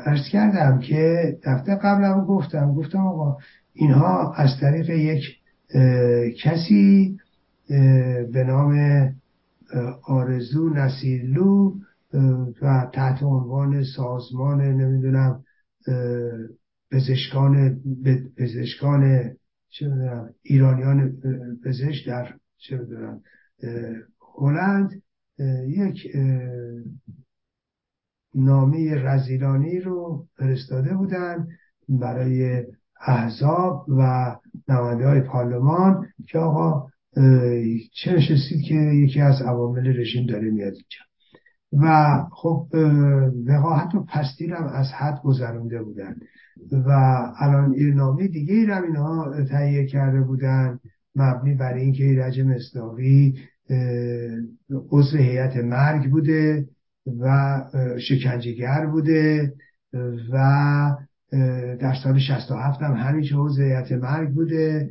ارز 0.05 0.27
کردم 0.32 0.80
که 0.80 1.38
دفعه 1.43 1.75
قبلم 1.75 2.25
گفتم 2.25 2.73
گفتم 2.73 2.99
آقا 2.99 3.38
اینها 3.80 4.34
از 4.34 4.49
طریق 4.61 4.89
یک 4.89 5.23
کسی 6.43 7.17
به 8.34 8.43
نام 8.47 8.75
آرزو 10.07 10.69
نسیلو 10.69 11.73
و 12.61 12.89
تحت 12.93 13.23
عنوان 13.23 13.84
سازمان 13.84 14.61
نمی‌دونم 14.61 15.43
پزشکان 16.91 17.80
پزشکان 18.38 19.32
چه 19.69 19.91
ایرانیان 20.41 21.17
پزشک 21.65 22.07
در 22.07 22.34
چه 22.57 22.77
می‌دونم 22.77 23.21
هلند 24.38 25.01
یک 25.67 26.07
نامه 28.36 28.95
رزیلانی 28.95 29.80
رو 29.80 30.27
فرستاده 30.38 30.93
بودن 30.93 31.47
برای 31.89 32.63
احزاب 33.08 33.86
و 33.88 34.36
نماینده 34.68 35.08
های 35.08 35.22
پارلمان 35.22 36.08
که 36.28 36.39
آقا 36.39 36.88
چه 37.93 38.14
نشستید 38.14 38.64
که 38.68 38.76
یکی 38.76 39.22
از 39.22 39.41
عوامل 39.41 40.00
رژیم 40.00 40.26
داره 40.26 40.50
میاد 40.50 40.74
اینجا. 40.74 41.10
و 41.74 42.16
خب 42.32 42.68
وقاحت 43.45 43.95
و 43.95 44.04
پستی 44.04 44.47
هم 44.47 44.68
از 44.68 44.88
حد 44.91 45.22
گذرونده 45.22 45.84
بودن. 45.84 46.16
و 46.72 46.89
الان 47.39 47.74
این 47.74 47.93
نامه 47.93 48.28
دیگه 48.28 48.54
ای 48.54 48.66
رو 48.66 48.84
اینها 48.84 49.43
تهیه 49.50 49.86
کرده 49.86 50.22
بودن 50.22 50.80
مبنی 51.16 51.56
بر 51.56 51.74
اینکه 51.74 52.04
ایرج 52.04 52.41
مصداقی 52.41 53.39
عضو 54.91 55.18
هیئت 55.18 55.58
مرگ 55.58 56.12
بوده 56.12 56.68
و 57.20 57.62
شکنجهگر 58.00 58.86
بوده 58.86 59.54
و 60.32 60.38
در 61.80 61.95
سال 62.03 62.19
67 62.19 62.82
هم 62.82 63.19
عضو 63.36 63.61
هیئت 63.61 63.91
مرگ 63.91 64.34
بوده 64.34 64.89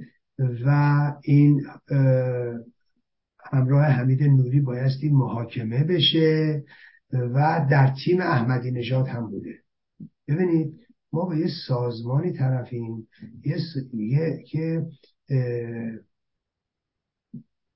و 0.64 1.12
این 1.22 1.66
همراه 3.52 3.84
حمید 3.84 4.22
نوری 4.22 4.60
بایستی 4.60 5.08
محاکمه 5.08 5.84
بشه 5.84 6.64
و 7.12 7.66
در 7.70 7.94
تیم 8.04 8.20
احمدی 8.20 8.70
نژاد 8.70 9.06
هم 9.06 9.30
بوده. 9.30 9.54
ببینید 10.28 10.80
ما 11.12 11.26
به 11.26 11.38
یه 11.38 11.46
سازمانی 11.68 12.32
طرفیم 12.32 13.08
یه 13.44 14.42
که 14.46 14.86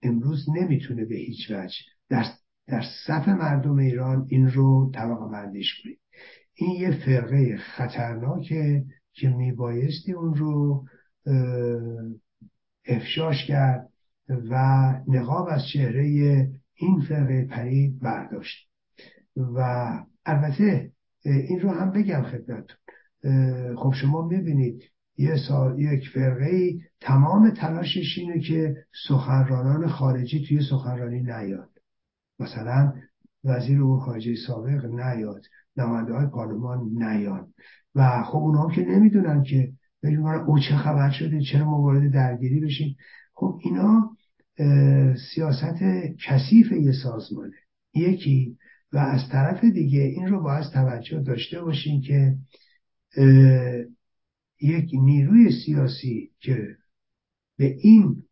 امروز 0.03 0.47
نمی‌تونه 0.57 1.05
به 1.05 1.15
هیچ 1.15 1.51
وجه 1.51 1.75
در, 2.09 2.25
در 2.67 2.83
صف 3.07 3.29
مردم 3.29 3.77
ایران 3.79 4.27
این 4.29 4.51
رو 4.51 4.91
طبقه 4.95 5.29
بندیش 5.33 5.83
کنید 5.83 5.99
این 6.55 6.71
یه 6.81 6.91
فرقه 7.07 7.57
خطرناکه 7.57 8.85
که 9.13 9.29
میبایستی 9.29 10.13
اون 10.13 10.35
رو 10.35 10.85
افشاش 12.87 13.47
کرد 13.47 13.89
و 14.29 14.55
نقاب 15.09 15.49
از 15.51 15.63
چهره 15.73 16.05
این 16.75 17.01
فرقه 17.09 17.45
پرید 17.45 18.01
برداشت. 18.01 18.69
و 19.37 19.89
البته 20.27 20.93
این 21.25 21.61
رو 21.61 21.71
هم 21.71 21.91
بگم 21.91 22.23
خدمتتون. 22.23 22.77
خب 23.77 23.93
شما 24.01 24.23
ببینید 24.23 24.83
یه 25.17 25.37
سال 25.49 25.81
یک 25.81 26.09
فرقه 26.15 26.75
تمام 27.01 27.51
تلاشش 27.51 28.19
اینه 28.19 28.41
که 28.41 28.77
سخنرانان 29.09 29.89
خارجی 29.89 30.47
توی 30.49 30.61
سخنرانی 30.71 31.21
نیاد. 31.21 31.71
مثلا 32.39 32.95
وزیر 33.45 33.83
امور 33.83 34.01
خارجه 34.01 34.35
سابق 34.47 34.85
نیاد. 34.85 35.43
نماینده 35.77 36.15
های 36.15 36.27
پارلمان 36.27 36.91
نیاد 36.95 37.49
و 37.95 38.23
خب 38.23 38.37
اونا 38.37 38.63
هم 38.63 38.71
که 38.75 38.81
نمی‌دونن 38.81 39.43
که 39.43 39.73
بگیم 40.03 40.27
او 40.27 40.59
چه 40.59 40.77
خبر 40.77 41.11
شده 41.11 41.41
چرا 41.53 41.65
ما 41.65 41.83
وارد 41.83 42.13
درگیری 42.13 42.61
بشیم. 42.61 42.97
خب 43.35 43.61
اینا 43.65 44.11
سیاست 45.35 45.83
کثیف 46.27 46.73
یه 46.73 46.93
سازمانه. 47.03 47.57
یکی 47.95 48.57
و 48.93 48.99
از 48.99 49.29
طرف 49.29 49.65
دیگه 49.65 50.01
این 50.01 50.29
رو 50.29 50.43
باید 50.43 50.71
توجه 50.73 51.21
داشته 51.21 51.63
باشیم 51.63 52.01
که 52.01 52.37
یک 54.61 54.91
نیروی 54.93 55.53
سیاسی 55.67 56.31
که 56.41 56.77
به 57.59 57.65
این 57.65 58.23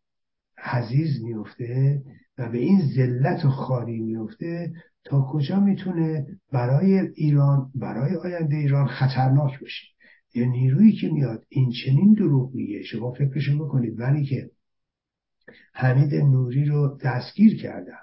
حزیز 0.57 1.23
میفته 1.23 2.01
و 2.37 2.49
به 2.49 2.57
این 2.57 2.81
ذلت 2.95 3.45
و 3.45 3.49
خاری 3.49 3.99
میفته 3.99 4.73
تا 5.03 5.27
کجا 5.31 5.59
می‌تونه 5.59 6.25
برای 6.53 6.99
ایران 6.99 7.71
برای 7.75 8.15
آینده 8.15 8.55
ایران 8.55 8.87
خطرناک 8.87 9.59
باشه؟ 9.59 9.85
یه 10.33 10.45
نیرویی 10.45 10.91
که 10.91 11.09
میاد 11.09 11.45
این 11.49 11.71
چنین 11.85 12.13
دروغ 12.13 12.55
میگه 12.55 12.83
شما 12.83 13.11
فکرشو 13.11 13.65
بکنید 13.65 13.99
ولی 13.99 14.25
که 14.25 14.49
حمید 15.73 16.15
نوری 16.15 16.65
رو 16.65 16.97
دستگیر 17.03 17.61
کردم 17.61 17.99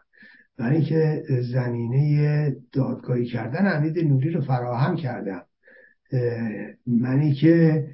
برای 0.59 0.83
که 0.83 1.22
زمینه 1.53 2.57
دادگاهی 2.72 3.26
کردن 3.26 3.66
حمید 3.66 3.99
نوری 3.99 4.31
رو 4.31 4.41
فراهم 4.41 4.97
کردم 4.97 5.43
منی 6.87 7.35
که 7.35 7.87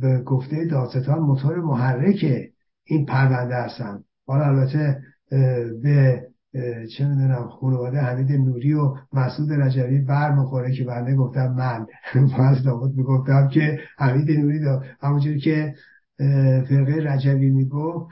به 0.00 0.22
گفته 0.26 0.64
دادستان 0.64 1.18
موتور 1.18 1.60
محرک 1.60 2.50
این 2.84 3.06
پرونده 3.06 3.54
هستم 3.54 4.04
حالا 4.26 4.44
البته 4.44 5.02
به 5.82 6.22
چه 6.96 7.08
می‌دونم 7.08 7.48
خانواده 7.48 7.98
حمید 7.98 8.32
نوری 8.32 8.72
و 8.74 8.94
مسعود 9.12 9.52
رجبی 9.52 9.98
بر 9.98 10.32
مخوره 10.32 10.72
که 10.72 10.84
بنده 10.84 11.14
گفتم 11.14 11.54
من. 11.54 11.86
از 12.50 12.62
داماد 12.62 12.94
می‌گفتم 12.94 13.48
که 13.48 13.78
حمید 13.98 14.30
نوری 14.30 14.60
دا. 14.60 14.82
همونجوری 15.00 15.40
که 15.40 15.74
فرقه 16.68 17.12
رجبی 17.12 17.50
میگو 17.50 18.08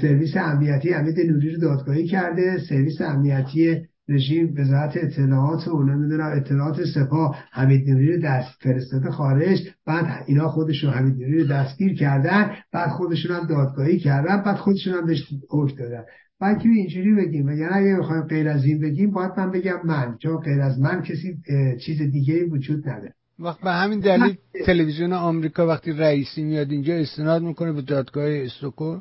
سرویس 0.00 0.36
امنیتی 0.36 0.92
حمید 0.92 1.20
نوری 1.20 1.54
رو 1.54 1.60
دادگاهی 1.60 2.06
کرده. 2.06 2.58
سرویس 2.68 3.00
امنیتی 3.00 3.86
رژیم 4.08 4.54
وزارت 4.58 4.96
اطلاعات 4.96 5.68
و 5.68 5.82
نمی‌دونم 5.82 6.32
اطلاعات 6.36 6.84
سپاه 6.94 7.36
حمید 7.52 7.90
نوری 7.90 8.12
رو 8.12 8.22
دست 8.22 8.48
فرستاده 8.60 9.10
خارج. 9.10 9.58
بعد 9.86 10.24
اینا 10.26 10.48
خودشون 10.48 10.90
حمید 10.90 11.14
نوری 11.14 11.38
رو 11.42 11.48
دستگیر 11.48 11.94
کردن. 11.94 12.50
بعد 12.72 12.90
خودشون 12.90 13.36
هم 13.36 13.46
دادگاهی 13.46 13.98
کردن. 13.98 14.42
بعد 14.42 14.56
خودشون 14.56 14.94
هم 14.94 15.06
بهش 15.06 15.24
حکم 15.50 15.76
دادن. 15.76 16.02
بعد 16.42 16.58
که 16.58 16.68
اینجوری 16.68 17.14
بگیم؟ 17.14 17.46
و 17.46 17.52
یعنی 17.52 17.72
اگه 17.72 17.96
بخوایم 17.98 18.22
غیر 18.22 18.48
از 18.48 18.64
این 18.64 18.80
بگیم 18.80 19.10
باید 19.10 19.32
من 19.36 19.50
بگم 19.50 19.80
من. 19.84 20.16
چون 20.18 20.36
غیر 20.36 20.60
از 20.60 20.80
من 20.80 21.02
کسی 21.02 21.38
چیز 21.86 22.02
دیگه 22.02 22.44
وجود 22.44 22.88
نداره. 22.88 23.14
وقت 23.38 23.60
به 23.60 23.70
همین 23.70 24.00
دلیل 24.00 24.36
تلویزیون 24.66 25.12
آمریکا 25.12 25.66
وقتی 25.66 25.92
رئیسی 25.92 26.42
میاد 26.42 26.70
اینجا 26.70 26.94
استناد 26.94 27.42
می‌کنه 27.42 27.72
به 27.72 27.82
دادگاه 27.82 28.24
استوکو. 28.28 29.00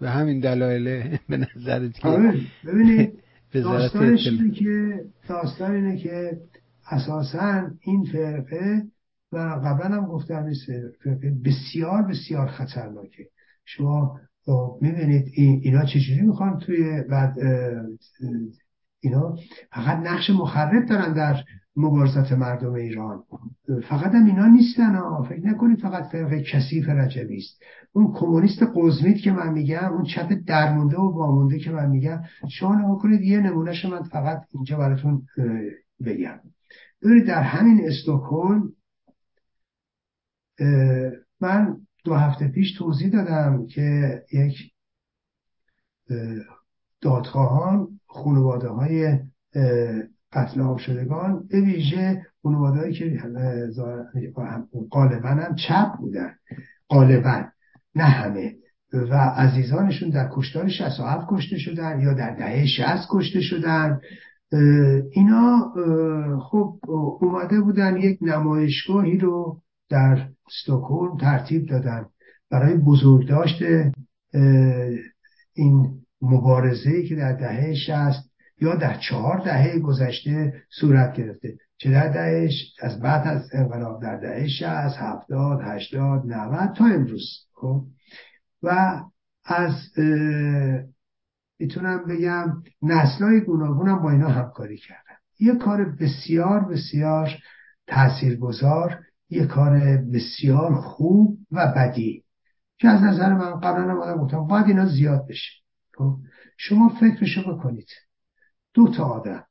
به 0.00 0.10
همین 0.10 0.40
دلایل 0.40 0.84
به 1.28 1.36
نظرت 1.36 1.98
که 1.98 2.08
آره، 2.08 2.40
ببینید 2.66 3.12
داستانش 3.52 4.26
اینه 4.26 4.50
که 4.50 5.00
داستان 5.28 5.74
اینه 5.74 5.96
که 5.96 6.40
اساسا 6.90 7.70
این 7.80 8.04
فرقه 8.04 8.82
و 9.32 9.38
قبلا 9.38 9.96
هم 9.96 10.06
گفتم 10.06 10.44
این 10.44 10.54
فرقه 11.04 11.32
بسیار 11.44 12.02
بسیار 12.02 12.46
خطرناکه. 12.46 13.26
شما 13.64 14.20
می‌بینید 14.80 15.32
اینا 15.34 15.84
چجوری 15.84 16.20
می‌خوان 16.20 16.58
توی 16.58 17.02
بعد 17.10 17.38
اینا 19.00 19.36
فقط 19.70 19.98
نقش 19.98 20.30
مخرب 20.30 20.86
دارن 20.86 21.12
در 21.12 21.44
مبارزات 21.76 22.32
مردم 22.32 22.72
ایران. 22.72 23.22
فقط 23.88 24.14
هم 24.14 24.26
اینا 24.26 24.46
نیستن 24.46 24.94
ها. 24.94 25.22
فکر 25.22 25.46
نکنید 25.46 25.78
فقط 25.78 26.12
فرق 26.12 26.34
کثیف 26.52 26.88
رجبی 26.88 27.36
است. 27.36 27.62
اون 27.92 28.12
کمونیست 28.12 28.62
قزمیت 28.74 29.16
که 29.16 29.32
من 29.32 29.52
میگم 29.52 29.92
اون 29.92 30.04
چپ 30.04 30.32
درمونده 30.46 30.96
و 30.96 31.12
وامونده 31.14 31.58
که 31.58 31.70
من 31.70 31.90
میگم 31.90 32.22
شما 32.50 32.74
نگاه 32.74 32.98
کنید 32.98 33.20
یه 33.20 33.40
نمونهش 33.40 33.84
من 33.84 34.02
فقط 34.02 34.42
اینجا 34.54 34.76
براتون 34.76 35.22
بگم. 36.06 36.38
ببینید 37.02 37.26
در 37.26 37.42
همین 37.42 37.80
استکهلم 37.88 38.72
من 41.40 41.85
دو 42.06 42.14
هفته 42.14 42.48
پیش 42.48 42.74
توضیح 42.78 43.08
دادم 43.08 43.66
که 43.66 44.22
یک 44.32 44.54
دادخواهان 47.00 47.88
خانواده 48.06 48.68
های 48.68 49.18
قتل 50.32 50.60
عام 50.60 50.76
شدگان 50.76 51.46
به 51.50 51.60
ویژه 51.60 52.26
خانواده 52.42 52.92
که 52.92 53.22
غالبا 54.90 55.28
هم 55.28 55.54
چپ 55.54 55.96
بودن 55.98 56.34
غالبا 56.88 57.44
نه 57.94 58.04
همه. 58.04 58.54
و 58.92 59.14
عزیزانشون 59.14 60.10
در 60.10 60.30
کشتار 60.32 60.68
67 60.68 61.26
کشته 61.30 61.58
شدن 61.58 62.00
یا 62.00 62.14
در 62.14 62.34
دهه 62.34 62.66
60 62.66 63.08
کشته 63.10 63.40
شدن. 63.40 64.00
اینا 65.12 65.72
خب 66.50 66.78
اومده 67.20 67.60
بودن 67.60 67.96
یک 67.96 68.18
نمایشگاهی 68.22 69.18
رو 69.18 69.62
در 69.88 70.28
استکهلم 70.46 71.16
ترتیب 71.16 71.66
دادن. 71.66 72.06
برای 72.50 72.76
بزرگداشت 72.76 73.62
این 75.54 76.00
مبارزه 76.22 77.02
که 77.02 77.14
در 77.14 77.32
دهه 77.32 77.74
شست 77.74 78.30
یا 78.60 78.74
در 78.74 78.98
چهار 78.98 79.38
دهه 79.44 79.78
گذشته 79.78 80.62
صورت 80.80 81.12
گرفته. 81.12 81.56
چه 81.78 81.90
در 81.90 82.08
دهه 82.08 82.50
از 82.82 83.00
بعد 83.00 83.26
از 83.26 83.50
انقلاب 83.54 84.02
در 84.02 84.16
دهه 84.16 84.48
شست 84.48 84.96
هفتاد 84.96 85.60
هشتاد 85.62 86.22
نود 86.26 86.76
تا 86.76 86.84
امروز 86.84 87.24
خب؟ 87.54 87.84
و 88.62 89.00
از 89.44 89.74
می‌تونم 91.60 92.04
بگم 92.08 92.62
نسلهای 92.82 93.40
گوناگونم 93.40 94.02
با 94.02 94.10
اینا 94.10 94.28
همکاری 94.28 94.76
کردن. 94.76 95.16
یه 95.40 95.54
کار 95.54 95.84
بسیار 95.84 96.60
بسیار 96.64 97.30
تاثیرگذار 97.86 99.00
یه 99.30 99.46
کار 99.46 99.96
بسیار 99.96 100.74
خوب 100.74 101.38
و 101.50 101.72
بدی 101.76 102.24
که 102.78 102.88
از 102.88 103.02
نظر 103.02 103.34
من 103.34 103.60
قبلا 103.60 104.02
هم 104.02 104.16
گفتم 104.16 104.46
باید 104.46 104.66
اینا 104.66 104.86
زیاد 104.86 105.26
بشه. 105.28 105.50
خب؟ 105.94 106.16
شما 106.56 106.88
فکرشو 106.88 107.54
بکنید. 107.54 107.88
دو 108.74 108.88
تا 108.88 109.04
آدم. 109.04 109.46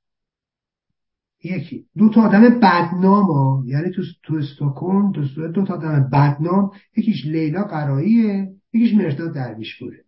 یکی. 1.44 1.88
دو 1.98 2.10
تا 2.10 2.22
آدم 2.22 2.60
بدنام 2.60 3.26
ها. 3.26 3.64
یعنی 3.66 3.92
تو 3.92 4.02
تو 4.24 4.36
استوکن 4.36 5.12
تو 5.12 5.48
دو 5.48 5.66
تا 5.66 5.74
آدم 5.74 6.10
بدنام. 6.14 6.72
یکیش 6.98 7.26
لیلا 7.26 7.64
قراییه 7.64 8.56
یکیش 8.74 8.94
مرداد 8.94 9.36
درویشپوره. 9.36 10.06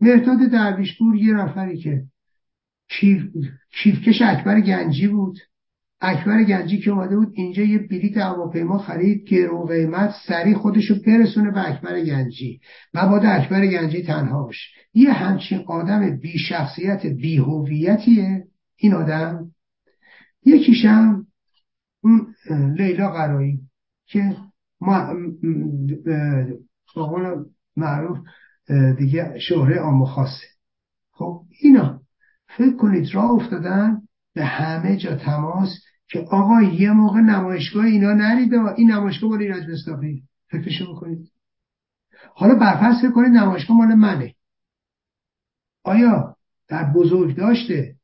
مرداد 0.00 0.38
درویشپور 0.52 1.16
یه 1.16 1.34
نفری 1.34 1.78
که 1.78 2.04
کیف... 2.88 3.22
کیفکش 3.82 4.22
اکبر 4.22 4.60
گنجی 4.60 5.08
بود. 5.08 5.38
اکبر 6.04 6.44
گنجی 6.44 6.78
که 6.78 6.90
اومده 6.90 7.16
بود 7.16 7.32
اینجا 7.34 7.62
یه 7.62 7.78
بلیت 7.78 8.16
هواپیما 8.16 8.78
خرید 8.78 9.24
گرو 9.28 9.66
قیمت 9.66 10.14
سریع 10.26 10.54
خودشو 10.54 10.94
برسونه 11.06 11.50
به 11.50 11.68
اکبر 11.68 12.00
گنجی 12.04 12.60
مبادا 12.94 13.28
اکبر 13.28 13.66
گنجی 13.66 14.02
تنها 14.02 14.42
باشه. 14.42 14.68
یه 14.94 15.12
همچین 15.12 15.64
آدم 15.66 16.16
بی 16.16 16.38
شخصیت 16.38 17.06
بی 17.06 17.36
هویتیه 17.36 18.44
این 18.76 18.94
آدم. 18.94 19.50
یکیشم 20.44 21.26
اون 22.02 22.34
لیلا 22.76 23.10
قرایی 23.10 23.60
که 24.06 24.36
ما 24.80 25.14
معروف 27.76 28.18
دیگه 28.98 29.38
شهره 29.38 29.80
آم 29.80 30.04
خاصه 30.04 30.46
خب 31.12 31.42
اینا. 31.60 32.00
فکر 32.56 32.76
کنید 32.76 33.14
راه 33.14 33.30
افتادن 33.30 33.98
به 34.34 34.44
همه 34.44 34.96
جا 34.96 35.16
تماس 35.16 35.68
که 36.12 36.20
آقا 36.20 36.62
یه 36.62 36.92
موقع 36.92 37.20
نمایشگاه 37.20 37.84
اینا 37.84 38.12
نریده 38.12 38.74
این 38.74 38.90
نمایشگاه 38.90 39.30
مال 39.30 39.42
ایرج 39.42 39.70
مصطفی. 39.70 40.22
فکرشو 40.46 40.94
بکنید 40.94 41.32
حالا 42.34 42.54
برفرض 42.54 43.00
فکر 43.00 43.10
کنید 43.10 43.32
نمایشگاه 43.32 43.76
مال 43.76 43.94
منه. 43.94 44.34
آیا 45.84 46.36
در 46.68 46.92
بزرگ 46.92 47.36
داشته 47.36 47.96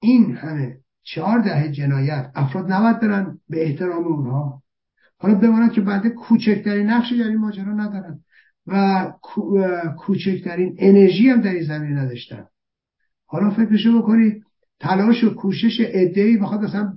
این 0.00 0.36
همه 0.36 0.78
چهار 1.02 1.40
دهه 1.40 1.72
جنایت 1.72 2.32
افراد 2.34 2.72
نباید 2.72 3.00
برن 3.00 3.38
به 3.48 3.64
احترام 3.64 4.04
اونها؟ 4.04 4.62
حالا 5.18 5.34
بماند 5.34 5.72
که 5.72 5.80
بعد 5.80 6.08
کوچکترین 6.08 6.86
نقشی 6.86 7.18
در 7.18 7.28
این 7.28 7.36
ماجرا 7.36 7.72
ندارن 7.72 8.20
و 8.66 9.12
کوچکترین 9.98 10.76
انرژی 10.78 11.28
هم 11.28 11.40
در 11.40 11.50
این 11.50 11.64
زمین 11.64 11.98
نداشتن. 11.98 12.46
حالا 13.26 13.50
فکرشو 13.50 14.02
بکنید 14.02 14.45
تلاش 14.80 15.24
و 15.24 15.34
کوشش 15.34 15.80
ای 15.80 16.36
بخواد 16.36 16.64
مثلا 16.64 16.92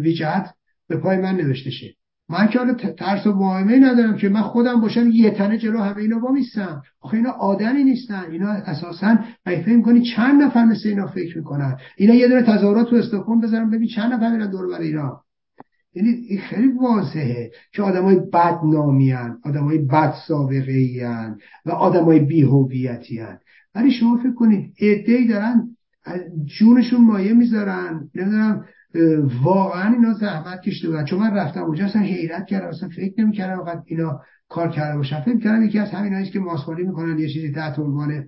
ویجهت 0.00 0.54
به 0.88 0.96
پای 0.96 1.16
من 1.16 1.36
نوشته 1.36 1.70
شه. 1.70 1.94
من 2.28 2.48
که 2.48 2.58
حالا 2.58 2.74
ترس 2.74 3.26
و 3.26 3.32
واهمه 3.32 3.78
ندارم 3.78 4.16
که 4.16 4.28
من 4.28 4.42
خودم 4.42 4.80
باشم 4.80 5.10
یه 5.10 5.30
تنه 5.30 5.58
جلو 5.58 5.78
همه 5.78 5.96
اینا 5.96 6.18
وامیستم. 6.18 6.82
آخه 7.00 7.16
اینا 7.16 7.30
آدمی 7.30 7.84
نیستن. 7.84 8.24
اینا 8.30 8.50
اساسا 8.50 9.18
اگه 9.44 9.62
فکر 9.62 9.80
کنی 9.80 10.02
چند 10.16 10.42
نفر 10.42 10.64
مثل 10.64 10.88
اینا 10.88 11.06
فکر 11.06 11.38
می‌کنن؟ 11.38 11.76
اینا 11.96 12.14
یه 12.14 12.28
دونه 12.28 12.42
تظاهرات 12.42 12.90
تو 12.90 12.96
استکهلم 12.96 13.40
بذارم 13.40 13.70
ببین 13.70 13.88
چند 13.88 14.12
نفر 14.12 14.32
میرن 14.32 14.50
دور 14.50 14.68
بر 14.68 14.80
اینا 14.80 15.24
یعنی 15.94 16.08
این 16.08 16.40
خیلی 16.40 16.68
واضحه 16.68 17.50
که 17.72 17.82
آدمای 17.82 18.16
بد 18.32 18.58
نامیان 18.64 19.38
آدمای 19.44 19.78
بد 19.78 20.14
سابقه 20.28 20.76
و 21.66 21.70
آدمای 21.70 22.20
بی 22.20 22.42
هویتی 22.42 23.20
ولی 23.74 23.90
شما 23.90 24.16
فکر 24.16 24.34
کنید 24.34 24.74
ای 24.76 25.26
دارن 25.28 25.76
جونشون 26.44 27.04
مایه 27.04 27.32
می‌ذارن. 27.32 28.10
نمی‌دونم 28.14 28.64
واقعا 29.42 29.92
اینا 29.92 30.12
زحمت 30.12 30.60
کشته 30.60 30.88
بودن. 30.88 31.04
چون 31.04 31.18
من 31.18 31.34
رفتم 31.34 31.62
اونجا 31.62 31.84
اصلا 31.84 32.02
حیرت 32.02 32.46
کردم 32.46 32.68
اصلا 32.68 32.88
فکر 32.88 33.20
نمی‌کردم 33.20 33.60
وقت 33.60 33.82
اینا 33.86 34.20
کار 34.48 34.70
کرده 34.70 34.96
باشن. 34.96 35.20
فکر 35.20 35.38
کردم 35.38 35.62
یکی 35.62 35.78
از 35.78 35.90
همین 35.90 36.24
که 36.24 36.40
ماسخالی 36.40 36.82
می‌کنن 36.82 37.18
یه 37.18 37.28
چیزی 37.28 37.52
تحت 37.52 37.78
عنوان 37.78 38.24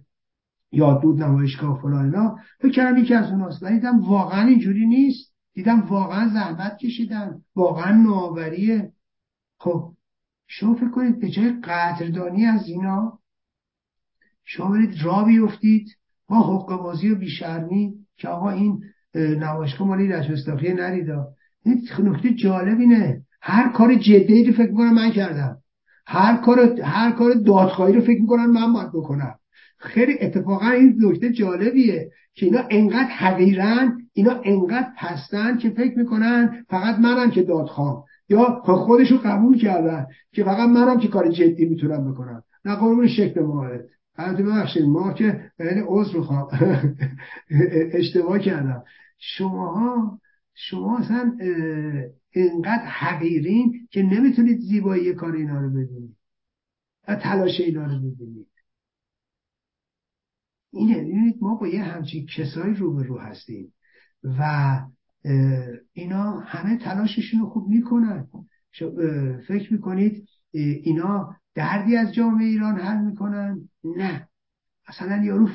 یادبود 0.72 1.22
نمایشگاه 1.22 1.80
فلان 1.82 2.04
اینا. 2.04 2.36
فکر 2.60 2.72
کردم 2.72 2.98
یکی 2.98 3.14
از 3.14 3.30
اوناست. 3.30 3.62
ولی 3.62 3.74
دیدم 3.74 4.00
واقعا 4.00 4.46
اینجوری 4.46 4.86
نیست. 4.86 5.32
دیدم 5.54 5.80
واقعا 5.80 6.28
زحمت 6.28 6.76
کشیدن. 6.76 7.42
واقعا 7.56 8.02
نوآوریه. 8.02 8.92
خب 9.58 9.92
شما 10.46 10.74
فکر 10.74 10.90
کنید 10.90 11.20
به 11.20 11.30
جای 11.30 11.50
قدردانی 11.64 12.44
از 12.44 12.68
اینا 12.68 13.18
شما 14.44 14.70
برید 14.70 15.02
را 15.02 15.24
بیفتید. 15.24 15.95
با 16.28 16.36
حق 16.36 16.82
بازی 16.82 17.10
و 17.10 17.14
بیشرمی 17.14 17.92
که 18.16 18.28
آقا 18.28 18.50
این 18.50 18.82
نمایشگاه 19.14 19.88
مالی 19.88 20.08
رجب 20.08 20.64
نریدا. 20.80 21.26
این 21.64 21.80
نکته 21.98 22.34
جالب 22.34 22.80
اینه. 22.80 23.22
هر 23.40 23.72
کار 23.72 23.94
جدی 23.94 24.44
رو 24.44 24.52
فکر 24.52 24.70
می‌کنم 24.70 24.94
من 24.94 25.10
کردم. 25.10 25.56
هر 26.06 26.36
کار 26.36 26.80
هر 26.80 27.12
کار 27.12 27.34
دادخواهی 27.34 27.94
رو 27.94 28.00
فکر 28.00 28.20
می‌کنم 28.20 28.50
من 28.50 28.72
باید 28.72 28.88
بکنم. 28.88 29.34
خیلی 29.78 30.18
اتفاقا 30.20 30.68
این 30.70 30.96
نکته 31.00 31.32
جالبیه 31.32 32.10
که 32.34 32.46
اینا 32.46 32.60
انقدر 32.70 33.08
حقیرن 33.08 33.98
اینا 34.12 34.40
انقدر 34.44 34.88
پستن 34.98 35.58
که 35.58 35.70
فکر 35.70 35.98
می‌کنن 35.98 36.64
فقط 36.68 36.98
منم 36.98 37.30
که 37.30 37.42
دادخواه 37.42 38.04
یا 38.28 38.62
خودشو 38.64 39.16
قبول 39.24 39.58
کردن 39.58 40.06
که 40.32 40.44
فقط 40.44 40.68
منم 40.68 40.98
که 40.98 41.08
کار 41.08 41.28
جدی 41.28 41.64
می‌تونم 41.64 42.12
بکنم. 42.12 42.42
نه 42.64 42.74
قربون 42.74 43.08
شکل 43.08 43.40
ماهد 43.40 43.84
البته 44.16 44.42
ببخشید 44.42 44.82
ما 44.82 45.12
که 45.12 45.50
یعنی 45.58 45.82
عذر 45.86 46.18
می‌خوام. 46.18 46.48
اشتباه 47.92 48.38
کردم. 48.38 48.84
شماها 49.18 50.20
شما 50.54 50.98
اصلا 50.98 51.38
اینقدر 52.30 52.86
حقیرین 52.86 53.88
که 53.90 54.02
نمی‌تونید 54.02 54.60
زیبایی 54.60 55.14
کار 55.14 55.32
اینا 55.32 55.60
رو 55.60 55.70
ببینید 55.70 56.16
و 57.08 57.16
تلاش 57.16 57.60
اینا 57.60 57.84
رو 57.84 57.98
ببینید 57.98 58.46
اینه 60.72 60.94
ببینید 61.00 61.36
ما 61.40 61.54
با 61.54 61.68
یه 61.68 61.82
همچین 61.82 62.26
کسایی 62.26 62.74
رو 62.74 62.94
به 62.94 63.02
رو 63.02 63.18
هستیم. 63.18 63.72
و 64.22 64.80
اینا 65.92 66.40
همه 66.40 66.78
تلاششون 66.78 67.40
رو 67.40 67.46
خوب 67.46 67.68
می‌کنن. 67.68 68.28
فکر 69.48 69.72
می‌کنید 69.72 70.28
اینا 70.52 71.36
دردی 71.56 71.96
از 71.96 72.14
جامعه 72.14 72.46
ایران 72.46 72.78
حل 72.78 73.04
می‌کنن؟ 73.04 73.68
نه. 73.84 74.28
مثلا 74.88 75.24
یارو 75.24 75.48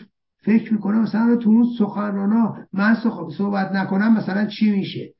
فکر 0.43 0.73
می‌کنه 0.73 0.97
مثلا 0.97 1.35
تو 1.35 1.49
اون 1.49 1.65
سخنرانا 1.79 2.57
من 2.73 2.95
صحبت 3.37 3.71
نکنم 3.71 4.17
مثلا 4.17 4.45
چی 4.45 4.71
میشه؟ 4.71 5.13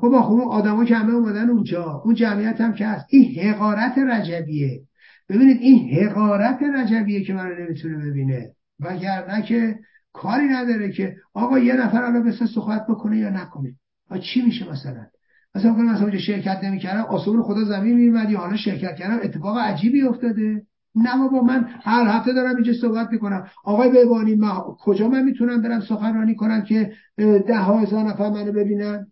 خب 0.00 0.14
آخه 0.14 0.30
اون 0.30 0.40
آدما 0.40 0.84
که 0.84 0.96
همه 0.96 1.12
اومدن 1.12 1.50
اونجا 1.50 2.02
اون 2.04 2.14
جمعیت 2.14 2.60
هم 2.60 2.72
که 2.72 2.86
هست 2.86 3.06
این 3.08 3.48
حقارت 3.48 3.98
رجبیه. 3.98 4.80
ببینید 5.28 5.60
این 5.60 5.98
حقارت 5.98 6.58
رجبیه 6.62 7.24
که 7.24 7.34
من 7.34 7.52
نمی‌تونه 7.60 7.96
ببینه. 7.96 8.50
وگرنه 8.80 9.42
که 9.42 9.78
کاری 10.12 10.48
نداره 10.48 10.92
که 10.92 11.16
آقا 11.34 11.58
یه 11.58 11.74
نفر 11.74 12.02
الان 12.02 12.22
مثل 12.22 12.46
صحبت 12.46 12.86
بکنه 12.86 13.18
یا 13.18 13.30
نکنه. 13.30 13.74
چی 14.20 14.42
میشه 14.42 14.70
مثلا؟ 14.70 15.06
مثلا 15.54 15.74
کنم 15.74 15.92
مثلا 15.92 16.02
اونجا 16.02 16.18
شرکت 16.18 16.64
نمی‌کردم 16.64 17.02
آسمون 17.02 17.42
خدا 17.42 17.64
زمین 17.64 17.96
میومد 17.96 18.30
یا 18.30 18.38
حالا 18.38 18.56
شرکت 18.56 18.96
کردم 18.96 19.20
اتفاق 19.22 19.58
عجیبی 19.58 20.02
افتاده. 20.02 20.62
نه 20.94 21.18
بابا 21.18 21.42
من 21.42 21.68
هر 21.82 22.06
هفته 22.08 22.32
دارم 22.32 22.54
اینجا 22.54 22.72
صحبت 22.72 23.08
می‌کنم. 23.12 23.46
آقای 23.64 23.90
بهبانی 23.90 24.34
من 24.34 24.50
کجا 24.80 25.08
من 25.08 25.24
می‌تونم 25.24 25.62
برم 25.62 25.80
سخنرانی 25.80 26.34
کنم 26.34 26.62
که 26.62 26.92
ده 27.16 27.58
هزار 27.58 28.04
نفر 28.04 28.30
منو 28.30 28.52
ببینن؟ 28.52 29.06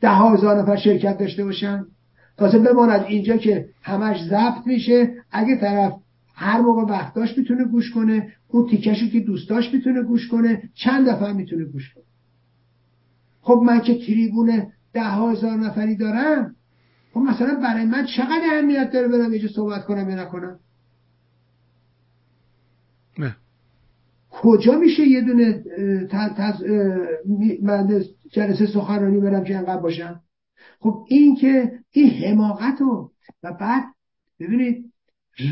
ده 0.00 0.10
هزار 0.10 0.62
نفر 0.62 0.76
شرکت 0.76 1.18
داشته 1.18 1.44
باشن؟ 1.44 1.84
تازه 2.36 2.58
بماند 2.58 3.04
اینجا 3.08 3.36
که 3.36 3.68
همش 3.82 4.24
ضبط 4.24 4.66
میشه. 4.66 5.14
اگه 5.30 5.56
طرف 5.56 5.92
هر 6.34 6.60
موقع 6.60 6.82
وقت 6.82 7.14
داشت 7.14 7.38
می‌تونه 7.38 7.64
گوش 7.64 7.90
کنه 7.90 8.32
اون 8.48 8.66
تیکشو 8.70 9.08
که 9.08 9.20
دوست 9.20 9.48
داشت 9.48 9.74
می‌تونه 9.74 10.02
گوش 10.02 10.28
کنه 10.28 10.62
چند 10.74 11.08
دفعه 11.08 11.32
می‌تونه 11.32 11.64
گوش 11.64 11.94
کنه؟ 11.94 12.04
خب 13.40 13.62
من 13.66 13.80
که 13.80 14.06
تریبون 14.06 14.62
ده 14.92 15.02
هزار 15.02 15.56
نفری 15.56 15.96
دارم 15.96 16.56
خب 17.14 17.20
مثلا 17.20 17.60
برای 17.62 17.84
من 17.84 18.06
چقدر 18.16 18.42
اهمیت 18.52 18.90
داره 18.92 19.08
برم 19.08 19.30
اینجا 19.30 19.48
صحبت 19.48 19.84
کنم 19.84 20.10
یا 20.10 20.16
نکنم؟ 20.16 20.60
نه. 23.18 23.36
کجا 24.30 24.78
میشه 24.78 25.02
یه 25.02 25.20
دونه 25.20 25.64
من 27.62 28.04
جلسه 28.30 28.66
سخنرانی 28.66 29.20
برم 29.20 29.44
که 29.44 29.56
انقدر 29.56 29.80
باشم؟ 29.80 30.22
خب 30.80 31.06
این 31.08 31.36
که 31.36 31.78
این 31.90 32.10
حماقت 32.10 32.80
رو 32.80 33.12
و 33.42 33.52
بعد 33.52 33.84
ببینید 34.40 34.92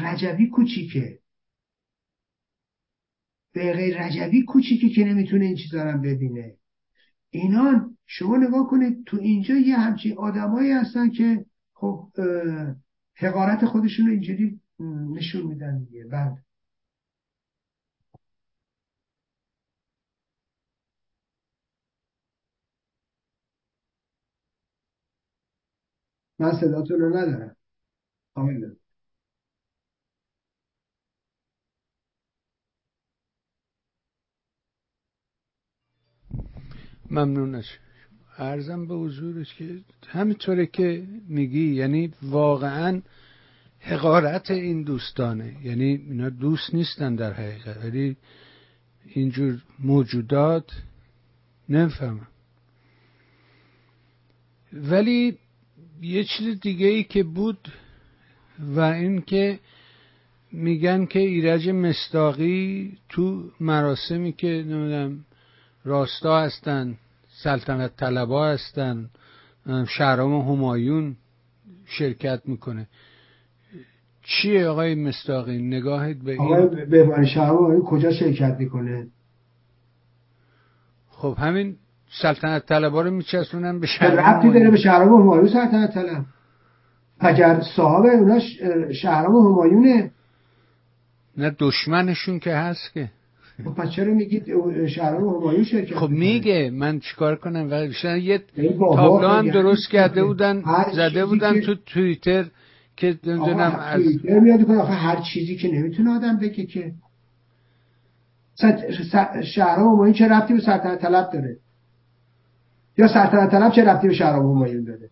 رجوی 0.03 0.47
کوچیکه. 0.47 1.19
به 3.53 3.73
غیر 3.73 4.07
رجوی 4.07 4.43
کوچیکه 4.43 4.89
که 4.89 5.05
نمی‌تونه 5.05 5.45
این 5.45 5.57
چیزا 5.57 5.83
رو 5.83 5.99
ببینه. 5.99 6.57
اینان 7.31 7.97
شما 8.07 8.37
نگاه 8.37 8.69
کنید 8.71 9.05
تو 9.07 9.17
اینجا 9.17 9.55
یه 9.55 9.77
همچین 9.79 10.19
آدمایی 10.19 10.73
هستن 10.73 11.11
که 11.11 11.45
خب 11.75 12.11
حقارت 13.17 13.65
خودشون 13.67 14.07
رو 14.07 14.13
اینجوری 14.13 14.61
نشون 15.15 15.43
میدن 15.47 15.79
دیگه. 15.85 16.05
بعد. 16.05 16.39
من 26.39 26.53
صداتون 26.61 27.01
رو 27.01 27.09
ندارم. 27.17 27.57
آمین. 28.35 28.77
ممنونش 37.11 37.79
ارزم 38.39 38.87
به 38.87 38.95
حضورش 38.95 39.55
که 39.55 39.79
همینطوره 40.09 40.67
که 40.67 41.07
میگی 41.29 41.75
یعنی 41.75 42.13
واقعا 42.23 43.03
حقارت 43.81 44.51
این 44.51 44.83
دوستانه. 44.83 45.57
یعنی 45.63 45.85
اینا 45.85 46.29
دوست 46.29 46.75
نیستن 46.75 47.15
در 47.15 47.33
حقیقت 47.33 47.85
ولی 47.85 48.17
اینجور 49.05 49.63
موجودات 49.79 50.83
نمی‌فهمم 51.69 52.27
ولی 54.73 55.39
یه 56.03 56.25
چیز 56.25 56.61
دیگه 56.61 56.87
ای 56.87 57.05
که 57.05 57.23
بود 57.23 57.73
و 58.59 58.81
این 58.81 59.23
که 59.23 59.59
میگن 60.53 61.07
که 61.07 61.19
ایرج 61.19 61.69
مستاقی 61.69 62.93
تو 63.09 63.51
مراسمی 63.61 64.33
که 64.33 64.47
نمی‌دونم 64.47 65.25
راستا 65.89 66.41
هستن 66.41 66.95
سلطنت 67.43 67.97
طلبا 67.97 68.49
هستن 68.49 69.11
شهرام 69.89 70.41
همایون 70.41 71.17
شرکت 71.87 72.41
می‌کنه. 72.45 72.87
چیه 74.23 74.69
آقای 74.69 74.95
مستاقی؟ 74.95 75.63
نگاهت 75.63 76.17
به 76.17 76.33
این؟ 76.33 76.41
آقای 76.41 76.85
بهبانی 76.85 77.27
شهرام 77.27 77.83
کجا 77.83 78.13
شرکت 78.13 78.57
می‌کنه؟ 78.59 79.07
خب 81.11 81.37
همین 81.39 81.77
سلطنت 82.23 82.67
طلبا 82.67 83.03
رو 83.03 83.11
میچسبونن 83.11 83.81
به 83.81 83.87
شهرام 83.87 84.19
ربطی 84.19 84.51
داره 84.51 84.71
به 84.71 84.77
شهرام 84.77 85.23
همایون 85.23 85.49
سلطنت 85.49 85.95
طلب. 85.95 86.25
اگر 87.21 87.61
صاحب 87.77 88.05
اونا 88.05 88.41
شهرام 88.93 89.37
همایونه. 89.37 90.11
نه 91.37 91.57
دشمنشون 91.59 92.39
که 92.39 92.55
هست 92.55 92.93
که. 92.93 93.11
خب 93.65 93.71
پس 93.71 93.91
چرا 93.91 94.15
میگید 94.15 94.45
شهرام 94.87 95.29
همایون 95.29 95.65
شرکت 95.65 95.95
خب 95.95 96.09
میگه 96.09 96.71
من 96.75 97.01
چیکار 97.01 97.37
کنم؟ 97.37 97.69
و 97.71 97.87
یه 98.05 98.43
تابلو 98.79 99.29
هم 99.29 99.51
درست 99.51 99.89
کرده 99.91 100.25
بودن 100.25 100.63
زده 100.93 101.27
بودن 101.27 101.61
تو 101.61 101.75
توییتر 101.87 102.45
که 102.97 103.19
نمی‌دونم 103.27 103.81
از 103.81 104.03
توییتر 104.03 104.39
میاد 104.39 104.67
کنه 104.67 104.79
آخه 104.79 104.93
هر 104.93 105.21
چیزی 105.21 105.57
که 105.57 105.69
نمی‌تونه 105.69 106.17
آدم 106.17 106.39
بگه 106.39 106.67
که. 106.67 106.93
شهرام 109.45 109.95
همایون 109.95 110.13
چه 110.13 110.29
ربطی 110.29 110.55
به 110.55 110.61
سلطنت 110.61 111.01
طلب 111.01 111.31
داره؟ 111.33 111.57
یا 112.99 113.09
سلطنت 113.09 113.51
طلب 113.51 113.73
چه 113.73 113.85
ربطی 113.85 114.09
به 114.09 114.15
شهرام 114.15 114.57
همایون 114.57 114.85
داره؟ 114.85 115.09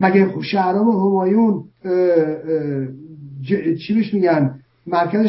مگه 0.00 0.42
شهرام 0.42 0.88
همایون 0.88 1.64
چی 3.78 3.94
بهش 3.94 4.14
میگن؟ 4.14 4.60
مرکز 4.86 5.26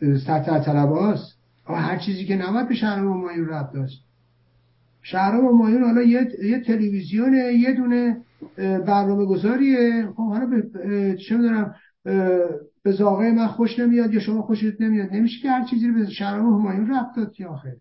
سلطنت 0.00 0.64
طلب 0.64 0.88
هاست 0.88 1.38
هر 1.66 1.98
چیزی 1.98 2.24
که 2.24 2.36
نباید 2.36 2.68
به 2.68 2.74
شهرام 2.74 3.12
همایون 3.12 3.48
ربط 3.48 3.72
داشت. 3.72 4.04
شهرام 5.02 5.46
همایون 5.46 5.84
حالا 5.84 6.02
یه, 6.02 6.28
یه 6.42 6.60
تلویزیونه 6.60 7.38
یه 7.38 7.72
دونه 7.72 8.20
برنامه 8.86 9.24
گذاریه 9.24 10.06
خب 10.16 10.28
حالا 10.28 10.46
به 10.46 11.16
چه 11.28 11.36
می‌دونم 11.36 11.74
به 12.82 12.92
زاغه 12.92 13.30
من 13.30 13.46
خوش 13.46 13.78
نمیاد 13.78 14.14
یا 14.14 14.20
شما 14.20 14.42
خوشت 14.42 14.80
نمیاد. 14.80 15.12
نمیشه 15.12 15.42
که 15.42 15.50
هر 15.50 15.64
چیزی 15.64 15.88
رو 15.88 15.94
به 15.94 16.10
شهرام 16.10 16.46
همایون 16.46 16.90
ربط 16.90 17.16
داد 17.16 17.32
که 17.32 17.46
آخر 17.46 17.72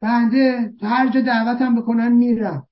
بنده 0.00 0.72
هر 0.82 1.08
جا 1.10 1.20
دعوتم 1.20 1.80
بکنن 1.80 2.12
میرم. 2.12 2.67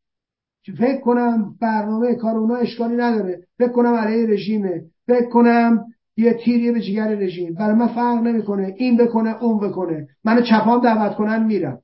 فکر 0.72 1.00
کنم 1.00 1.56
برنامه 1.60 2.14
کار 2.14 2.36
اونا 2.36 2.56
اشکالی 2.56 2.96
نداره. 2.96 3.46
فکر 3.58 3.72
کنم 3.72 3.94
علیه 3.94 4.26
رژیمه 4.26 4.84
فکر 5.06 5.28
کنم 5.28 5.84
یه 6.16 6.34
تیریه 6.34 6.72
به 6.72 6.80
جگر 6.80 7.08
رژیم. 7.08 7.54
برای 7.54 7.74
من 7.74 7.86
فرق 7.88 8.22
نمی‌کنه. 8.22 8.74
این 8.76 8.96
بکنه 8.96 9.42
اون 9.42 9.68
بکنه. 9.68 10.08
منو 10.24 10.40
چپام 10.40 10.80
دعوت 10.80 11.16
کنن 11.16 11.44
میرم. 11.44 11.82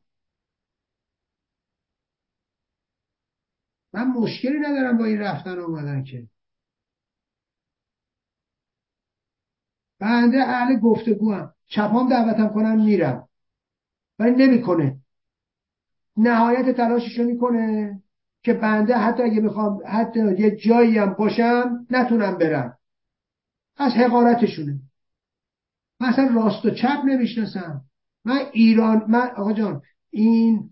من 3.92 4.08
مشکلی 4.08 4.58
ندارم 4.58 4.98
با 4.98 5.04
این 5.04 5.18
رفتن 5.18 5.58
اومدن 5.58 6.04
که. 6.04 6.26
بنده 10.00 10.38
اهل 10.38 10.78
گفتگو 10.78 11.32
هم 11.32 11.52
چپام 11.68 12.08
دعوتم 12.08 12.48
کنن 12.48 12.76
میرم. 12.76 13.28
ولی 14.18 14.46
نمی‌کنه. 14.46 14.96
نهایت 16.16 16.76
تلاششو 16.76 17.22
می‌کنه. 17.24 18.01
که 18.42 18.52
بنده 18.52 18.96
حتی 18.96 19.22
اگه 19.22 19.40
می‌خوام 19.40 19.80
حتی 19.86 20.20
یه 20.38 20.56
جایی 20.56 20.98
هم 20.98 21.12
باشم 21.12 21.86
نتونم 21.90 22.38
برم. 22.38 22.78
از 23.76 23.92
حقارتشونه. 23.92 24.80
مثلا 26.00 26.30
راست 26.34 26.64
و 26.64 26.70
چپ 26.70 27.02
نمی‌شناسم. 27.04 27.84
من 28.24 28.40
ایران 28.52 29.04
من 29.08 29.30
آقا 29.36 29.52
جان 29.52 29.82
این 30.10 30.70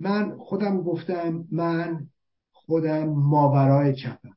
من 0.00 0.36
خودم 0.38 0.82
گفتم 0.82 1.44
من 1.52 2.06
خودم 2.52 3.08
ماورای 3.08 3.94
چپم. 3.94 4.36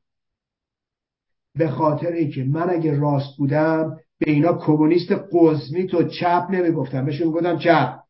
به 1.54 1.68
خاطر 1.70 2.12
اینکه 2.12 2.44
من 2.44 2.70
اگه 2.70 2.98
راست 2.98 3.36
بودم 3.38 3.96
به 4.18 4.30
اینا 4.30 4.52
کمونیست 4.52 5.12
قزمی 5.32 5.86
تو 5.86 6.08
چپ 6.08 6.46
نمی‌گفتم. 6.50 7.04
بهشون 7.04 7.30
گفتم 7.30 7.58
چپ. 7.58 8.00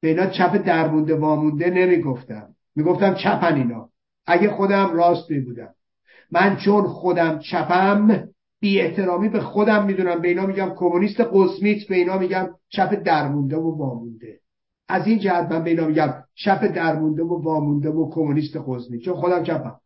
به 0.00 0.08
اینا 0.08 0.26
چپ 0.26 0.56
درمونده 0.56 1.14
وامونده 1.14 1.70
نمی‌گفتم. 1.70 2.54
می‌گفتم 2.78 3.14
چپن 3.14 3.54
اینا. 3.54 3.88
اگه 4.26 4.50
خودم 4.50 4.90
راست 4.94 5.30
می 5.30 5.40
بودم 5.40 5.74
من 6.30 6.56
چون 6.56 6.82
خودم 6.82 7.38
چپم 7.38 8.28
بی 8.60 8.80
احترامی 8.80 9.28
به 9.28 9.40
خودم 9.40 9.86
می‌دونم. 9.86 10.20
به 10.20 10.28
اینا 10.28 10.46
میگم 10.46 10.72
کمونیست 10.76 11.20
قسمیت 11.20 11.88
به 11.88 11.96
اینا 11.96 12.18
میگم 12.18 12.48
چپ 12.68 12.94
درمونده 12.94 13.56
و 13.56 13.78
وامونده. 13.78 14.40
از 14.88 15.06
این 15.06 15.18
جهت 15.18 15.52
من 15.52 15.64
به 15.64 15.70
اینا 15.70 15.86
میگم 15.86 16.14
چپ 16.34 16.64
درمونده 16.64 17.22
و 17.22 17.42
وامونده 17.42 17.90
و 17.90 18.10
کمونیست 18.10 18.56
قسمیت 18.66 19.00
چون 19.00 19.14
خودم 19.14 19.42
چپم. 19.42 19.80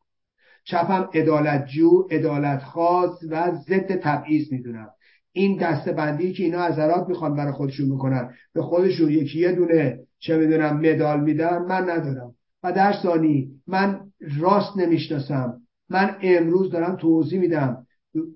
چپم 0.65 1.09
ادالت 1.15 1.67
جو 1.67 2.07
ادالت 2.11 2.63
خاص 2.63 3.19
و 3.31 3.53
ضد 3.69 3.97
تبعیض 3.97 4.53
می‌دونم. 4.53 4.89
این 5.33 5.57
دسته 5.57 5.93
بندی 5.93 6.33
که 6.33 6.45
اینا 6.45 6.65
عذرات 6.65 7.09
می‌خوان 7.09 7.37
برای 7.37 7.53
خودشون 7.53 7.89
می‌کنن 7.89 8.35
به 8.55 8.63
خودشون 8.63 9.11
یکی 9.11 9.41
یه 9.41 9.53
دونه 9.53 9.99
چه 10.19 10.37
می‌دونم 10.37 10.77
مدال 10.81 11.21
میدن 11.21 11.59
من 11.59 11.91
ندارم. 11.91 12.35
و 12.63 12.73
در 12.73 12.93
ثانی 13.03 13.51
من 13.67 14.01
راست 14.41 14.77
نمی‌شناسم. 14.77 15.61
من 15.91 16.17
امروز 16.23 16.71
دارم 16.71 16.97
توضیح 16.97 17.41
میدم. 17.41 17.87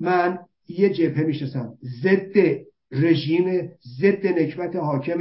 من 0.00 0.38
یه 0.68 0.90
جبهه 0.90 1.24
می‌شناسم. 1.24 1.74
ضد 2.02 2.56
رژیم 2.90 3.70
ضد 4.00 4.26
نکبت 4.26 4.76
حاکم. 4.76 5.18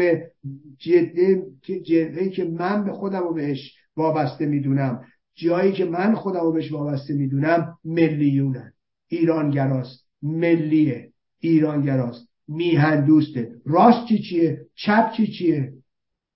جبهه 1.83 2.29
که 2.29 2.45
من 2.45 2.85
به 2.85 2.93
خودم 2.93 3.19
رو 3.19 3.33
بهش 3.33 3.73
وابسته 3.97 4.45
می‌دونم. 4.45 5.05
جایی 5.35 5.71
که 5.71 5.85
من 5.85 6.15
خودم 6.15 6.39
رو 6.39 6.51
بهش 6.51 6.71
وابسته 6.71 7.13
می‌دونم 7.13 7.77
ملیونن 7.85 8.73
ایرانگراست. 9.07 10.05
ملیه. 10.21 11.09
ایرانگراست. 11.39 12.27
میهن 12.47 13.05
دوسته. 13.05 13.51
راست 13.65 14.07
چی 14.07 14.19
چیه؟ 14.19 14.65
چپ 14.75 15.11
چی 15.17 15.27
چیه؟ 15.27 15.73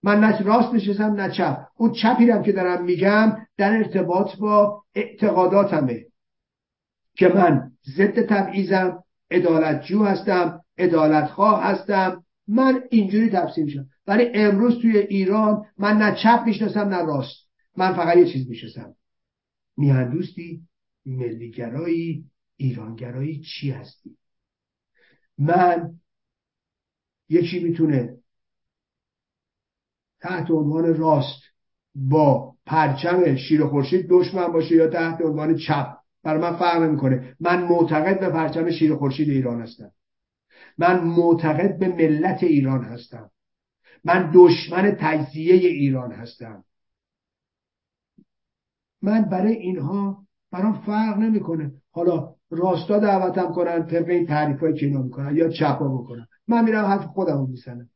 من 0.04 0.20
نه 0.20 0.41
راست 0.41 0.74
نشستم 0.74 1.14
نه 1.14 1.32
چپ. 1.32 1.68
اون 1.78 1.91
چپی 1.91 2.30
هم 2.30 2.43
که 2.43 2.52
دارم 2.52 2.84
میگم 2.84 3.38
در 3.58 3.78
ارتباط 3.78 4.36
با 4.36 4.84
اعتقاداتمه 4.95 6.06
که 7.16 7.28
من 7.28 7.72
ضد 7.95 8.26
تبعیضم 8.26 9.04
جو 9.88 10.04
هستم 10.04 10.62
خواه 11.28 11.64
هستم. 11.64 12.24
من 12.47 12.84
اینجوری 12.89 13.30
تفسیر 13.30 13.66
میشم. 13.66 13.89
ولی 14.08 14.26
امروز 14.34 14.82
توی 14.82 14.97
ایران 14.97 15.66
من 15.78 15.97
نه 15.97 16.16
چپ 16.24 16.43
می‌شناسم 16.45 16.80
نه 16.80 17.06
راست. 17.06 17.50
من 17.78 17.93
فقط 17.93 18.18
یه 18.18 18.32
چیز 18.34 18.50
می‌شناسم. 18.50 18.95
میهندوستی 19.78 20.62
ملیگرایی 21.06 22.26
ایرانگرایی 22.58 23.41
چی 23.41 23.72
هستی؟ 23.72 24.18
من 25.38 25.93
یکی 27.30 27.60
می‌تونه 27.60 28.18
تحت 30.22 30.51
عنوان 30.51 30.95
راست 30.95 31.41
با 31.95 32.53
پرچم 32.65 33.36
شیر 33.36 33.65
خورشید 33.65 34.07
دشمن 34.09 34.47
باشه 34.47 34.76
یا 34.76 34.88
تحت 34.88 35.22
عنوان 35.22 35.55
چپ. 35.55 35.97
برای 36.24 36.41
من 36.41 36.55
فرق 36.55 36.82
نمی‌کنه. 36.82 37.36
من 37.39 37.63
معتقد 37.63 38.20
به 38.20 38.30
پرچم 38.30 38.72
شیر 38.72 38.95
خورشید 38.95 39.30
ایران 39.30 39.61
هستم. 39.61 39.91
من 40.78 41.03
معتقد 41.03 41.80
به 41.80 41.88
ملت 41.88 42.43
ایران 42.43 42.84
هستم. 42.84 43.32
من 44.03 44.32
دشمن 44.34 44.97
تجزیه 44.99 45.53
ایران 45.53 46.11
هستم. 46.11 46.63
من 49.01 49.22
برای 49.22 49.53
اینها 49.53 50.24
برام 50.51 50.82
فرق 50.86 51.17
نمی‌کنه. 51.17 51.72
حالا 51.91 52.36
راستا 52.51 52.99
دعوتم 52.99 53.53
کنن 53.53 53.86
طبق 53.86 54.09
این 54.09 54.26
تعریف 54.26 54.59
که 54.59 54.86
اینا 54.86 55.01
می‌کنن 55.01 55.36
یا 55.36 55.49
چپا 55.49 55.88
بکنن. 55.97 56.28
من 56.47 56.63
میرم 56.63 56.86
حرف 56.86 57.05
خودم 57.05 57.38
رو 57.38 57.47
می‌زنم. 57.47 57.89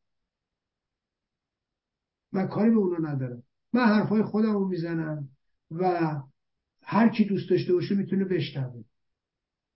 من 2.33 2.47
کاری 2.47 2.69
به 2.69 2.77
اونو 2.77 3.07
ندارم. 3.07 3.43
من 3.73 3.85
حرفای 3.85 4.23
خودم 4.23 4.53
رو 4.53 4.67
می‌زنم 4.67 5.29
و 5.71 6.15
هر 6.83 7.09
کی 7.09 7.25
دوست 7.25 7.49
داشته 7.49 7.73
باشه 7.73 7.95
می‌تونه 7.95 8.25
بشنوه. 8.25 8.83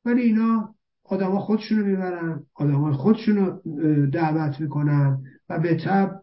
ولی 0.05 0.22
اینا 0.22 0.76
آدما 1.03 1.39
خودشونو 1.39 1.86
می‌برن 1.86 2.43
آدما 2.53 2.93
خودشونو 2.93 3.60
دعوت 4.05 4.62
می‌کنن 4.62 5.24
و 5.49 5.60
به 5.60 5.76
تب 5.76 6.22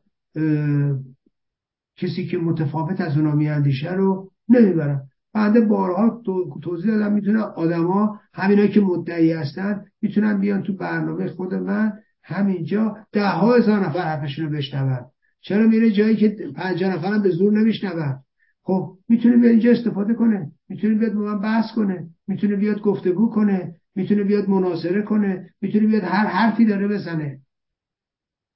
کسی 1.97 2.27
که 2.27 2.39
متفاوت 2.39 3.01
از 3.01 3.17
اونا 3.17 3.35
میاندیشه 3.35 3.93
رو 3.93 4.31
نمی‌برن. 4.49 5.09
بنده 5.33 5.61
بارها 5.61 6.23
توضیح 6.63 6.91
دادم 6.91 7.13
می‌تونه 7.13 7.41
آدما 7.41 8.21
همینایی 8.35 8.69
که 8.69 8.81
مدعی 8.81 9.33
هستن 9.33 9.85
می‌تونن 10.01 10.41
بیان 10.41 10.63
تو 10.63 10.77
برنامه 10.77 11.29
خود 11.29 11.55
من 11.55 11.93
همینجا 12.23 12.97
ده 13.13 13.29
ها 13.29 13.55
هزار 13.55 13.87
نفر 13.87 13.99
حرفشون 13.99 14.45
رو 14.47 14.53
بشنون. 14.53 15.05
چرا 15.47 15.67
میره 15.67 15.91
جایی 15.91 16.17
که 16.17 16.29
پنجاه 16.57 16.97
نفرم 16.97 17.23
به 17.23 17.31
زور 17.31 17.53
نمیشنون؟ 17.53 18.19
خب 18.63 18.99
می‌تونه 19.09 19.37
بیاد 19.37 19.51
اینجا 19.51 19.71
استفاده 19.71 20.15
کنه. 20.15 20.53
می‌تونه 20.69 20.95
بیاد 20.95 21.13
با 21.13 21.21
من 21.21 21.41
بحث 21.41 21.73
کنه. 21.73 22.09
می‌تونه 22.27 22.57
بیاد 22.57 22.81
گفتگو 22.81 23.31
کنه. 23.31 23.75
می‌تونه 23.95 24.25
بیاد 24.25 24.49
مناظره 24.49 25.03
کنه. 25.03 25.51
می‌تونه 25.61 25.87
بیاد 25.87 26.03
هر 26.03 26.27
حرفی 26.27 26.65
داره 26.65 26.89
بزنه. 26.89 27.41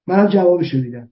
منم 0.07 0.27
جوابشو 0.27 0.79
میدم. 0.79 1.09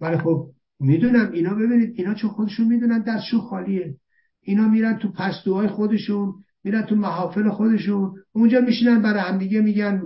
ولی 0.00 0.18
خب 0.18 0.50
می‌دونم. 0.80 1.32
اینا 1.32 1.54
ببینید 1.54 1.92
اینا 1.96 2.14
چون 2.14 2.30
خودشون 2.30 2.66
می‌دونن 2.66 3.02
دستشون 3.02 3.40
خالیه. 3.40 3.96
اینا 4.40 4.68
میرن 4.68 4.98
تو 4.98 5.12
پستوهای 5.12 5.68
خودشون 5.68 6.34
میرن 6.64 6.82
تو 6.82 6.96
محافل 6.96 7.50
خودشون. 7.50 8.14
اونجا 8.32 8.60
میشینن 8.60 9.02
برای 9.02 9.20
همدیگه 9.20 9.60
میگن 9.60 10.02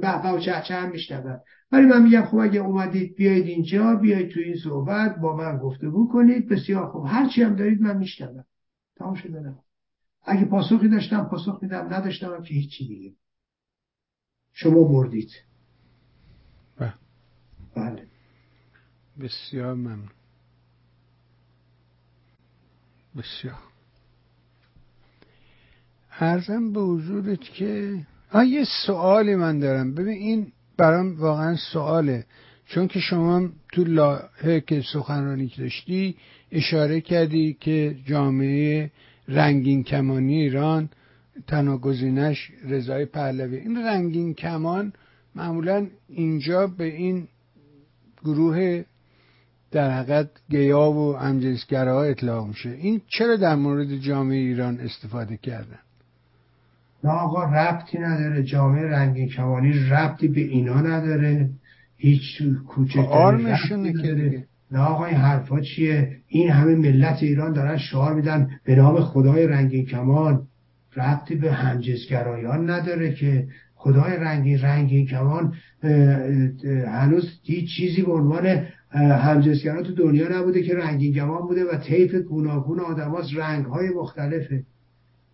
به 0.00 0.28
و 0.34 0.38
چه 0.38 0.62
چه 0.68 0.74
هم 0.74 0.90
میشنون. 0.90 1.38
ولی 1.72 1.86
من 1.86 2.02
میگم 2.02 2.24
خب 2.24 2.36
اگه 2.36 2.60
اومدید 2.60 3.16
بیاید 3.16 3.46
اینجا 3.46 3.94
بیاید 3.94 4.30
تو 4.30 4.40
این 4.40 4.56
صحبت 4.64 5.16
با 5.16 5.36
من 5.36 5.58
گفتگو 5.58 6.08
کنید 6.08 6.48
بسیار 6.48 6.86
خوب. 6.86 7.04
هرچی 7.06 7.42
هم 7.42 7.56
دارید 7.56 7.80
من 7.80 7.96
میشنوم. 7.96 8.44
تمام 8.96 9.14
شده 9.14 9.54
اگه 10.24 10.44
پاسخی 10.44 10.88
داشتم 10.88 11.24
پاسخ 11.24 11.58
میدم 11.62 11.94
نداشتم 11.94 12.42
که 12.42 12.54
هیچی 12.54 12.88
دیگه. 12.88 13.14
شما 14.52 14.84
بردید 14.84 15.30
بله, 16.76 16.94
بله. 17.74 18.06
بسیار 19.20 19.74
ممنون. 19.74 20.08
بسیار. 23.16 23.58
ارزم 26.20 26.72
به 26.72 26.80
حضورت 26.80 27.40
که 27.40 28.00
آه 28.32 28.46
یه 28.46 28.64
سوالی 28.86 29.36
من 29.36 29.58
دارم. 29.58 29.94
ببین 29.94 30.18
این 30.18 30.52
برام 30.76 31.20
واقعا 31.20 31.56
سواله. 31.56 32.24
چون 32.66 32.88
که 32.88 33.00
شما 33.00 33.48
تو 33.72 33.84
لاهه 33.84 34.60
که 34.60 34.82
سخنرانی 34.92 35.52
داشتی 35.58 36.16
اشاره 36.52 37.00
کردی 37.00 37.56
که 37.60 37.96
جامعه 38.06 38.90
رنگین 39.28 39.82
کمانی 39.84 40.34
ایران 40.34 40.88
تناگزینش 41.46 42.50
رضای 42.68 43.04
پهلوی. 43.04 43.56
این 43.56 43.76
رنگین 43.76 44.34
کمان 44.34 44.92
معمولا 45.34 45.86
اینجا 46.08 46.66
به 46.66 46.84
این 46.84 47.28
گروه 48.24 48.84
در 49.70 49.90
حقیقت 49.90 50.30
گیا 50.50 50.90
و 50.90 51.16
ها 51.72 52.02
اطلاع 52.02 52.46
میشه. 52.46 52.70
این 52.70 53.00
چرا 53.08 53.36
در 53.36 53.54
مورد 53.54 53.96
جامعه 53.96 54.38
ایران 54.38 54.80
استفاده 54.80 55.36
کردن؟ 55.36 55.78
نه 57.04 57.10
آقا 57.10 57.44
ربطی 57.44 57.98
نداره. 57.98 58.42
جامعه 58.42 58.86
رنگین 58.86 59.28
کمانی 59.28 59.72
ربطی 59.72 60.28
به 60.28 60.40
اینا 60.40 60.80
نداره. 60.80 61.50
هیچ 61.96 62.42
کوچکترین 62.68 63.46
نداره. 63.46 64.44
نه 64.70 64.78
آقا 64.78 65.04
این 65.04 65.16
حرفا 65.16 65.60
چیه؟ 65.60 66.16
این 66.26 66.50
همه 66.50 66.74
ملت 66.74 67.22
ایران 67.22 67.52
دارن 67.52 67.78
شعار 67.78 68.14
میدن 68.14 68.50
به 68.64 68.76
نام 68.76 69.00
خدای 69.00 69.46
رنگین 69.46 69.86
کمان. 69.86 70.42
ربطی 70.96 71.34
به 71.34 71.52
همجنسگرایان 71.52 72.70
نداره 72.70 73.14
که 73.14 73.46
خدای 73.74 74.16
رنگین 74.16 74.58
رنگین 74.58 75.06
کمان 75.06 75.54
هنوز 76.86 77.40
هیچ 77.44 77.76
چیزی 77.76 78.02
به 78.02 78.12
عنوان 78.12 78.66
همجنسگرا 78.94 79.82
تو 79.82 79.94
دنیا 79.94 80.38
نبوده 80.38 80.62
که 80.62 80.74
رنگین 80.74 81.14
کمان 81.14 81.42
بوده 81.42 81.64
و 81.64 81.76
طیف 81.76 82.14
گوناگون 82.14 82.80
آدماس 82.80 83.26
رنگ 83.36 83.64
های 83.64 83.88
مختلفه. 83.88 84.62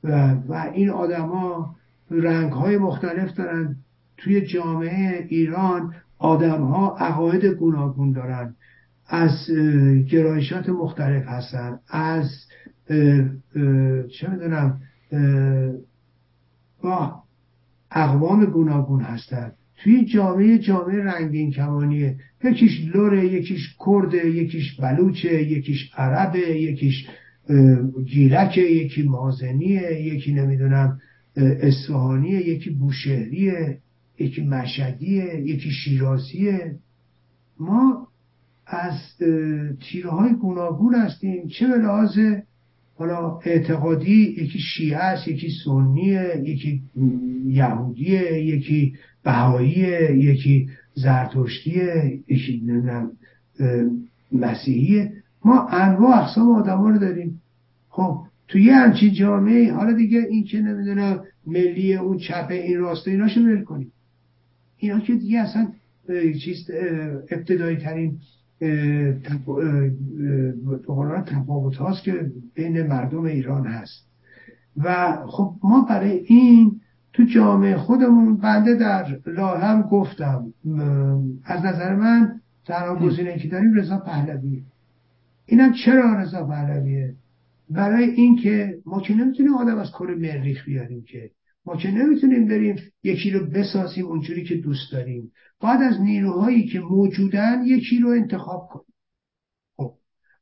و, 0.04 0.54
این 0.74 0.90
آدما 0.90 1.76
رنگ 2.10 2.52
های 2.52 2.78
مختلف 2.78 3.34
دارن. 3.34 3.76
توی 4.16 4.40
جامعه 4.40 5.26
ایران 5.28 5.94
آدم 6.18 6.62
ها 6.62 6.96
عقاید 6.96 7.44
گوناگون 7.44 8.12
دارن. 8.12 8.54
از 9.06 9.50
گرایشات 10.10 10.68
مختلف 10.68 11.26
هستن. 11.26 11.78
از 11.88 12.30
چه 14.08 14.30
می‌دونم 14.30 14.80
با 16.82 17.22
اقوام 17.90 18.44
گوناگون 18.44 19.00
هستن. 19.00 19.52
توی 19.76 20.04
جامعه 20.04 20.58
جامعه 20.58 21.04
رنگین 21.04 21.50
کمانیه. 21.50 22.16
یکیش 22.44 22.94
لوره 22.94 23.24
یکیش 23.24 23.76
کرده 23.86 24.26
یکیش 24.26 24.80
بلوچه 24.80 25.42
یکیش 25.42 25.90
عربه 25.96 26.38
یکیش 26.38 27.06
گیلکه 28.06 28.60
یکی 28.60 29.02
مازنیه 29.02 30.02
یکی 30.02 30.32
نمی‌دونم 30.32 31.00
اصفهانیه 31.36 32.48
یکی 32.48 32.70
بوشهریه 32.70 33.78
یکی 34.18 34.46
مشهدیه 34.46 35.40
یکی 35.40 35.70
شیرازیه. 35.70 36.74
ما 37.60 38.08
از 38.66 39.00
تیره 39.80 40.10
های 40.10 40.32
گوناگون 40.32 40.94
هستیم. 40.94 41.48
چه 41.48 41.66
به 41.68 41.76
لحاظ 41.76 42.18
حالا 42.96 43.38
اعتقادی 43.44 44.34
یکی 44.38 44.58
شیعه 44.58 44.96
است 44.96 45.28
یکی 45.28 45.50
سنیه 45.64 46.42
یکی 46.44 46.82
یهودیه 47.46 48.44
یکی 48.44 48.94
بهاییه 49.24 50.16
یکی 50.16 50.68
زرتشتیه 50.94 52.20
یکی 52.28 52.62
نمی‌دونم 52.66 53.10
مسیحیه. 54.32 55.12
ما 55.48 55.66
انواع 55.68 56.22
اقسام 56.22 56.50
آدم 56.50 56.82
رو 56.82 56.98
داریم. 56.98 57.40
خب 57.88 58.18
تو 58.48 58.58
یه 58.58 58.74
همچین 58.74 59.12
جامعه 59.12 59.72
حالا 59.72 59.92
دیگه 59.92 60.18
این 60.18 60.44
که 60.44 60.60
نمی‌دونم 60.60 61.20
ملی 61.46 61.94
اون 61.94 62.18
چپه 62.18 62.54
این 62.54 62.78
راسته 62.78 63.10
ایناشو 63.10 63.40
ول 63.40 63.62
کنیم. 63.62 63.92
اینا 64.76 65.00
که 65.00 65.14
دیگه 65.14 65.40
اصلا 65.40 65.68
چیز 66.42 66.70
ابتدایی 67.30 67.76
ترین 67.76 68.18
تفاوت 71.26 71.76
هاست 71.76 72.02
که 72.02 72.30
بین 72.54 72.86
مردم 72.86 73.22
ایران 73.24 73.66
هست. 73.66 74.08
و 74.76 75.16
خب 75.26 75.54
ما 75.62 75.86
برای 75.90 76.18
این 76.18 76.80
تو 77.12 77.24
جامعه 77.24 77.76
خودمون 77.76 78.36
بنده 78.36 78.74
در 78.74 79.18
لاهم 79.26 79.82
گفتم. 79.82 80.44
از 81.44 81.64
نظر 81.64 81.94
من 81.94 82.40
تنها 82.66 82.94
گزینه 82.94 83.38
که 83.38 83.48
داریم 83.48 83.74
رضا 83.74 83.98
پهلویه. 83.98 84.62
اینم 85.48 85.72
چرا 85.72 86.20
رضا 86.20 86.46
پهلویه؟ 86.46 87.14
برای 87.70 88.04
اینکه 88.04 88.78
ما 88.86 89.00
که 89.00 89.14
نمی‌تونیم 89.14 89.54
آدم 89.54 89.78
از 89.78 89.90
کره 89.90 90.14
مریخ 90.14 90.64
بیاریم 90.64 91.04
که. 91.04 91.30
ما 91.66 91.76
که 91.76 91.90
نمی‌تونیم 91.90 92.48
بریم 92.48 92.76
یکی 93.02 93.30
رو 93.30 93.46
بسازیم 93.46 94.06
اونجوری 94.06 94.44
که 94.44 94.54
دوست 94.54 94.92
داریم. 94.92 95.32
باید 95.60 95.82
از 95.82 96.00
نیروهایی 96.00 96.66
که 96.66 96.80
موجودن 96.80 97.62
یکی 97.64 97.98
رو 97.98 98.08
انتخاب 98.08 98.68
کنیم. 98.68 98.94
خب 99.76 99.94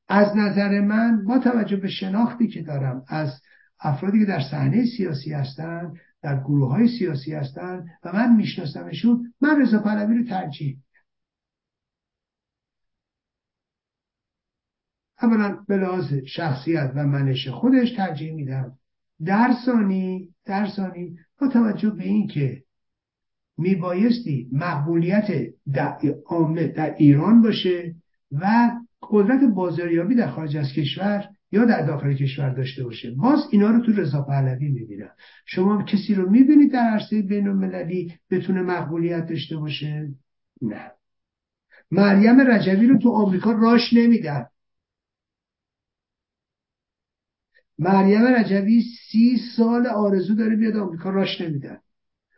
از 0.09 0.37
نظر 0.37 0.81
من 0.81 1.25
با 1.25 1.39
توجه 1.39 1.77
به 1.77 1.89
شناختی 1.89 2.49
که 2.49 2.63
دارم 2.63 3.05
از 3.09 3.41
افرادی 3.81 4.19
که 4.19 4.25
در 4.25 4.41
صحنه 4.51 4.85
سیاسی 4.97 5.33
هستن 5.33 5.93
در 6.23 6.41
گروه 6.41 6.71
های 6.71 6.89
سیاسی 6.99 7.33
هستن 7.33 7.85
و 8.05 8.13
من 8.13 8.37
میشناسمشون 8.37 9.33
من 9.41 9.63
رضا 9.63 9.79
پهلوی 9.79 10.19
رو 10.19 10.25
ترجیح 10.25 10.77
اولا 15.23 15.59
به 15.69 15.77
لحاظ 15.77 16.15
شخصیت 16.27 16.93
و 16.95 17.07
منش 17.07 17.49
خودش 17.49 17.93
ترجیح 17.93 18.33
میدم. 18.33 18.73
در 19.25 19.55
ثانی 19.65 21.19
با 21.41 21.49
توجه 21.49 21.91
به 21.91 22.05
این 22.05 22.27
که 22.27 22.63
میبایستی 23.59 24.49
مقبولیت 24.53 25.29
عامه 26.27 26.69
در 26.69 26.95
ایران 26.95 27.43
باشه 27.43 27.95
و 28.33 28.71
قدرت 29.11 29.41
بازاریابی 29.55 30.15
در 30.15 30.31
خارج 30.31 30.57
از 30.57 30.73
کشور 30.73 31.29
یا 31.53 31.65
در 31.65 31.87
داخل 31.87 32.15
کشور 32.15 32.51
داشته 32.51 32.85
باشه. 32.85 33.11
باز 33.11 33.39
اینا 33.51 33.71
رو 33.71 33.81
تو 33.81 33.93
رضا 33.93 34.23
پهلوی 34.23 34.69
می‌بینم. 34.69 35.11
شما 35.47 35.83
کسی 35.83 36.15
رو 36.15 36.31
می‌بینید 36.31 36.73
در 36.73 36.91
عرصه 36.91 37.23
بین 37.23 37.49
المللی 37.49 38.15
بتونه 38.31 38.63
مقبولیت 38.63 39.27
داشته 39.27 39.57
باشه؟ 39.57 40.09
نه. 40.63 40.91
مریم 41.91 42.41
رجوی 42.41 42.87
رو 42.87 42.99
تو 42.99 43.11
آمریکا 43.11 43.53
راش 43.53 43.93
نمیدن. 43.93 44.47
مریم 47.79 48.25
رجوی 48.25 48.83
سی 49.11 49.37
سال 49.57 49.87
آرزو 49.87 50.35
داره 50.35 50.57
بیاد 50.57 50.77
آمریکا 50.77 51.11
راش 51.11 51.41
نمیدن 51.41 51.79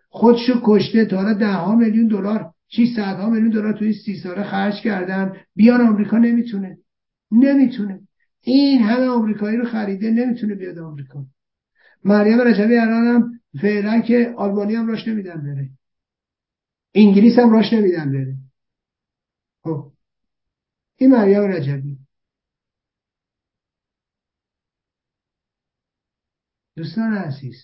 خودشو 0.09 0.61
کشته 0.65 1.05
تا 1.05 1.33
ده 1.33 1.53
ها 1.53 1.75
میلیون 1.75 2.09
دلار 2.09 2.51
چی 2.69 2.87
صدها 2.87 3.31
میلیون 3.31 3.51
دلار 3.51 3.73
تو 3.73 3.85
این 3.85 3.95
سی 3.95 4.17
ساله 4.17 4.45
خرج 4.45 4.75
کردن. 4.81 5.37
بیان 5.57 5.81
آمریکا 5.81 6.19
نمی‌تونه. 6.19 6.79
نمی‌تونه. 7.33 8.01
این 8.43 8.83
همه 8.83 9.07
آمریکایی 9.07 9.57
رو 9.57 9.65
خریده 9.65 10.11
نمی‌تونه 10.11 10.55
بیاد 10.55 10.79
آمریکا. 10.79 11.25
مریم 12.05 12.41
رجبی 12.41 12.77
الان 12.77 13.07
هم 13.07 13.41
فعلا 13.61 14.01
که 14.01 14.35
آلمانی 14.37 14.75
هم 14.75 14.89
راش 14.89 15.09
نمیدن 15.09 15.43
بره. 15.43 15.69
انگلیس 16.95 17.39
هم 17.39 17.53
راش 17.53 17.73
نمیدن 17.73 18.13
بره. 18.13 18.35
خب. 19.63 19.93
این 20.97 21.11
مریم 21.11 21.43
رجبی. 21.43 21.88
دوستان 26.79 27.13
عزیز 27.13 27.57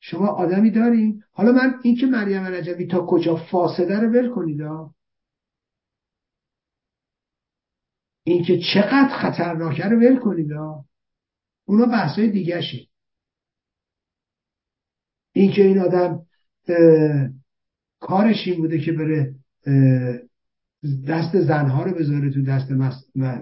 شما 0.00 0.26
آدمی 0.26 0.70
داریم 0.70 1.24
حالا 1.32 1.52
من 1.52 1.80
این 1.82 1.96
که 1.96 2.06
مریم 2.06 2.44
رجبی 2.44 2.86
تا 2.86 3.06
کجا 3.06 3.36
فاسده 3.36 4.00
رو 4.00 4.08
ول 4.08 4.34
کنید 4.34 4.60
این 8.24 8.44
که 8.44 8.60
چقدر 8.74 9.18
خطرناکه 9.22 9.84
رو 9.84 9.96
ول 9.98 10.18
کنید 10.18 10.52
اونا 11.64 11.86
بحثای 11.86 12.30
دیگه 12.30 12.60
شه 12.60 12.78
این 15.32 15.52
که 15.52 15.62
این 15.62 15.78
آدم 15.78 16.26
کارش 18.00 18.46
این 18.46 18.56
بوده 18.56 18.80
که 18.80 18.92
بره 18.92 19.34
دست 21.08 21.40
زنها 21.40 21.82
رو 21.82 21.94
بذاره 21.94 22.30
تو 22.30 22.42
دست 22.42 22.70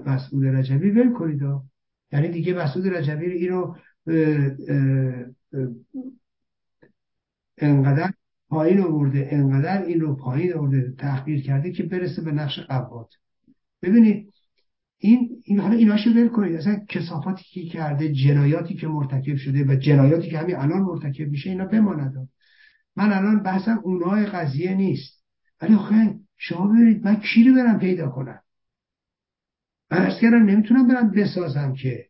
مسئول 0.06 0.46
رجبی. 0.46 0.90
ول 0.90 1.12
کنید 1.12 1.42
یعنی 2.12 2.28
دیگه 2.28 2.54
مسئول 2.54 2.94
رجبی 2.94 3.26
اینو 3.26 3.74
انقدر 7.58 8.12
پایین 8.48 8.80
آورده 8.80 9.28
انقدر 9.30 9.82
این 9.82 10.00
رو 10.00 10.16
پایین 10.16 10.54
آورده 10.54 10.94
تحقیر 10.98 11.42
کرده 11.42 11.72
که 11.72 11.82
برسه 11.82 12.22
به 12.22 12.32
نقش 12.32 12.58
قبات 12.58 13.08
ببینید 13.82 14.32
این 14.98 15.42
این 15.44 15.60
حالا 15.60 15.74
ایناشو 15.74 16.10
ول 16.10 16.28
کنید. 16.28 16.56
اصلا 16.56 16.84
کسافاتی 16.88 17.44
که 17.44 17.64
کرده 17.68 18.12
جنایاتی 18.12 18.74
که 18.74 18.88
مرتکب 18.88 19.36
شده 19.36 19.64
و 19.64 19.76
جنایاتی 19.76 20.30
که 20.30 20.38
همین 20.38 20.56
الان 20.56 20.80
مرتکب 20.80 21.28
میشه 21.28 21.50
اینا 21.50 21.64
بماند. 21.64 22.28
من 22.96 23.12
الان 23.12 23.42
بحثم 23.42 23.80
اونای 23.82 24.26
قضیه 24.26 24.74
نیست. 24.74 25.24
ولی 25.62 25.74
آخه 25.74 26.14
شما 26.36 26.66
ببینید 26.66 27.04
من 27.04 27.16
کی 27.16 27.44
رو 27.44 27.54
برم 27.54 27.78
پیدا 27.78 28.08
کنم؟ 28.08 28.40
من 29.90 30.10
کردم 30.20 30.44
نمی‌تونم 30.44 30.88
برم 30.88 31.10
بسازم 31.10 31.72
که 31.72 32.06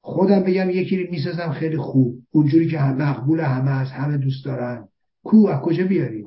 خودم 0.00 0.40
بگم 0.40 0.70
یکی 0.70 1.04
رو 1.04 1.10
می‌سازم 1.10 1.52
خیلی 1.52 1.76
خوب. 1.76 2.18
اونجوری 2.30 2.68
که 2.68 2.78
مقبول 2.78 3.40
همه 3.40 3.70
از 3.70 3.90
همه 3.90 4.16
دوست 4.16 4.44
دارن. 4.44 4.88
کو 5.24 5.46
از 5.46 5.60
کجا 5.60 5.84
بیاریم 5.84 6.26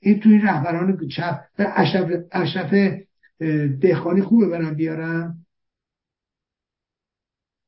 این 0.00 0.20
تو 0.20 0.28
این 0.28 0.42
رهبران 0.42 1.08
چپ 1.08 1.40
اشرف 1.58 2.10
اشرف 2.32 2.98
دهخانی 3.80 4.22
خوبه 4.22 4.48
برم 4.48 4.74
بیارم. 4.74 5.46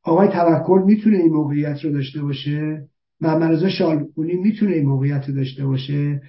آقای 0.02 0.28
توکل 0.28 0.82
می‌تونه 0.86 1.16
این 1.16 1.32
موقعیت 1.32 1.84
رو 1.84 1.92
داشته 1.92 2.22
باشه. 2.22 2.88
محمد 3.20 3.52
رضا 3.52 3.68
شالقونی 3.68 4.36
می‌تونه 4.36 4.72
این 4.72 4.86
موقعیت 4.86 5.28
رو 5.28 5.34
داشته 5.34 5.66
باشه. 5.66 6.22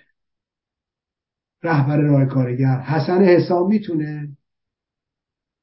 رهبر 1.64 1.98
راه 1.98 2.26
کارگر. 2.26 2.80
حسن 2.80 3.24
حساب 3.24 3.70
می‌تونه. 3.70 4.38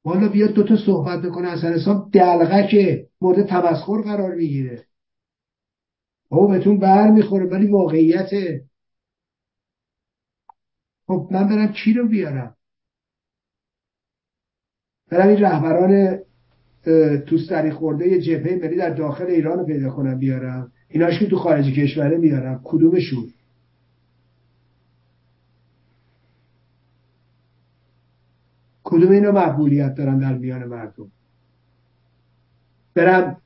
والا 0.09 0.29
بیاد 0.29 0.53
دوتا 0.53 0.77
صحبت 0.77 1.21
بکنه 1.21 1.51
حسن 1.51 1.73
حساب 1.73 2.11
دلغه 2.11 2.67
که 2.67 3.07
مورد 3.21 3.45
تمسخر 3.45 4.01
قرار 4.01 4.35
می‌گیره. 4.35 4.85
او 6.29 6.47
بهتون 6.47 6.79
بر 6.79 7.11
می‌خوره 7.11 7.45
ولی 7.45 7.67
واقعیته. 7.67 8.65
خب 11.07 11.27
من 11.31 11.47
برم 11.47 11.73
کی 11.73 11.93
رو 11.93 12.07
بیارم؟ 12.07 12.55
برم 15.11 15.27
این 15.27 15.39
رهبران 15.39 16.19
توستری 17.25 17.71
خورده 17.71 18.21
جبهه 18.21 18.55
ملی 18.55 18.75
در 18.75 18.89
داخل 18.89 19.25
ایران 19.25 19.59
رو 19.59 19.65
پیدا 19.65 19.89
کنم 19.89 20.19
بیارم. 20.19 20.71
ایناش 20.89 21.19
که 21.19 21.27
تو 21.27 21.37
خارج 21.37 21.65
کشوره 21.65 22.17
بیارم 22.17 22.61
کدومشون؟ 22.63 23.33
کدوم 28.99 29.11
اینا 29.11 29.31
مقبولیت 29.31 29.95
دارن 29.95 30.17
در 30.17 30.33
میان 30.33 30.63
مردم؟ 30.63 31.11
برم 32.93 33.37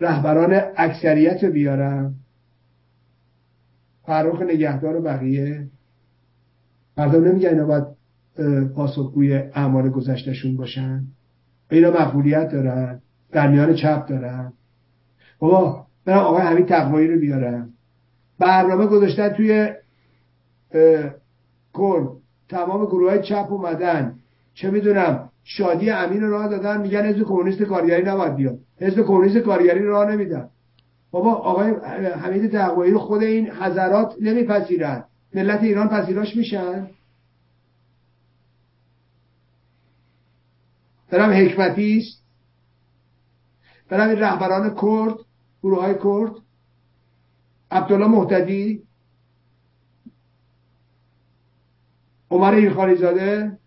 رهبران 0.00 0.60
اکثریت 0.76 1.44
رو 1.44 1.50
بیارم 1.50 2.14
فرخ 4.02 4.42
نگهدار 4.42 4.96
و 4.96 5.02
بقیه؟ 5.02 5.66
مردم 6.96 7.24
نمیگن 7.24 7.48
اینا 7.48 7.64
باید 7.64 7.84
پاسخگوی 8.74 9.34
اعمال 9.34 9.90
گذشتشون 9.90 10.56
باشن؟ 10.56 11.04
اینا 11.70 11.90
مقبولیت 11.90 12.52
دارن؟ 12.52 13.00
در 13.32 13.48
میان 13.48 13.74
چپ 13.74 14.06
دارن؟ 14.06 14.52
بابا 15.38 15.86
برم 16.04 16.18
آقای 16.18 16.42
همین 16.42 16.66
تقوایی 16.66 17.08
رو 17.08 17.20
بیارم 17.20 17.72
برنامه 18.38 18.86
گذاشتن 18.86 19.28
توی 19.28 19.68
کرد 21.74 22.08
تمام 22.48 22.86
گروه 22.86 23.10
های 23.10 23.22
چپ 23.22 23.46
اومدن. 23.52 24.19
چه 24.60 24.70
می‌دونم 24.70 25.30
شادی 25.44 25.90
امین 25.90 26.22
راه 26.22 26.48
دادن 26.48 26.80
میگن 26.80 27.06
حزب 27.06 27.22
کمونیست 27.22 27.62
کارگری 27.62 28.02
نباید 28.02 28.36
بیاد. 28.36 28.58
حزب 28.80 29.02
کمونیست 29.02 29.36
کارگری 29.36 29.82
راه 29.82 30.10
نمیدن. 30.10 30.48
بابا 31.10 31.34
آقای 31.34 31.70
حمید 32.10 32.52
تقوایی 32.52 32.92
رو 32.92 32.98
خود 32.98 33.22
این 33.22 33.50
حضرات 33.50 34.14
نمیپذیرن. 34.20 35.04
ملت 35.34 35.62
ایران 35.62 35.88
پذیراش 35.88 36.36
میشن. 36.36 36.90
برم 41.10 41.30
حکمتی 41.30 41.98
است. 41.98 42.22
برم 43.88 44.08
این 44.08 44.18
رهبران 44.18 44.74
کرد 44.74 45.14
گروه 45.62 45.80
های 45.80 45.94
کرد. 45.94 46.32
عبدالله 47.70 48.06
محتدی 48.06 48.82
عمر 52.30 52.54
ایرخانی 52.54 52.96
زاده 52.96 53.59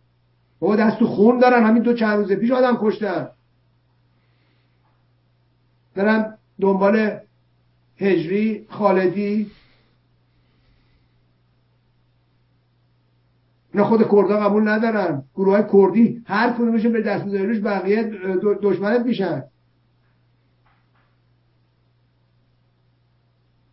بابا 0.64 0.76
دست 0.76 1.00
تو 1.00 1.08
خون 1.08 1.40
دارن. 1.40 1.64
همین 1.64 1.84
دو 1.84 1.94
چند 1.94 2.18
روز 2.18 2.32
پیش 2.32 2.52
آدم 2.52 2.78
کشتن. 2.82 3.28
برم 5.96 6.38
دنبال 6.62 7.20
هجری 7.98 8.66
خالدی. 8.70 9.52
اینا 13.74 13.86
خود 13.86 14.02
کردها 14.02 14.50
قبول 14.50 14.68
ندارن. 14.68 15.24
گروه 15.36 15.54
های 15.54 15.66
کردی 15.74 16.24
هر 16.26 16.54
کدومشون 16.54 16.94
به 16.94 17.02
دست 17.02 17.26
روش 17.26 17.60
بقیه 17.60 18.04
دشمنت 18.62 19.06
میشن. 19.06 19.44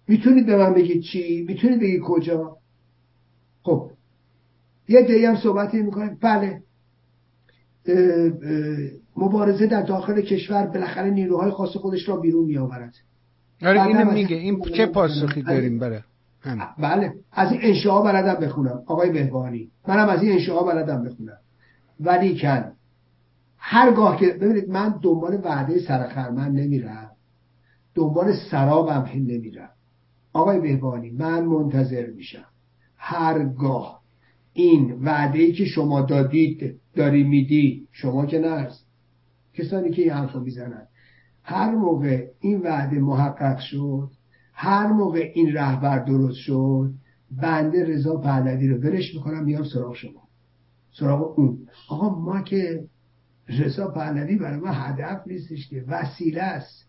می‌تونید 0.09 0.47
به 0.47 0.57
من 0.57 0.75
بگید 0.75 1.03
چی؟ 1.03 1.45
می‌تونید 1.49 1.81
بگید 1.81 2.01
کجا؟ 2.01 2.57
خب 3.63 3.91
یه 4.89 5.03
دی 5.03 5.25
هم 5.25 5.37
صحبتی 5.37 5.83
می‌کنیم. 5.83 6.19
بله. 6.21 6.63
مبارزه 9.17 9.67
در 9.67 9.83
داخل 9.83 10.21
کشور 10.21 10.67
بالاخره 10.67 11.11
نیروهای 11.11 11.51
خاص 11.51 11.77
خودش 11.77 12.09
را 12.09 12.17
بیرون 12.17 12.45
میآورد. 12.45 12.95
آره 13.63 13.87
اینو 13.87 14.13
میگه. 14.13 14.37
این 14.37 14.61
چه 14.77 14.87
پاسخی 14.87 15.43
داریم؟ 15.43 15.79
برای 15.79 16.01
بله. 16.79 17.13
از 17.33 17.53
این 17.53 17.61
انشاء 17.63 18.03
بلدم 18.03 18.35
بخونم 18.35 18.83
آقای 18.87 19.11
بهبانی 19.11 19.71
منم 19.89 20.09
از 20.09 20.23
این 20.23 20.33
انشاء 20.33 20.63
بلدم 20.63 21.05
بخونم. 21.05 21.37
ولی 22.01 22.39
کن 22.39 22.73
هرگاه 23.59 24.17
که 24.17 24.27
ببینید 24.27 24.69
من 24.69 24.95
دنبال 25.03 25.41
وعده 25.45 25.81
سرخرمن 25.81 26.53
نمیرم. 26.53 27.11
دنبال 27.95 28.33
سرابم 28.51 29.05
هم 29.07 29.23
نمیرم. 29.23 29.71
آقای 30.33 30.61
بهبانی 30.61 31.11
من 31.11 31.45
منتظر 31.45 32.07
میشم. 32.07 32.45
هرگاه 32.97 34.01
این 34.53 34.99
وعده 35.03 35.39
ای 35.39 35.53
که 35.53 35.65
شما 35.65 36.01
دادید 36.01 36.80
داری 36.95 37.25
میدی 37.25 37.89
شما 37.93 38.27
که 38.27 38.39
نرس 38.39 38.85
کسانی 39.55 39.91
که 39.91 40.03
این 40.03 40.11
حرفو 40.11 40.41
می‌زنن. 40.41 40.87
هر 41.43 41.75
موقع 41.75 42.27
این 42.41 42.61
وعده 42.61 42.99
محقق 42.99 43.59
شد 43.59 44.11
هر 44.53 44.87
موقع 44.87 45.31
این 45.35 45.53
رهبر 45.53 45.99
درست 45.99 46.39
شد 46.39 46.93
بنده 47.31 47.85
رضا 47.85 48.17
پهلوی 48.17 48.69
رو 48.69 48.77
ولش 48.77 49.15
می‌کنم 49.15 49.45
میام 49.45 49.65
سراغ 49.65 49.95
شما. 49.95 50.29
سراغ 50.93 51.39
اون. 51.39 51.59
آقا 51.89 52.19
ما 52.19 52.41
که 52.41 52.85
رضا 53.49 53.89
پهلوی 53.89 54.37
برای 54.37 54.61
ما 54.61 54.71
هدف 54.71 55.27
نیستش 55.27 55.69
که 55.69 55.85
وسیله 55.89 56.43
است. 56.43 56.87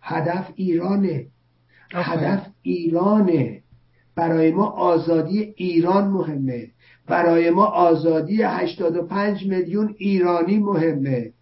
هدف 0.00 0.52
ایرانه. 0.54 1.26
هدف 1.90 2.46
ایرانه. 2.62 3.62
برای 4.14 4.50
ما 4.50 4.66
آزادی 4.66 5.54
ایران 5.56 6.08
مهمه. 6.10 6.70
برای 7.06 7.50
ما 7.50 7.64
آزادی 7.64 8.42
85 8.42 9.46
میلیون 9.46 9.94
ایرانی 9.98 10.58
مهمه. 10.58 11.32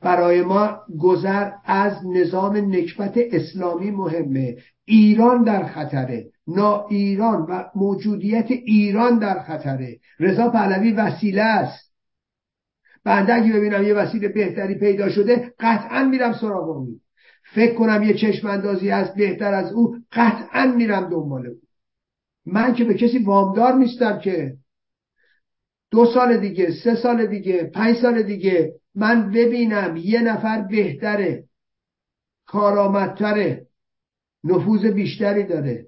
برای 0.00 0.42
ما 0.42 0.78
گذر 1.00 1.50
از 1.64 1.92
نظام 2.06 2.56
نکبت 2.56 3.14
اسلامی 3.16 3.90
مهمه. 3.90 4.56
ایران 4.84 5.42
در 5.42 5.66
خطره. 5.66 6.26
نا 6.46 6.86
ایران 6.86 7.46
و 7.48 7.64
موجودیت 7.74 8.50
ایران 8.50 9.18
در 9.18 9.42
خطره. 9.42 9.98
رضا 10.20 10.48
پهلوی 10.48 10.92
وسیله 10.92 11.42
است. 11.42 11.88
بنده 13.04 13.34
اگه 13.34 13.52
ببینم 13.52 13.82
یه 13.82 13.94
وسیله 13.94 14.28
بهتری 14.28 14.74
پیدا 14.74 15.08
شده 15.08 15.52
قطعا 15.60 16.04
میرم 16.04 16.32
سراغ 16.32 16.68
اون. 16.68 17.00
فکر 17.54 17.74
کنم 17.74 18.02
یه 18.02 18.14
چشم 18.14 18.48
اندازی 18.48 18.90
هست 18.90 19.14
بهتر 19.14 19.54
از 19.54 19.72
او 19.72 19.96
قطعا 20.12 20.72
میرم 20.76 21.10
دنبال 21.10 21.46
او 21.46 21.56
من 22.46 22.74
که 22.74 22.84
به 22.84 22.94
کسی 22.94 23.18
وامدار 23.18 23.74
نیستم 23.74 24.18
که. 24.18 24.56
دو 25.90 26.06
سال 26.14 26.36
دیگه 26.36 26.72
سه 26.84 26.94
سال 26.94 27.26
دیگه 27.26 27.64
پنج 27.64 27.96
سال 27.96 28.22
دیگه 28.22 28.74
من 28.94 29.30
ببینم 29.32 29.96
یه 29.96 30.20
نفر 30.20 30.60
بهتره 30.60 31.44
کارآمدتره 32.46 33.66
نفوذ 34.44 34.86
بیشتری 34.86 35.46
داره 35.46 35.86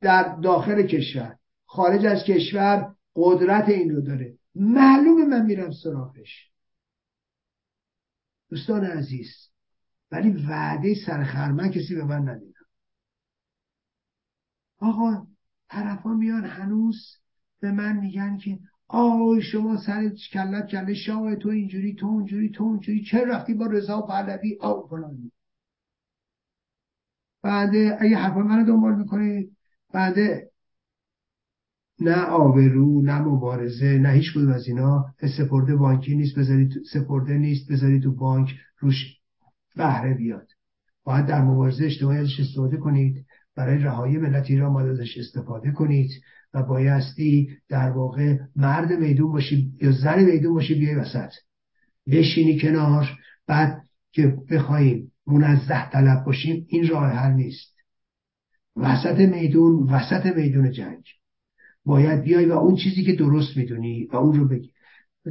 در 0.00 0.36
داخل 0.36 0.86
کشور. 0.86 1.36
خارج 1.66 2.06
از 2.06 2.24
کشور 2.24 2.94
قدرت 3.16 3.68
این 3.68 3.90
رو 3.90 4.00
داره. 4.00 4.38
معلومه 4.54 5.24
من 5.24 5.46
میرم 5.46 5.72
سراغش. 5.72 6.50
دوستان 8.50 8.84
عزیز 8.84 9.50
ولی 10.10 10.30
وعده 10.30 10.94
سرخرمن 11.06 11.70
کسی 11.70 11.94
به 11.94 12.04
من 12.04 12.28
ندیدم 12.28 12.66
آقا 14.78 15.26
طرفا 15.68 16.08
میان 16.08 16.44
هنوز 16.44 16.96
به 17.60 17.72
من 17.72 17.96
میگن 17.96 18.36
که 18.36 18.58
آی 18.92 19.42
شما 19.42 19.76
سر 19.76 20.08
کلت 20.32 20.66
کله 20.66 20.94
شاه 20.94 21.36
تو 21.36 21.48
اینجوری 21.48 21.94
تو 21.94 22.06
اونجوری 22.06 22.50
تو 22.50 22.64
اونجوری 22.64 23.04
چه 23.04 23.24
رفتی 23.26 23.54
با 23.54 23.66
رضا 23.66 24.00
پهلوی 24.00 24.58
آو 24.60 24.86
فلانی 24.88 25.32
بعد 27.42 27.70
اگه 28.00 28.16
حرف 28.16 28.36
منو 28.36 28.66
دنبال 28.66 28.94
می‌کنید 28.98 29.56
بعد 29.92 30.14
نه 32.00 32.22
آبرو 32.24 33.02
نه 33.02 33.18
مبارزه 33.20 33.98
نه 33.98 34.08
هیچ 34.10 34.32
کدوم 34.34 34.52
از 34.52 34.68
اینا 34.68 35.14
سپرده 35.38 35.76
بانکی 35.76 36.16
نیست 36.16 36.38
بذارید 36.38 36.72
سپرده 36.92 37.38
نیست 37.38 37.72
بذارید 37.72 38.02
تو 38.02 38.12
بانک 38.14 38.54
روش 38.78 39.20
بهره 39.76 40.14
بیاد. 40.14 40.48
باید 41.04 41.26
در 41.26 41.42
مبارزه 41.42 41.84
اجتماعی 41.84 42.18
ازش 42.18 42.40
استفاده 42.40 42.76
کنید 42.76 43.26
برای 43.56 43.78
رهایی 43.78 44.18
ملت 44.18 44.50
ایران 44.50 44.72
باید 44.72 44.88
ازش 44.88 45.18
استفاده 45.18 45.72
کنید. 45.72 46.10
و 46.54 46.62
بایستی 46.62 47.48
در 47.68 47.90
واقع 47.90 48.38
مرد 48.56 48.92
میدون 48.92 49.32
باشی 49.32 49.72
یا 49.82 49.92
زن 49.92 50.24
میدون 50.24 50.54
باشی 50.54 50.74
بیای 50.74 50.94
وسط. 50.94 51.30
بشینی 52.06 52.60
کنار 52.60 53.18
بعد 53.46 53.82
که 54.12 54.36
بخوایم 54.50 55.12
منزه 55.26 55.90
طلب 55.90 56.24
باشیم 56.24 56.66
این 56.68 56.88
راه 56.88 57.10
حل 57.10 57.32
نیست. 57.32 57.74
وسط 58.76 59.18
میدون 59.18 59.88
وسط 59.90 60.36
میدون 60.36 60.70
جنگ. 60.70 61.04
باید 61.84 62.22
بیای 62.22 62.46
و 62.46 62.52
اون 62.52 62.76
چیزی 62.76 63.04
که 63.04 63.12
درست 63.12 63.56
می‌دونی 63.56 64.08
و 64.12 64.16
اون 64.16 64.38
رو 64.38 64.48
بگی. 64.48 64.70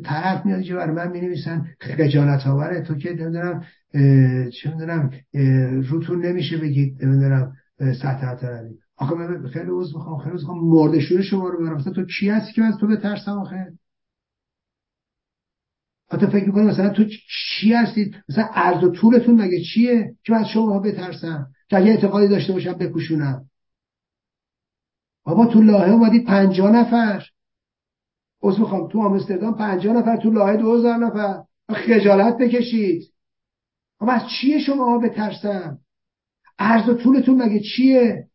طرف 0.04 0.46
میاد 0.46 0.62
که 0.62 0.74
برای 0.74 0.96
من 0.96 1.12
می 1.12 1.22
نویسن 1.22 1.68
خجالت 1.80 2.48
آوره 2.48 2.82
تو 2.82 2.96
که 2.96 3.10
نمی‌دونم 3.10 3.64
چه 4.52 4.72
می‌دونم 4.74 5.12
روتون 5.82 6.26
نمیشه 6.26 6.58
بگید 6.58 7.06
نمی‌دونم 7.06 7.54
سطح 7.80 8.36
طلبی 8.36 8.76
آخه 9.00 9.16
من 9.16 9.48
خیلی 9.48 9.70
عوض 9.70 9.96
می‌خوام 9.96 10.18
خیلی 10.18 10.32
عوض 10.32 10.42
می‌خوام. 10.42 10.60
مردشور 10.60 11.22
شما 11.22 11.50
رو 11.50 11.66
برم 11.66 11.82
تو 11.82 12.06
کی 12.06 12.30
هستی 12.30 12.54
که 12.54 12.62
من 12.62 12.78
تو 12.78 12.88
بترسم 12.88 13.32
آخه؟ 13.32 13.74
حتی 16.12 16.28
فکر 16.28 16.46
می‌کنی 16.46 16.64
مثلا 16.64 16.90
تو 16.90 17.04
چی 17.60 17.74
هستید 17.74 18.16
مثلا 18.30 18.44
عرض 18.44 18.84
و 18.84 18.92
طولتون 18.92 19.42
مگه 19.42 19.64
چیه 19.74 20.16
که 20.24 20.36
از 20.36 20.48
شما 20.48 20.80
بترسم؟ 20.80 21.48
که 21.70 21.78
اگه 21.78 21.92
اعتقادی 21.92 22.28
داشته 22.28 22.54
باشم 22.54 22.74
بکشونم 22.74 23.46
بابا 25.24 25.46
تو 25.46 25.62
لاهه 25.62 25.92
اومدید 25.92 26.28
پنجاه 26.28 26.72
نفر. 26.72 27.26
از 28.44 28.60
می‌خوام. 28.60 28.88
تو 28.88 29.02
آمستردام 29.02 29.56
پنجاه 29.56 29.94
نفر 29.94 30.18
تو 30.18 30.32
لاهه 30.32 30.58
دو 30.58 30.76
هزار 30.76 30.98
نفر. 30.98 31.44
خجالت 31.70 32.38
بکشید. 32.38 33.14
اما 34.02 34.12
از 34.12 34.22
چیه 34.30 34.60
شما 34.60 34.98
بترسم؟ 34.98 35.80
عرض 36.60 36.90
و 36.90 36.94
طولتون 36.94 37.42
مگه 37.42 37.60
چیه؟ 37.60 38.29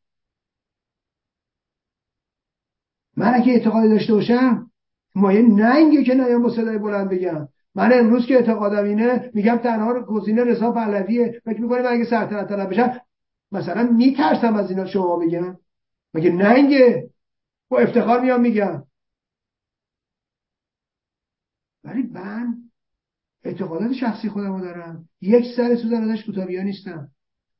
من 3.17 3.35
اگه 3.35 3.53
اعتقادی 3.53 3.89
داشته 3.89 4.15
باشم 4.15 4.71
مایه 5.15 5.43
ننگه 5.43 6.05
که 6.05 6.15
نیام 6.15 6.43
با 6.43 6.51
صدای 6.51 6.79
بلند 6.79 7.11
بگم. 7.11 7.49
من 7.75 7.93
امروز 7.93 8.27
که 8.27 8.35
اعتقادم 8.35 8.85
اینه 8.85 9.31
میگم 9.35 9.57
تنها 9.57 10.01
گزینه 10.03 10.45
رضا 10.45 10.73
پهلویه. 10.73 11.41
فکر 11.45 11.61
می‌کنم 11.61 11.85
اگه 11.89 12.05
سلطنت 12.05 12.49
طلب 12.49 12.71
بشم 12.71 13.01
مثلا 13.53 13.83
میترسم 13.83 14.55
از 14.55 14.71
اینا 14.71 14.87
شما 14.87 15.17
بگم. 15.17 15.57
مگه 16.15 16.31
ننگه؟ 16.31 17.11
با 17.69 17.79
افتخار 17.79 18.21
میام 18.21 18.41
میگم. 18.41 18.83
ولی 21.85 22.03
من 22.03 22.55
اعتقادات 23.45 23.93
شخصی 23.93 24.29
خودمو 24.29 24.61
دارم. 24.61 25.09
یک 25.21 25.45
سر 25.57 25.77
سوزن 25.77 26.11
ازش 26.11 26.25
کوتابیا 26.25 26.63
نیستم. 26.63 27.09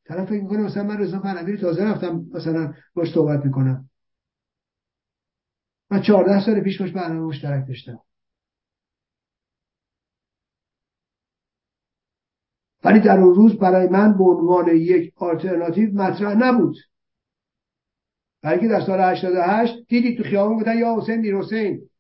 طرف 0.07 0.29
فکر 0.29 0.43
می‌کنه 0.43 0.59
مثلا 0.59 0.83
من 0.83 0.99
رضا 0.99 1.19
پهلوی 1.19 1.57
تازه 1.57 1.85
رفتم 1.85 2.27
مثلا 2.35 2.75
باش 2.95 3.15
صحبت 3.15 3.45
می‌کنم. 3.45 3.89
من 5.91 6.03
چهارده 6.03 6.47
سال 6.47 6.61
پیش 6.61 6.81
باش 6.81 6.91
برنامه 6.93 7.21
مشترک 7.21 7.69
داشتم. 7.69 8.01
ولی 12.85 13.01
در 13.01 13.19
اون 13.21 13.35
روز 13.35 13.59
برای 13.59 13.89
من 13.89 14.19
به 14.19 14.25
عنوان 14.25 14.77
یک 14.77 15.13
آلترناتیو 15.17 15.95
مطرح 15.95 16.35
نبود. 16.35 16.77
برای 18.43 18.69
در 18.69 18.87
سال 18.87 19.01
88 19.01 19.87
دیدید 19.89 20.19
تو 20.19 20.25
خیابون 20.25 20.59
گفتن 20.59 20.79
یا 20.79 20.97
حسین 21.01 21.17
میر 21.17 21.37
حسین. 21.37 21.91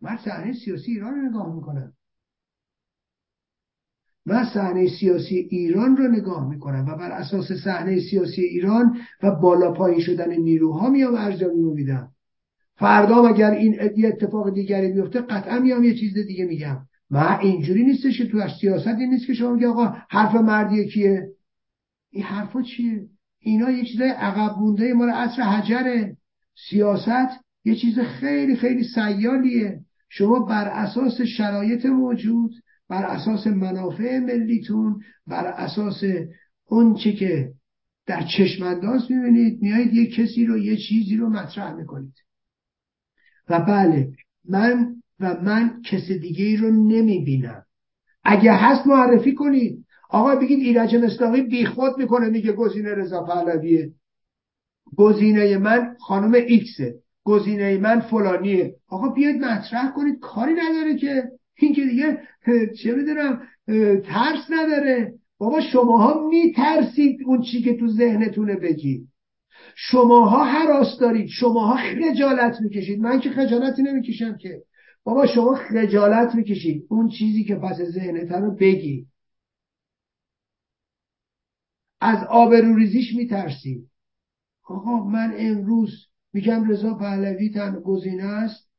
من 0.00 0.16
صحنه 0.16 0.52
سیاسی 0.52 0.92
ایران 0.92 1.14
رو 1.14 1.28
نگاه 1.28 1.54
می‌کنم. 1.54 1.94
من 4.26 4.44
صحنه 4.54 4.88
سیاسی 4.88 5.36
ایران 5.36 5.96
رو 5.96 6.08
نگاه 6.08 6.48
می‌کنم 6.48 6.86
و 6.88 6.96
بر 6.96 7.10
اساس 7.10 7.52
صحنه 7.52 8.00
سیاسی 8.00 8.42
ایران 8.42 8.96
و 9.22 9.30
بالا 9.30 9.72
پایین 9.72 10.00
شدن 10.00 10.32
نیروها 10.32 10.90
میام 10.90 11.14
ارزیابی 11.14 11.60
میدم. 11.60 12.08
فردا 12.76 13.28
اگر 13.28 13.50
این 13.50 13.76
اتفاق 14.04 14.54
دیگری 14.54 14.92
بیفته 14.92 15.20
قطعا 15.20 15.58
میام 15.58 15.84
یه 15.84 15.94
چیز 15.94 16.14
دیگه 16.14 16.44
میگم. 16.44 16.78
من 17.10 17.38
اینجوری 17.40 17.84
نیستش 17.84 18.18
که 18.18 18.26
تو 18.26 18.38
از 18.38 18.50
سیاستی 18.60 19.06
نیست 19.06 19.26
که 19.26 19.34
شما 19.34 19.52
میگه 19.52 19.68
آقا 19.68 19.96
حرف 20.10 20.34
مردی 20.34 20.88
کیه 20.88 21.28
این 22.10 22.24
حرفا 22.24 22.62
چیه؟ 22.62 23.08
اینا 23.38 23.70
یه 23.70 23.84
چیزای 23.84 24.08
عقب 24.08 24.58
مونده 24.58 24.94
مال 24.94 25.10
عصر 25.10 25.42
حجره. 25.42 26.16
سیاست 26.68 27.40
یه 27.64 27.74
چیز 27.74 27.98
خیلی 27.98 28.56
خیلی 28.56 28.84
سیالیه. 28.84 29.80
شما 30.08 30.38
بر 30.38 30.68
اساس 30.68 31.20
شرایط 31.20 31.86
موجود 31.86 32.50
بر 32.88 33.04
اساس 33.04 33.46
منافع 33.46 34.18
ملیتون 34.18 35.00
بر 35.26 35.46
اساس 35.46 36.02
اون 36.68 36.94
چی 36.94 37.16
که 37.16 37.52
در 38.06 38.26
چشمانداز 38.38 39.10
می‌بینید 39.10 39.62
میایید 39.62 39.94
یه 39.94 40.06
کسی 40.06 40.46
رو 40.46 40.58
یه 40.58 40.76
چیزی 40.76 41.16
رو 41.16 41.28
مطرح 41.28 41.74
می‌کنید. 41.74 42.14
و 43.48 43.60
بله 43.60 44.12
من 44.48 44.94
و 45.20 45.40
من 45.42 45.82
کس 45.82 46.10
دیگه 46.10 46.44
ای 46.44 46.56
رو 46.56 46.70
نمی‌بینم. 46.70 47.62
اگه 48.24 48.52
هست 48.52 48.86
معرفی 48.86 49.34
کنید. 49.34 49.84
آقا 50.10 50.34
بگید 50.34 50.58
ایرج 50.58 50.96
مصداقی 50.96 51.42
بیخود 51.42 51.98
می‌کنه 51.98 52.28
میگه 52.28 52.52
گزینه 52.52 52.94
رضا 52.94 53.22
پهلویه. 53.22 53.90
گزینه 54.96 55.58
من 55.58 55.96
خانم 56.00 56.34
ایکسه. 56.34 56.94
گزینه 57.24 57.78
من 57.78 58.00
فلانیه. 58.00 58.74
آقا 58.88 59.08
بیاید 59.08 59.44
مطرح 59.44 59.92
کنید. 59.92 60.18
کاری 60.20 60.52
نداره 60.52 60.96
که 60.96 61.24
این 61.56 61.74
که 61.74 61.84
دیگه 61.84 62.20
چه 62.82 62.94
می‌دونم 62.94 63.42
ترس 64.00 64.46
نداره. 64.50 65.14
بابا 65.38 65.60
شماها 65.60 66.28
میترسید 66.28 67.18
اون 67.26 67.42
چی 67.42 67.62
که 67.62 67.76
تو 67.76 67.88
ذهنتونه 67.88 68.56
بگید. 68.56 69.08
شماها 69.76 70.44
حراس 70.44 70.98
دارید. 71.00 71.28
شماها 71.28 71.76
خجالت 71.76 72.60
می‌کشید. 72.60 73.00
من 73.00 73.20
که 73.20 73.30
خجالتی 73.30 73.82
نمی‌کشم 73.82 74.36
که. 74.36 74.62
بابا 75.04 75.26
شما 75.26 75.54
خجالت 75.54 76.34
می‌کشید. 76.34 76.86
اون 76.88 77.08
چیزی 77.08 77.44
که 77.44 77.54
پس 77.54 77.76
ذهنت 77.76 78.32
رو 78.32 78.50
بگی 78.50 79.06
از 82.00 82.26
آبروریزیش 82.28 83.14
میترسیم 83.14 83.90
آقا 84.64 85.04
من 85.04 85.34
امروز 85.38 86.06
میگم 86.32 86.70
رضا 86.70 86.94
پهلوی 86.94 87.50
تن 87.50 87.80
گزینه 87.80 88.24
است. 88.24 88.70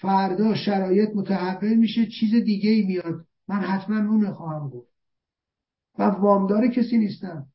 فردا 0.00 0.54
شرایط 0.54 1.10
متحول 1.14 1.74
میشه 1.74 2.06
چیز 2.06 2.34
دیگه 2.34 2.70
ای 2.70 2.82
میاد. 2.82 3.26
من 3.48 3.60
حتما 3.60 3.96
اون 3.96 4.32
خواهم 4.32 4.68
گفت. 4.70 4.92
من 5.98 6.10
وامدار 6.10 6.68
کسی 6.68 6.98
نیستم. 6.98 7.48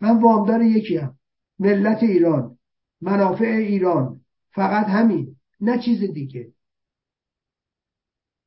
من 0.00 0.22
وامدار 0.22 0.62
یکیم 0.62 1.18
ملت 1.58 2.02
ایران 2.02 2.58
منافع 3.00 3.44
ایران. 3.44 4.20
فقط 4.50 4.86
همین 4.86 5.36
نه 5.60 5.78
چیز 5.78 6.02
دیگه. 6.12 6.52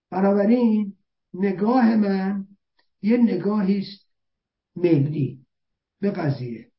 بنابراین 0.10 0.98
نگاه 1.34 1.96
من 1.96 2.48
یه 3.02 3.18
نگاهی 3.18 3.80
است 3.80 4.08
ملی 4.76 5.46
به 6.00 6.12
قضیه. 6.12 6.72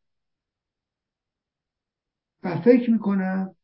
و 2.43 2.61
فکر 2.61 2.91
می‌کنم 2.91 3.56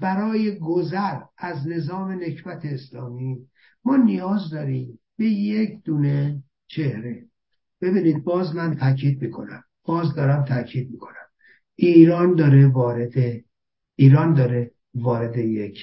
برای 0.00 0.58
گذر 0.58 1.20
از 1.38 1.68
نظام 1.68 2.10
نکبت 2.12 2.64
اسلامی 2.64 3.38
ما 3.84 3.96
نیاز 3.96 4.50
داریم 4.50 4.98
به 5.16 5.24
یک 5.24 5.82
دونه 5.84 6.42
چهره. 6.66 7.26
ببینید 7.80 8.24
باز 8.24 8.54
من 8.54 8.74
تاکید 8.74 9.22
می‌کنم. 9.22 9.64
باز 9.84 10.14
دارم 10.14 10.44
تاکید 10.44 10.90
می‌کنم. 10.90 11.14
ایران 11.74 12.34
داره 12.34 12.66
وارد 12.66 13.12
ایران 13.96 14.34
داره 14.34 14.70
وارد 14.94 15.36
یک 15.36 15.78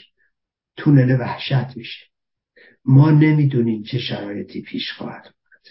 تونل 0.78 1.20
وحشت 1.20 1.78
میشه. 1.78 2.06
ما 2.86 3.12
نمی‌دونیم 3.12 3.84
چه 3.84 4.00
شرایطی 4.00 4.62
پیش 4.62 4.92
خواهد 4.98 5.24
اومد. 5.24 5.68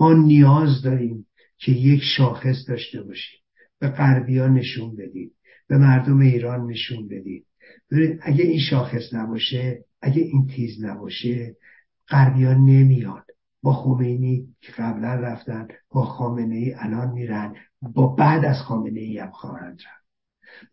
ما 0.00 0.22
نیاز 0.22 0.82
داریم 0.82 1.26
که 1.58 1.72
یک 1.72 2.02
شاخص 2.16 2.68
داشته 2.68 3.02
باشیم. 3.02 3.40
به 3.78 3.88
غربیان 3.88 4.54
نشون 4.54 4.96
بدیم. 4.96 5.30
به 5.66 5.78
مردم 5.78 6.18
ایران 6.18 6.66
نشون 6.66 7.08
بدیم. 7.08 7.46
ببینید 7.90 8.20
اگه 8.22 8.44
این 8.44 8.60
شاخص 8.60 9.14
نباشه 9.14 9.84
اگه 10.02 10.22
این 10.22 10.46
تیز 10.46 10.84
نباشه 10.84 11.56
غربیان 12.08 12.56
نمیان. 12.56 13.22
با 13.62 13.72
خمینی 13.72 14.48
که 14.60 14.72
قبلا 14.72 15.14
رفتن 15.14 15.68
با 15.90 16.04
خامنه 16.04 16.54
ای 16.54 16.74
الان 16.74 17.12
میرن. 17.12 17.54
با 17.82 18.06
بعد 18.06 18.44
از 18.44 18.60
خامنه 18.60 19.00
ای 19.00 19.18
هم 19.18 19.30
خواهند 19.30 19.78
رفت. 19.78 20.04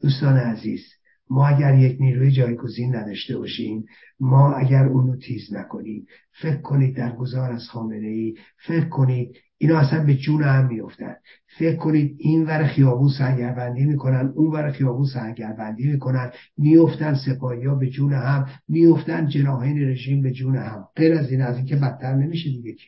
دوستان 0.01 0.37
عزیز 0.37 0.81
ما 1.29 1.47
اگر 1.47 1.77
یک 1.77 2.01
نیروی 2.01 2.31
جایگزین 2.31 2.95
نداشته 2.95 3.37
باشیم 3.37 3.85
ما 4.19 4.53
اگر 4.53 4.85
اونو 4.85 5.15
تیز 5.17 5.53
نکنیم 5.53 6.05
فکر 6.41 6.61
کنید 6.61 6.95
در 6.95 7.15
گذار 7.15 7.51
از 7.51 7.67
خامنه 7.67 8.07
ای 8.07 8.35
فکر 8.67 8.89
کنید 8.89 9.35
اینا 9.61 9.79
اصلا 9.79 10.05
به 10.05 10.15
جون 10.15 10.43
هم 10.43 10.67
میفتن 10.67 11.15
فکر 11.57 11.75
کنید 11.75 12.15
این 12.19 12.45
ور 12.45 12.67
خیابون 12.67 13.09
سرگربندی 13.17 13.85
می‌کنن 13.85 14.33
اون 14.35 14.51
ور 14.51 14.71
خیابون 14.71 15.05
سرگربندی 15.05 15.87
می‌کنن 15.91 16.31
میفتن 16.57 17.15
سپاهی 17.25 17.65
ها 17.65 17.75
به 17.75 17.89
جون 17.89 18.13
هم 18.13 18.47
میفتن 18.67 19.27
جناهین 19.27 19.89
رژیم 19.89 20.21
به 20.21 20.31
جون 20.31 20.57
هم. 20.57 20.87
غیر 20.95 21.13
از 21.13 21.31
این 21.31 21.41
از 21.41 21.57
اینکه 21.57 21.75
بدتر 21.75 22.15
نمیشه 22.15 22.49
دیگه 22.49 22.73
که. 22.73 22.87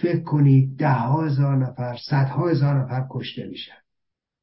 فکر 0.00 0.20
کنید 0.20 0.76
ده 0.76 0.92
ها 0.92 1.24
هزار 1.24 1.56
نفر 1.56 1.96
صدها 2.08 2.48
هزار 2.48 2.84
نفر 2.84 3.06
کشته 3.10 3.46
میشن. 3.46 3.80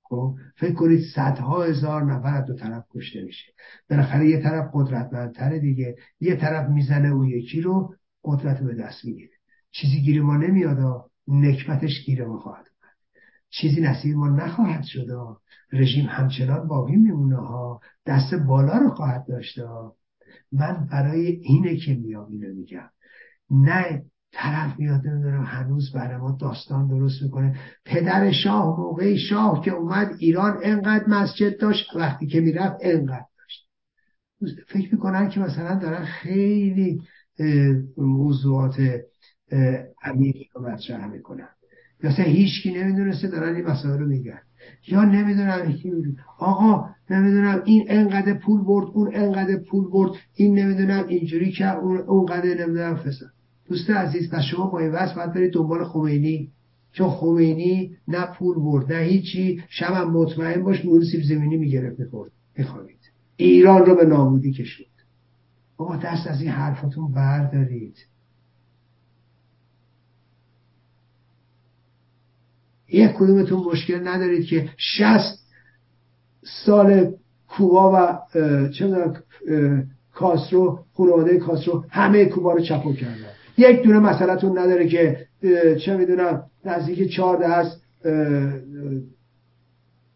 خب؟ 0.04 0.36
فکر 0.56 0.74
کنید 0.74 1.02
صدها 1.16 1.64
هزار 1.64 2.04
نفر 2.04 2.41
دو 2.41 2.54
طرف 2.56 2.84
کشته 2.96 3.24
میشه. 3.24 3.52
بالاخره 3.90 4.30
یه 4.30 4.41
طرف 4.41 4.70
قدرتمندتره 4.74 5.60
دیگه. 5.60 5.96
یه 6.20 6.36
طرف 6.36 6.70
می‌زنه 6.70 7.10
اون 7.10 7.28
یکی 7.28 7.62
رو 7.62 7.96
قدرت 8.24 8.64
به 8.64 8.74
دست 8.74 9.06
می‌گیره. 9.06 9.34
چیزی 9.72 10.02
گیر 10.02 10.22
ما 10.22 10.38
نمیاد 10.38 11.09
نکبتش 11.30 12.06
گیر 12.06 12.26
ما 12.26 12.40
خواهد 12.40 12.66
چیزی 13.50 13.82
نصیب 13.82 14.16
ما 14.16 14.30
نخواهد 14.30 14.84
شد 14.84 15.08
رژیم 15.74 16.06
همچنان 16.06 16.68
باقی 16.68 16.96
میمونه 16.96 17.38
ها 17.38 17.82
دست 18.06 18.34
بالا 18.34 18.78
رو 18.78 18.90
خواهد 18.90 19.26
داشته 19.28 19.64
من 20.52 20.88
برای 20.92 21.28
اینه 21.28 21.78
که 21.78 21.94
میام 21.94 22.32
اینو 22.32 22.56
میگم. 22.56 22.90
نه 23.52 24.04
طرف 24.32 24.80
میاد 24.80 25.08
نمی‌دونم 25.08 25.44
هنوز 25.44 25.92
برای 25.92 26.18
ما 26.18 26.38
داستان 26.42 26.88
درست 26.88 27.22
می‌کنه. 27.22 27.60
پدر 27.86 28.32
شاه 28.32 28.80
موقعی 28.80 29.18
شاه 29.18 29.62
که 29.66 29.72
اومد 29.72 30.16
ایران 30.20 30.60
انقدر 30.64 31.06
مسجد 31.08 31.60
داشت 31.60 31.96
وقتی 31.96 32.28
که 32.28 32.42
می‌رفت 32.42 32.78
انقدر 32.82 33.26
داشت. 33.38 33.70
فکر 34.68 34.94
می‌کنن 34.94 35.30
که 35.30 35.40
مثلا 35.40 35.80
دارن 35.80 36.06
خیلی 36.06 37.02
موضوعات 37.98 38.76
عمیقی 40.04 40.50
رو 40.54 40.70
مطرح 40.70 41.08
می‌کنن. 41.08 41.48
یا 42.04 42.10
مثلا 42.10 42.26
هیچکی 42.26 42.74
نمی‌دونسته 42.74 43.28
دارن 43.28 43.56
این 43.56 43.66
مسائل 43.66 44.00
رو 44.00 44.08
میگن. 44.08 44.40
یا 44.88 45.04
نمی‌دونم 45.04 45.76
آقا 46.40 46.90
نمی‌دونم 47.10 47.62
این 47.66 47.86
انقدر 47.88 48.34
پول 48.34 48.64
برد 48.64 48.88
اون 48.94 49.16
انقدر 49.16 49.56
پول 49.56 49.90
برد 49.90 50.12
این 50.36 50.60
نمی‌دونم 50.60 51.08
اینجوری 51.08 51.52
که 51.52 51.76
اون 51.78 51.98
اونقدر 51.98 52.46
نمی‌دونم 52.46 52.96
فساد 52.96 53.30
دوست 53.68 53.90
عزیز 53.90 54.30
پس 54.30 54.42
شما 54.42 54.68
با 54.68 54.80
این 54.80 54.92
وصف 54.92 55.16
باید 55.16 55.34
برید 55.34 55.54
دنبال 55.54 55.84
خمینی. 55.84 56.52
چون 56.92 57.10
خمینی 57.10 57.98
نه 58.08 58.26
پول 58.26 58.56
برد 58.56 58.94
نه 58.94 59.00
هیچی. 59.00 59.64
شبم 59.70 60.12
مطمئن 60.12 60.64
باش 60.64 60.86
نور 60.86 61.04
سیب 61.04 61.22
زمینی 61.24 61.58
می‌گرفت 61.58 62.00
می‌خورد. 62.00 62.32
میخوابید. 62.58 63.00
ایران 63.38 63.86
رو 63.86 63.96
به 63.96 64.06
نابودی 64.06 64.54
کشید. 64.54 64.88
بابا 65.78 65.96
دست 65.96 66.28
از 66.28 66.42
این 66.42 66.52
حرفاتون 66.52 67.12
بردارید. 67.12 67.96
یک 72.91 73.11
کدومتون 73.11 73.60
مشکل 73.72 74.07
ندارید 74.07 74.45
که 74.45 74.70
شست 74.78 75.48
سال 76.66 77.11
کوبا 77.48 77.91
و 77.94 78.20
چه 78.70 79.14
کاسرو 80.14 80.80
خانواده 80.94 81.38
کاسرو 81.38 81.86
همه 81.90 82.26
کوبا 82.26 82.53
رو 82.53 82.60
چپو 82.60 82.94
کردن. 82.94 83.30
یک 83.57 83.82
دونه 83.84 83.99
مسئلهتون 83.99 84.57
نداره 84.57 84.88
که 84.88 85.26
چه 85.86 85.98
می‌دونم 85.98 86.44
نزدیک 86.66 87.11
چهارده 87.11 87.48
هست 87.48 87.82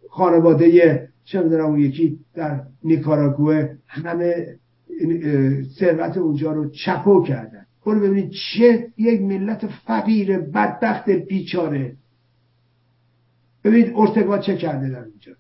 خانواده 0.09 1.09
چه 1.25 1.43
می‌دونم 1.43 1.65
اون 1.65 1.79
یکی 1.79 2.19
در 2.33 2.61
نیکاراگوه 2.83 3.69
همه 3.87 4.47
ثروت 5.79 6.17
اونجا 6.17 6.51
رو 6.51 6.69
چپو 6.69 7.23
کردن. 7.23 7.65
برو 7.85 7.99
ببینید 7.99 8.31
چه 8.31 8.87
یک 8.97 9.21
ملت 9.21 9.67
فقیر 9.67 10.37
بدبخت 10.37 11.09
بیچاره 11.09 11.95
ببینید 13.63 13.93
ارتقا 13.95 14.37
چه 14.37 14.57
کرده 14.57 14.89
در 14.89 15.03
اونجا 15.03 15.31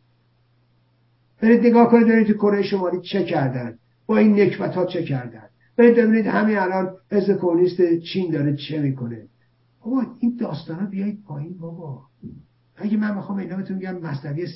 برید 1.41 1.65
نگاه 1.65 1.91
کنید 1.91 2.07
ببینید 2.07 2.27
تو 2.27 2.33
کره 2.33 2.61
شمالی 2.61 3.01
چه 3.01 3.23
کردن 3.23 3.77
با 4.05 4.17
این 4.17 4.41
نکبت 4.41 4.75
ها 4.75 4.85
چه 4.85 5.03
کردن. 5.03 5.43
برید 5.77 5.95
ببینید 5.95 6.27
همین 6.27 6.57
الان 6.57 6.93
حزب 7.11 7.37
کمونیست 7.37 7.81
چین 8.13 8.31
داره 8.31 8.55
چه 8.55 8.79
می‌کنه. 8.79 9.27
بابا 9.85 10.05
این 10.19 10.37
داستان 10.39 10.79
ها 10.79 10.85
بیایید 10.85 11.23
پایین 11.23 11.57
بابا. 11.57 12.01
اگه 12.75 12.97
من 12.97 13.15
می‌خوام 13.15 13.37
اینا 13.37 13.55
بهتون 13.55 13.77
میگم 13.77 13.99
مصنوی 13.99 14.47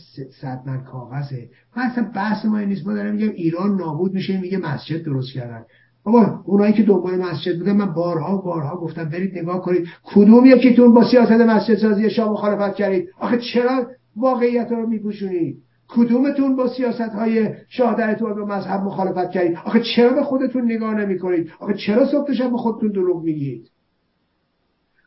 صد 0.41 0.63
من 0.65 0.83
کاغذه 0.83 1.49
من 1.77 1.83
اصلا 1.83 2.11
بحث 2.15 2.45
ما 2.45 2.57
این 2.57 2.69
نیست. 2.69 2.87
ما 2.87 3.03
میگم 3.03 3.29
ایران 3.29 3.77
نابود 3.77 4.13
میشه 4.13 4.41
میگه 4.41 4.57
مسجد 4.57 5.03
درست 5.03 5.33
کردن. 5.33 5.65
بابا 6.07 6.39
اونایی 6.45 6.73
که 6.73 6.83
دنبال 6.83 7.15
مسجد 7.15 7.57
بودن 7.57 7.71
من 7.71 7.93
بارها 7.93 8.37
بارها 8.37 8.77
گفتم 8.77 9.09
برید 9.09 9.37
نگاه 9.37 9.61
کنید. 9.61 9.87
کدوم 10.03 10.45
یکیتون 10.45 10.93
با 10.93 11.03
سیاست 11.03 11.31
مسجد 11.31 11.77
سازی 11.77 12.09
شاه 12.09 12.31
مخالفت 12.31 12.75
کردید؟ 12.75 13.09
آخه 13.19 13.37
چرا 13.37 13.87
واقعیت 14.15 14.71
رو 14.71 14.87
میپوشونید؟ 14.87 15.57
کدومتون 15.87 16.55
با 16.55 16.67
سیاست 16.67 17.01
های 17.01 17.49
شاه 17.69 17.95
و 18.21 18.45
مذهب 18.45 18.81
مخالفت 18.81 19.31
کردید؟ 19.31 19.57
آخه 19.65 19.79
چرا 19.95 20.13
به 20.13 20.23
خودتون 20.23 20.71
نگاه 20.71 20.93
نمی 20.93 21.19
کنید 21.19 21.51
آخه 21.59 21.73
چرا 21.73 22.05
صبح 22.05 22.33
شب 22.33 22.51
به 22.51 22.57
خودتون 22.57 22.91
دروغ 22.91 23.23
میگید؟ 23.23 23.69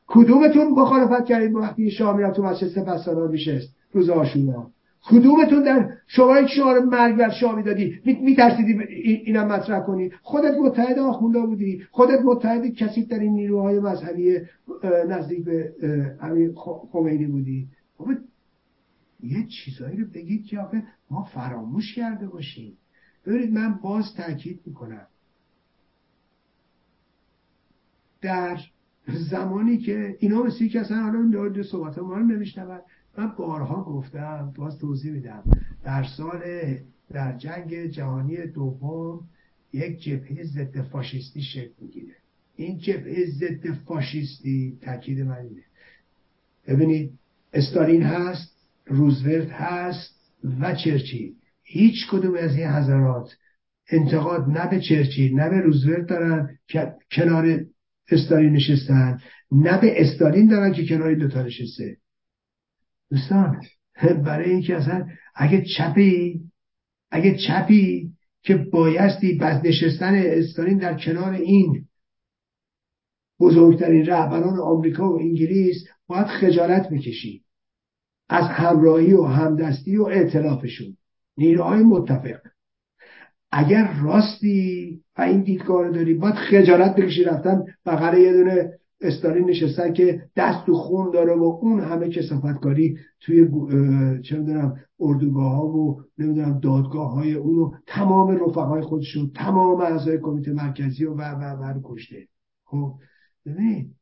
کدومتون 0.06 0.68
مخالفت 0.68 1.24
کردید 1.24 1.54
وقتی 1.54 1.90
شاه 1.90 2.16
می‌رفت 2.16 2.36
تو 2.36 2.42
مسجد 2.42 2.68
سپهسالار 2.68 3.28
میشست؟ 3.28 3.68
روز 3.92 4.10
آشورا 4.10 4.66
کدومتون 5.02 5.62
در 5.62 5.92
شما 6.06 6.46
شعار 6.46 6.84
مرگ 6.84 7.16
بر 7.16 7.30
شاه 7.30 7.56
می‌دادی؟ 7.56 8.00
میترسیدی 8.04 8.72
اینم 9.04 9.46
مطرح 9.46 9.80
کنی؟ 9.80 10.10
خودت 10.22 10.54
متحد 10.58 10.98
آخونده 10.98 11.40
بودی. 11.40 11.82
خودت 11.90 12.20
متحد 12.24 12.66
کسی 12.66 13.04
در 13.04 13.18
این 13.18 13.32
نیروهای 13.32 13.80
مذهبی 13.80 14.38
نزدیک 15.08 15.44
به 15.44 15.74
همین 16.20 16.54
خمینی 16.92 17.26
بودی. 17.26 17.68
یه 19.22 19.46
چیزایی 19.46 19.96
رو 19.96 20.06
بگید 20.14 20.44
که 20.44 20.60
آخه 20.60 20.82
ما 21.10 21.24
فراموش 21.24 21.94
کرده 21.94 22.26
باشیم. 22.28 22.72
ببینید 23.26 23.52
من 23.52 23.78
باز 23.82 24.14
تاکید 24.16 24.60
می‌کنم. 24.66 25.06
در 28.22 28.58
زمانی 29.30 29.78
که 29.78 30.16
اینا 30.18 30.42
مثل 30.42 30.68
که 30.68 30.80
اصلا 30.80 31.06
الان 31.06 31.30
دو 31.30 31.62
صحبت 31.62 31.98
ما 31.98 32.14
رو 32.14 32.22
نمیشنون. 32.22 32.80
من 33.18 33.32
بارها 33.38 33.84
گفتم 33.84 34.52
باز 34.56 34.78
توضیح 34.78 35.12
میدم. 35.12 35.44
در 35.84 36.04
سال 36.16 36.40
در 37.10 37.38
جنگ 37.38 37.86
جهانی 37.86 38.46
دوم 38.46 39.20
یک 39.72 40.02
جبهه 40.02 40.44
ضد 40.44 40.80
فاشیستی 40.80 41.42
شکل 41.42 41.72
می‌گیره. 41.80 42.14
این 42.56 42.78
جبهه 42.78 43.26
ضد 43.26 43.72
فاشیستی 43.86 44.78
تاکید 44.82 45.20
من 45.20 45.36
اینه. 45.36 45.62
ببینید 46.68 47.12
استالین 47.52 48.02
هست 48.02 48.56
روزولت 48.86 49.50
هست 49.50 50.20
و 50.60 50.74
چرچیل. 50.74 51.34
هیچ 51.62 52.10
کدوم 52.10 52.34
از 52.34 52.56
این 52.56 52.66
حضرات 52.66 53.36
انتقاد 53.90 54.48
نه 54.48 54.70
به 54.70 54.80
چرچیل 54.80 55.40
نه 55.40 55.50
به 55.50 55.60
روزولت 55.60 56.06
دارن 56.06 56.58
که 56.68 56.92
کنار 57.12 57.64
استالین 58.10 58.52
نشستن 58.52 59.20
نه 59.52 59.80
به 59.80 60.00
استالین 60.00 60.46
دارن 60.46 60.72
که 60.72 60.86
کنار 60.86 61.14
دوتا 61.14 61.42
نشسته. 61.42 61.96
دوستان 63.10 63.62
برای 64.24 64.50
اینکه 64.50 64.76
اصلا 64.76 65.06
اگه 65.34 65.64
چپی 65.76 66.40
اگه 67.10 67.36
چپی 67.36 68.10
که 68.42 68.56
بایستی 68.56 69.38
بس 69.38 69.64
نشستن 69.64 70.14
استالین 70.14 70.78
در 70.78 70.98
کنار 70.98 71.32
این 71.32 71.84
بزرگترین 73.40 74.06
رهبران 74.06 74.60
آمریکا 74.60 75.12
و 75.12 75.20
انگلیس 75.20 75.84
باید 76.06 76.26
خجالت 76.26 76.90
بکشی 76.90 77.44
از 78.28 78.44
همراهی 78.44 79.12
و 79.12 79.22
همدستی 79.22 79.96
و 79.96 80.02
اعتلافشون 80.02 80.96
نیروهای 81.36 81.82
متفق. 81.82 82.40
اگر 83.52 83.92
راستی 84.02 85.00
و 85.18 85.22
این 85.22 85.42
دیدگاه 85.42 85.90
داری 85.90 86.14
باید 86.14 86.34
خجالت 86.34 86.96
بکشی 86.96 87.24
رفتن 87.24 87.64
بغل 87.86 88.18
یه 88.18 88.32
دونه 88.32 88.79
استالین 89.00 89.50
نشستن 89.50 89.92
که 89.92 90.22
دست 90.36 90.68
و 90.68 90.74
خون 90.74 91.10
داره 91.10 91.34
و 91.34 91.42
اون 91.42 91.80
همه 91.80 92.08
کسافتکاری 92.08 92.98
توی 93.20 93.48
چه 94.22 94.38
می‌دونم 94.38 94.76
اردوگاه 95.00 95.52
ها 95.52 95.66
و 95.66 96.02
نمی‌دونم 96.18 96.60
دادگاه 96.60 97.12
های 97.12 97.34
اونو 97.34 97.70
تمام 97.86 98.30
رفقای 98.30 98.82
خودشون 98.82 99.30
تمام 99.34 99.80
اعضای 99.80 100.18
کمیته 100.18 100.52
مرکزی 100.52 101.04
و 101.04 101.14
و 101.14 101.44
و 101.44 101.80
کشته. 101.84 102.28
خب 102.64 102.94
ببین 103.46 103.94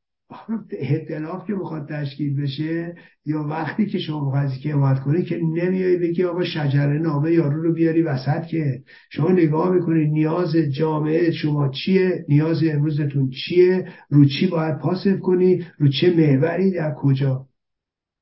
احتلاف 0.70 1.46
که 1.46 1.52
می‌خواد 1.52 1.88
تشکیل 1.88 2.42
بشه 2.42 2.94
یا 3.26 3.42
وقتی 3.42 3.86
که 3.86 3.98
شما 3.98 4.24
می‌خواد 4.24 4.52
که 4.52 4.72
اماد 4.72 5.00
کنی 5.00 5.22
که 5.22 5.36
نمیای 5.36 5.96
بگی 5.96 6.24
آقا 6.24 6.44
شجره 6.44 6.98
نامه 6.98 7.32
یارو 7.32 7.62
رو 7.62 7.72
بیاری 7.72 8.02
وسط 8.02 8.46
که 8.46 8.82
شما 9.10 9.32
نگاه 9.32 9.74
می‌کنی 9.74 10.04
نیاز 10.10 10.56
جامعه 10.56 11.30
شما 11.30 11.68
چیه؟ 11.68 12.24
نیاز 12.28 12.64
امروزتون 12.64 13.30
چیه؟ 13.30 13.92
رو 14.10 14.24
چی 14.24 14.46
باید 14.46 14.78
پاسف 14.78 15.20
کنی؟ 15.20 15.66
رو 15.78 15.88
چه 15.88 16.14
محوری؟ 16.16 16.70
در 16.70 16.94
کجا؟ 16.94 17.46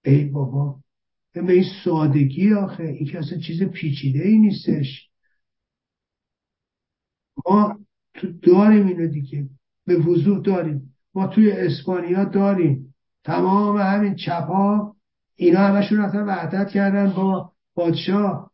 ای 0.04 0.24
بابا 0.24 0.80
به 1.34 1.52
این 1.52 1.64
سادگی 1.84 2.52
آخه 2.52 2.84
این 2.84 3.06
که 3.06 3.18
اصلا 3.18 3.38
چیز 3.38 3.62
پیچیده 3.62 4.22
ای 4.22 4.38
نیستش. 4.38 5.08
ما 7.46 7.78
تو 8.14 8.32
داریم 8.32 8.86
اینو 8.86 9.06
دیگه 9.06 9.48
به 9.86 9.96
وضوح 9.96 10.42
داریم. 10.42 10.95
ما 11.16 11.26
توی 11.26 11.52
اسپانیا 11.52 12.24
داریم. 12.24 12.94
تمام 13.24 13.76
همین 13.76 14.14
چپا 14.14 14.96
اینا 15.36 15.58
همشون 15.60 16.00
اصلا 16.00 16.24
وحدت 16.26 16.68
کردن 16.68 17.12
با 17.12 17.52
پادشاه 17.74 18.50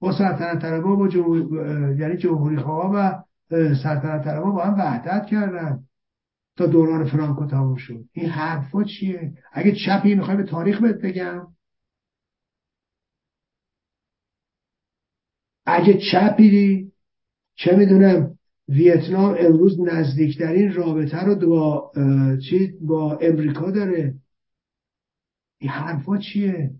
با 0.00 0.12
سلطنت 0.12 0.62
طلبا 0.62 0.96
با 0.96 1.08
جمهوری 1.08 1.98
یعنی 1.98 2.16
جمهوری 2.16 2.56
خواه 2.56 2.92
و 2.94 3.22
سلطنت 3.82 4.24
طلبا 4.24 4.50
با 4.50 4.64
هم 4.64 4.74
وحدت 4.74 5.26
کردن 5.26 5.84
تا 6.56 6.66
دوران 6.66 7.04
فرانکو 7.04 7.46
تموم 7.46 7.76
شد. 7.76 8.04
این 8.12 8.28
حرفا 8.30 8.84
چیه؟ 8.84 9.32
اگه 9.52 9.72
چپی 9.86 10.14
می‌خوای 10.14 10.36
به 10.36 10.42
تاریخ 10.42 10.80
بهت 10.80 10.96
بگم. 10.96 11.46
اگه 15.66 16.00
چپی 16.12 16.92
چه 17.54 17.76
می‌دونم 17.76 18.38
ویتنام 18.72 19.36
امروز 19.38 19.80
نزدیکترین 19.80 20.72
رابطه 20.72 21.24
رو 21.24 21.34
با 21.34 21.92
چی؟ 22.48 22.72
با 22.80 23.18
امریکا 23.20 23.70
داره. 23.70 24.14
این 25.58 25.70
حرفا 25.70 26.18
چیه؟ 26.18 26.70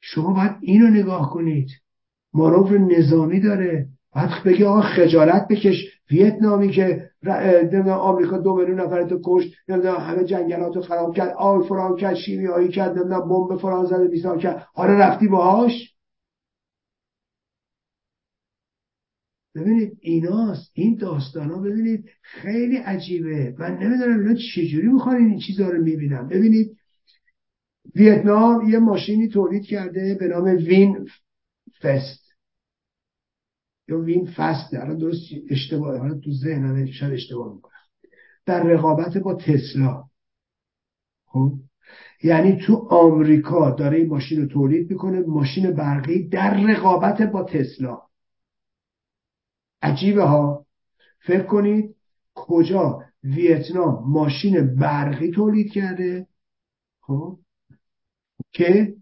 شما 0.00 0.32
باید 0.32 0.52
اینو 0.60 0.90
نگاه 0.90 1.30
کنید. 1.30 1.68
مانور 2.32 2.78
نظامی 2.78 3.40
داره. 3.40 3.88
باید 4.14 4.30
بگی 4.46 4.64
آقا 4.64 4.80
خجالت 4.80 5.48
بکش. 5.48 5.84
ویتنامی 6.10 6.70
که 6.70 7.10
آمریکا 7.90 8.38
دو 8.38 8.56
میلیون 8.56 8.80
نفر 8.80 9.04
تو 9.04 9.20
کشت 9.24 9.54
نمی‌دونم 9.68 9.96
همه 9.96 10.24
جنگلات 10.24 10.76
رو 10.76 10.82
خراب 10.82 11.16
کرد 11.16 11.34
آی 11.38 11.68
فران 11.68 11.96
کرد 11.96 12.14
شیمیایی 12.14 12.68
کرد 12.68 12.98
نمی‌دونم 12.98 13.28
بمب 13.28 13.60
فران 13.60 13.86
زده 13.86 14.08
بیسار 14.08 14.38
کرد. 14.38 14.66
حالا 14.74 14.92
رفتی 14.92 15.28
باهاش؟ 15.28 15.97
ببینید 19.60 19.98
ایناست 20.00 20.70
این 20.74 20.96
داستان 20.96 21.50
ها 21.50 21.58
ببینید 21.58 22.04
خیلی 22.22 22.76
عجیبه 22.76 23.54
من 23.58 23.78
نمی‌دونم 23.78 24.20
اینا 24.20 24.34
چجوری 24.54 24.88
می‌خوان 24.88 25.16
این 25.16 25.38
چیزها 25.38 25.70
رو 25.70 25.82
می‌بینم 25.82 26.28
ببینید 26.28 26.76
ویتنام 27.94 28.68
یه 28.68 28.78
ماشینی 28.78 29.28
تولید 29.28 29.64
کرده 29.64 30.16
به 30.20 30.28
نام 30.28 30.44
وین 30.44 31.06
فست. 31.82 32.28
یا 33.88 34.00
وین 34.00 34.26
فست 34.26 34.74
الان 34.74 34.98
درست 34.98 35.22
اشتباه 35.50 35.98
حالا 35.98 36.14
تو 36.14 36.30
ذهنم 36.32 36.86
شاید 36.86 37.12
اشتباه 37.12 37.54
می‌کنم. 37.54 37.72
در 38.46 38.62
رقابت 38.62 39.18
با 39.18 39.34
تسلا. 39.34 40.04
خب؟ 41.26 41.52
یعنی 42.22 42.56
تو 42.56 42.74
آمریکا 42.90 43.70
داره 43.70 43.98
این 43.98 44.08
ماشین 44.08 44.40
رو 44.40 44.46
تولید 44.46 44.90
می‌کنه 44.90 45.20
ماشین 45.20 45.70
برقی 45.70 46.28
در 46.28 46.66
رقابت 46.66 47.22
با 47.22 47.42
تسلا. 47.42 48.07
عجیبه 49.82 50.24
ها. 50.24 50.66
فکر 51.20 51.42
کنید 51.42 51.96
کجا 52.34 53.02
ویتنام 53.24 54.04
ماشین 54.10 54.74
برقی 54.74 55.30
تولید 55.30 55.72
کرده؟ 55.72 56.26
خب. 57.00 57.38
که 58.52 58.96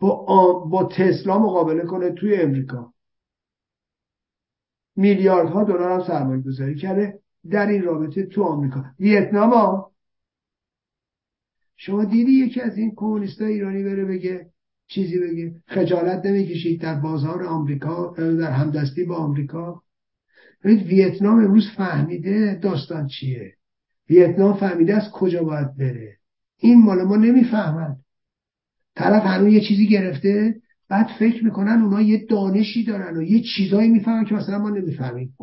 با, 0.00 0.52
با 0.70 0.84
تسلا 0.84 1.38
مقابله 1.38 1.86
کنه 1.86 2.10
توی 2.12 2.36
امریکا. 2.36 2.92
میلیاردها 4.96 5.64
دلار 5.64 5.92
هم 5.92 6.06
سرمایه 6.06 6.42
گذاری 6.42 6.74
کرده 6.74 7.20
در 7.50 7.66
این 7.66 7.82
رابطه 7.82 8.26
تو 8.26 8.42
آمریکا. 8.44 8.84
ویتنام 8.98 9.50
ها 9.50 9.92
شما 11.76 12.04
دیدی 12.04 12.32
یکی 12.32 12.60
از 12.60 12.76
این 12.76 12.94
کمونیست 12.96 13.42
ایرانی 13.42 13.84
بره 13.84 14.04
بگه 14.04 14.52
چیزی 14.90 15.18
بگه 15.18 15.54
خجالت 15.66 16.26
نمی‌کشید 16.26 16.80
در 16.80 16.94
بازار 16.94 17.44
آمریکا 17.44 18.14
در 18.16 18.50
همدستی 18.50 19.04
با 19.04 19.16
آمریکا. 19.16 19.82
ویتنام 20.64 21.44
امروز 21.44 21.70
فهمیده 21.76 22.58
داستان 22.62 23.06
چیه. 23.06 23.54
ویتنام 24.10 24.56
فهمیده 24.56 24.96
از 24.96 25.10
کجا 25.12 25.42
باید 25.44 25.76
بره. 25.76 26.16
این 26.58 26.82
مال 26.82 27.02
ما 27.02 27.16
نمی‌فهمند 27.16 28.04
طرف 28.96 29.22
هنوز 29.22 29.52
یه 29.52 29.60
چیزی 29.60 29.88
گرفته 29.88 30.54
بعد 30.88 31.06
فکر 31.18 31.44
می‌کنن 31.44 31.82
اونا 31.82 32.00
یه 32.00 32.26
دانشی 32.26 32.84
دارن 32.84 33.16
و 33.16 33.22
یه 33.22 33.42
چیزایی 33.56 33.88
می‌فهمن 33.88 34.24
که 34.24 34.34
مثلا 34.34 34.58
ما 34.58 34.70
نمی‌فهمیم. 34.70 35.36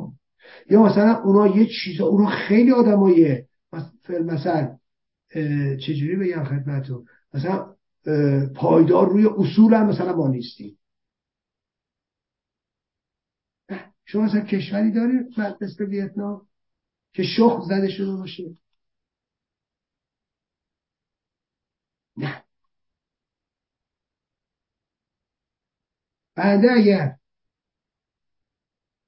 یا 0.69 0.83
مثلا 0.83 1.21
اونا 1.23 1.57
یه 1.57 1.65
چیزا 1.83 2.05
اونا 2.05 2.29
خیلی 2.29 2.71
آدمای 2.71 3.43
مثلا 4.09 4.77
چجوری 5.85 6.15
بگم 6.15 6.43
خدمتتون؟ 6.43 7.05
مثلا 7.33 7.76
پایدار 8.55 9.09
روی 9.09 9.25
اصول 9.25 9.73
هم 9.73 9.87
مثلا 9.87 10.15
ما 10.15 10.27
نیستیم. 10.27 10.79
شما 14.05 14.21
مثلا 14.21 14.41
کشوری 14.41 14.91
داریم 14.91 15.29
مثل 15.61 15.85
ویتنام 15.85 16.47
که 17.13 17.23
شخ 17.23 17.61
زده 17.69 17.89
شده 17.89 18.15
باشه؟ 18.15 18.43
نه. 22.17 22.43
بعد 26.35 26.65
اگر 26.77 27.17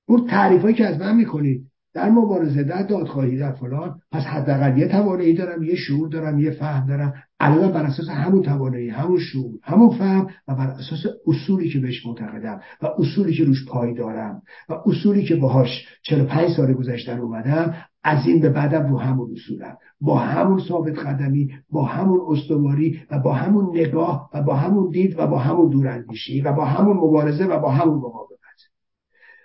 اون 0.06 0.28
تعریف 0.28 0.78
که 0.78 0.88
از 0.88 1.00
من 1.00 1.16
می‌کنید 1.16 1.72
در 1.94 2.10
مبارزه 2.10 2.64
در 2.64 2.84
دادخواهی 2.84 3.38
در 3.38 3.52
فلان 3.52 4.00
پس 4.12 4.24
حداقل 4.24 4.78
یه 4.78 4.88
توانایی 4.88 5.34
دارم 5.34 5.64
یه 5.64 5.76
شعور 5.76 6.10
دارم 6.10 6.40
یه 6.40 6.52
فهم 6.52 6.88
دارم. 6.88 7.14
الان 7.40 7.72
بر 7.72 7.84
اساس 7.84 8.10
همون 8.10 8.42
توانایی 8.42 8.90
همون 8.90 9.20
شعور 9.20 9.60
همون 9.64 9.90
فهم 9.90 10.28
و 10.48 10.56
بر 10.56 10.68
اساس 10.68 11.00
اصولی 11.28 11.70
که 11.70 11.80
بهش 11.80 12.06
معتقدم 12.06 12.62
و 12.82 12.88
اصولی 12.98 13.34
که 13.34 13.44
روش 13.44 13.66
پای 13.66 13.94
دارم 13.94 14.42
و 14.70 14.74
اصولی 14.86 15.24
که 15.24 15.36
باهاش 15.36 15.88
45 16.04 16.50
سال 16.50 16.74
گذشته 16.74 17.20
اومدم 17.20 17.76
از 18.04 18.28
این 18.28 18.42
به 18.42 18.50
بعدم 18.50 18.92
رو 18.92 18.98
همون 18.98 19.32
اصولم. 19.32 19.78
با 20.02 20.20
همون 20.20 20.60
ثابت 20.60 21.00
قدمی 21.00 21.50
با 21.70 21.86
همون 21.86 22.20
استواری 22.28 23.02
و 23.12 23.20
با 23.20 23.34
همون 23.34 23.78
نگاه 23.78 24.30
و 24.34 24.44
با 24.44 24.56
همون 24.56 24.90
دید 24.90 25.20
و 25.20 25.28
با 25.28 25.40
همون 25.40 25.70
دوراندیشی 25.70 26.42
و 26.42 26.54
با 26.54 26.66
همون 26.66 26.98
مبارزه 26.98 27.46
و 27.46 27.60
با 27.60 27.72
همون 27.72 27.98
مقاومت. 27.98 28.30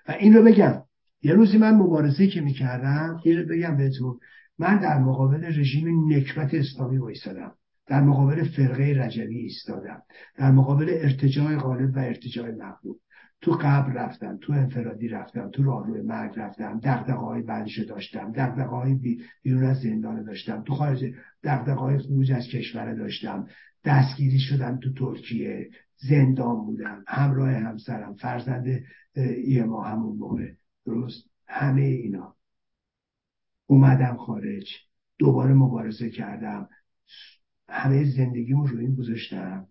و 0.09 0.13
این 0.13 0.35
رو 0.35 0.43
بگم 0.45 0.83
یه 1.25 1.33
روزی 1.33 1.59
من 1.59 1.75
مبارزه 1.75 2.27
که 2.27 2.41
می‌کردم 2.41 3.21
این 3.25 3.39
رو 3.39 3.47
بگم 3.49 3.77
بهتون. 3.77 4.19
من 4.59 4.79
در 4.79 4.99
مقابل 4.99 5.45
رژیم 5.45 6.13
نکبت 6.13 6.55
اسلامی 6.55 6.99
وایسادم. 6.99 7.55
در 7.87 8.01
مقابل 8.01 8.45
فرقه 8.45 8.95
رجبی 8.97 9.39
ایستادم. 9.39 10.03
در 10.37 10.51
مقابل 10.51 10.87
ارتجاع 10.89 11.57
غالب 11.57 11.97
و 11.97 11.99
ارتجاع 11.99 12.51
مغلوب 12.51 13.01
تو 13.41 13.53
قبر 13.53 13.93
رفتم 13.93 14.39
تو 14.41 14.53
انفرادی 14.53 15.09
رفتم 15.09 15.51
تو 15.51 15.63
راهروی 15.63 16.01
مرگ 16.01 16.33
رفتم 16.37 16.81
دقدقه 16.81 17.13
های 17.13 17.43
بعدش 17.43 17.79
داشتم 17.79 18.33
دقدقه 18.33 18.77
های 18.77 18.95
بیرون 19.43 19.65
از 19.65 19.81
زندان 19.81 20.25
داشتم 20.25 20.63
تو 20.63 20.75
خارج 20.75 21.05
دقدقه 21.45 21.75
های 21.81 21.99
خروج 21.99 22.33
از 22.33 22.47
کشور 22.47 22.95
داشتم. 22.95 23.47
دستگیری 23.85 24.39
شدم 24.39 24.79
تو 24.83 24.93
ترکیه 24.93 25.71
زندان 25.97 26.57
بودم 26.57 27.05
همراه 27.09 27.51
همسرم 27.51 28.15
فرزند 28.15 28.67
یه 29.47 29.65
ما 29.65 29.83
همون 29.83 30.17
موقع. 30.17 30.51
درست 30.87 31.31
همه 31.47 31.83
اینا. 31.83 32.37
اومدم 33.67 34.17
خارج 34.17 34.69
دوباره 35.19 35.55
مبارزه 35.55 36.11
کردم. 36.11 36.69
همه 37.69 38.05
زندگیمو 38.17 38.67
رو 38.67 38.79
این 38.79 38.95
گذاشتم. 38.95 39.69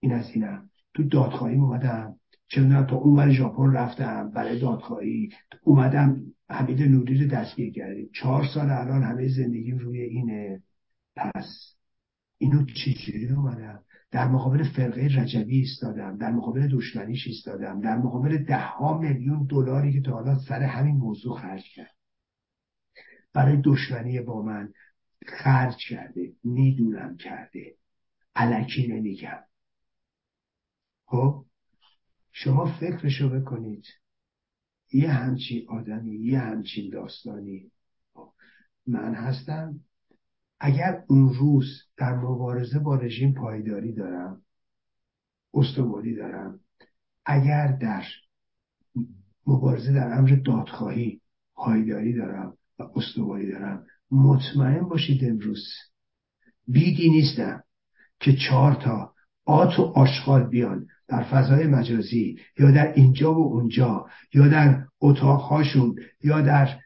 این 0.00 0.12
از 0.12 0.30
اینم 0.34 0.70
تو 0.94 1.02
دادخواهی 1.02 1.56
اومدم. 1.56 2.20
چه 2.48 2.86
تا 2.90 2.96
اون 2.96 3.32
ژاپن 3.32 3.72
رفتم 3.72 4.30
برای 4.30 4.60
دادخواهی. 4.60 5.28
اومدم 5.62 6.22
حمید 6.48 6.82
نوری 6.82 7.18
رو 7.18 7.30
دستگیر 7.30 7.72
کردیم. 7.72 8.10
چهار 8.14 8.44
سال 8.54 8.70
الان 8.70 9.02
همه 9.02 9.28
زندگیم 9.28 9.78
روی 9.78 10.00
اینه. 10.00 10.62
پس 11.16 11.76
اینو 12.38 12.64
چجوری 12.64 13.28
اومدم؟ 13.28 13.83
در 14.14 14.28
مقابل 14.28 14.62
فرقه 14.76 15.08
رجبی 15.20 15.58
ایستادم 15.58 16.16
در 16.16 16.30
مقابل 16.30 16.68
دشمنیش 16.68 17.26
ایستادم 17.26 17.80
در 17.80 17.96
مقابل 17.96 18.44
ده 18.44 18.66
ها 18.66 18.98
میلیون 18.98 19.46
دلاری 19.46 19.92
که 19.92 20.00
تا 20.00 20.12
حالا 20.12 20.38
سر 20.38 20.62
همین 20.62 20.96
موضوع 20.96 21.38
خرج 21.38 21.62
کرد. 21.74 21.94
برای 23.32 23.60
دشمنی 23.64 24.20
با 24.20 24.42
من 24.42 24.72
خرج 25.26 25.76
کرده 25.88 26.32
می‌دونم 26.44 27.16
کرده. 27.16 27.76
علکی 28.36 28.86
نمیگم. 28.86 29.42
خب؟ 31.06 31.44
شما 32.32 32.78
فکرشو 32.80 33.28
بکنید. 33.28 33.84
یه 34.92 35.10
همچین 35.10 35.66
آدمی 35.68 36.16
یه 36.16 36.38
همچین 36.38 36.90
داستانی. 36.90 37.70
من 38.86 39.14
هستم. 39.14 39.80
اگر 40.66 41.04
اون 41.08 41.34
روز 41.34 41.66
در 41.96 42.14
مبارزه 42.14 42.78
با 42.78 42.94
رژیم 42.94 43.32
پایداری 43.32 43.92
دارم 43.92 44.42
استواری 45.54 46.16
دارم 46.16 46.60
اگر 47.26 47.78
در 47.80 48.04
مبارزه 49.46 49.92
در 49.92 50.18
امر 50.18 50.38
دادخواهی 50.44 51.20
پایداری 51.54 52.12
دارم 52.12 52.56
و 52.78 52.82
استواری 52.96 53.52
دارم 53.52 53.86
مطمئن 54.10 54.88
باشید 54.88 55.24
امروز 55.24 55.64
بیدی 56.68 57.10
نیستم 57.10 57.62
که 58.20 58.36
چهار 58.48 58.74
تا 58.74 59.14
آت 59.44 59.78
و 59.78 59.82
آشغال 59.82 60.44
بیان 60.44 60.86
در 61.08 61.22
فضای 61.22 61.66
مجازی 61.66 62.38
یا 62.58 62.70
در 62.70 62.92
اینجا 62.92 63.34
و 63.34 63.52
اونجا 63.52 64.06
یا 64.34 64.48
در 64.48 64.84
اتاقهاشون 65.00 65.96
یا 66.22 66.40
در 66.40 66.83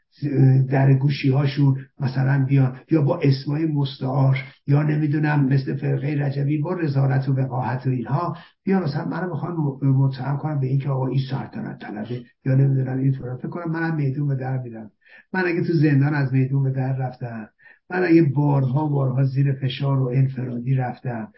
در 0.70 0.94
گوشی 0.94 1.30
هاشون 1.30 1.76
مثلا 2.00 2.44
بیان 2.48 2.76
یا 2.90 3.02
با 3.02 3.20
اسمای 3.20 3.66
مستعار 3.66 4.36
یا 4.66 4.82
نمی‌دونم 4.82 5.44
مثل 5.44 5.76
فرقه 5.76 6.06
رجبی 6.06 6.58
با 6.58 6.72
رزارت 6.72 7.28
و 7.28 7.32
وقاحت 7.34 7.86
و 7.86 7.90
اینها 7.90 8.36
بیان 8.64 8.82
مثلا 8.82 9.04
منو 9.04 9.30
می‌خوان 9.30 9.56
متهم 9.82 10.36
کنم 10.36 10.60
به 10.60 10.66
اینکه 10.66 10.88
آقا 10.88 11.06
این 11.06 11.20
سرطنت 11.30 11.78
طلبه 11.78 12.22
یا 12.44 12.54
نمی‌دونم 12.54 12.98
این 12.98 13.12
فکر 13.12 13.48
کنم 13.48 13.72
منم 13.72 13.96
میدون 13.96 14.28
به 14.28 14.34
در 14.34 14.58
میرم. 14.58 14.90
من 15.32 15.42
اگه 15.46 15.64
تو 15.64 15.72
زندان 15.72 16.14
از 16.14 16.32
میدون 16.32 16.62
به 16.62 16.70
در 16.70 16.96
رفتم 16.96 17.48
من 17.90 18.04
اگه 18.04 18.22
بارها 18.22 18.86
بارها 18.86 19.24
زیر 19.24 19.52
فشار 19.52 19.98
و 19.98 20.10
انفرادی 20.14 20.74
رفتم 20.74 21.28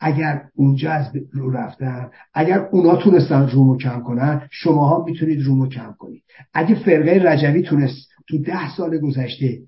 اگر 0.00 0.42
اونجا 0.54 0.90
از 0.90 1.12
رو 1.32 1.50
رفتن 1.50 2.10
اگر 2.34 2.68
اونا 2.72 2.96
تونستن 2.96 3.48
رومو 3.48 3.76
کم 3.76 4.00
کنن 4.00 4.42
شماها 4.50 5.04
می‌تونید 5.04 5.42
رومو 5.42 5.68
کم 5.68 5.94
کنید. 5.98 6.22
اگه 6.54 6.74
فرقه 6.74 7.22
رجوی 7.24 7.62
تونست 7.62 8.07
تو 8.28 8.38
ده 8.38 8.76
سال 8.76 8.98
گذشته 8.98 9.62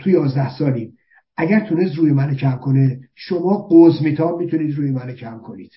تو 0.00 0.10
یازده 0.10 0.58
سالی 0.58 0.98
اگر 1.36 1.68
تونست 1.68 1.94
روی 1.94 2.12
من 2.12 2.36
کم 2.36 2.56
کنه 2.56 3.08
شما 3.14 3.58
قوزمیتا 3.58 4.36
می‌تونید 4.36 4.76
روی 4.76 4.90
من 4.90 5.14
کم 5.14 5.38
کنید. 5.38 5.72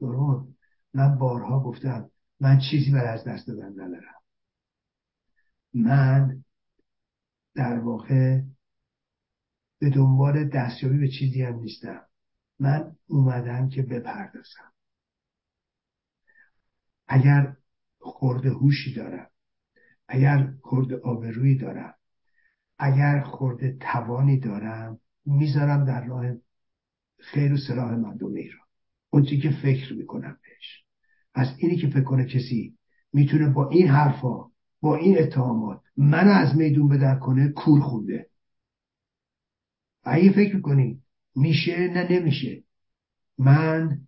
درون 0.00 0.54
من 0.94 1.18
بارها 1.18 1.60
گفتم 1.60 2.10
من 2.40 2.58
چیزی 2.70 2.90
بر 2.90 3.04
از 3.04 3.24
دست 3.24 3.46
دادن 3.46 3.72
ندارم. 3.72 4.14
من 5.74 6.44
در 7.54 7.78
واقع 7.78 8.40
به 9.78 9.90
دنبال 9.90 10.48
دستیابی 10.48 10.98
به 10.98 11.08
چیزی 11.08 11.42
هم 11.42 11.54
نیستم. 11.54 12.02
من 12.58 12.96
اومدم 13.06 13.68
که 13.68 13.82
بپردازم. 13.82 14.72
اگر 17.08 17.56
خورده 18.00 18.50
هوشی 18.50 18.94
دارم 18.94 19.31
اگر 20.08 20.52
خورده 20.62 20.96
آبرویی 20.96 21.58
دارم 21.58 21.94
اگر 22.78 23.20
خورده 23.20 23.76
توانی 23.80 24.38
دارم 24.38 25.00
می‌ذارم 25.24 25.84
در 25.84 26.04
راه 26.04 26.24
خیر 27.18 27.52
و 27.52 27.56
صلاح 27.56 27.94
مردم 27.94 28.34
ایران. 28.34 28.66
اون 29.10 29.24
که 29.24 29.50
فکر 29.62 29.94
می‌کنم 29.94 30.38
بهش. 30.42 30.84
از 31.34 31.48
اینی 31.58 31.76
که 31.76 31.86
فکر 31.86 32.02
کنه 32.02 32.24
کسی 32.24 32.78
می‌تونه 33.12 33.48
با 33.48 33.68
این 33.68 33.88
حرفا 33.88 34.50
با 34.80 34.96
این 34.96 35.18
اتهامات 35.18 35.80
منو 35.96 36.30
از 36.30 36.56
میدون 36.56 36.88
بدر 36.88 37.14
کنه 37.14 37.48
کور 37.48 37.80
خونده. 37.80 38.30
اگه 40.04 40.32
فکر 40.32 40.56
می‌کنی 40.56 41.02
میشه 41.36 41.88
نه 41.88 42.12
نمیشه 42.12 42.64
من 43.38 44.00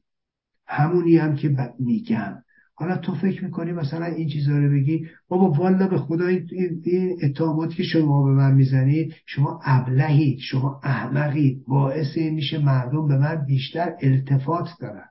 همونی 0.66 1.16
هم 1.16 1.37
که 1.37 1.75
میگم. 1.79 2.44
حالا 2.76 2.96
تو 2.96 3.14
فکر 3.14 3.44
می‌کنی 3.44 3.72
مثلا 3.72 4.06
این 4.06 4.28
چیزا 4.28 4.59
رو 4.59 4.70
بگی؟ 4.70 5.06
بابا 5.28 5.51
والا 5.51 5.88
به 5.88 5.98
خدا 5.98 6.26
این 6.26 7.18
اتهاماتی 7.22 7.74
که 7.74 7.82
شما 7.82 8.22
به 8.22 8.30
من 8.30 8.55
می‌زنید 8.55 9.14
شما 9.26 9.60
ابلهید 9.64 10.38
شما 10.38 10.80
احمقید 10.84 11.64
باعث 11.68 12.06
این 12.16 12.34
میشه 12.34 12.59
مردم 12.59 13.09
به 13.09 13.18
من 13.18 13.44
بیشتر 13.46 13.92
التفات 14.02 14.68
دارن. 14.80 15.09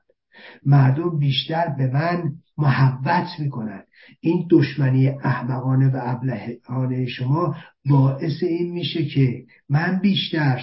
مردم 0.66 1.18
بیشتر 1.18 1.74
به 1.78 1.90
من 1.92 2.32
محبت 2.58 3.26
می‌کنن. 3.38 3.82
این 4.20 4.46
دشمنی 4.50 5.08
احمقانه 5.08 5.88
و 5.88 6.00
ابلهانه 6.02 7.06
شما 7.06 7.56
باعث 7.90 8.42
این 8.42 8.72
میشه 8.72 9.04
که 9.04 9.44
من 9.68 9.98
بیشتر 10.02 10.60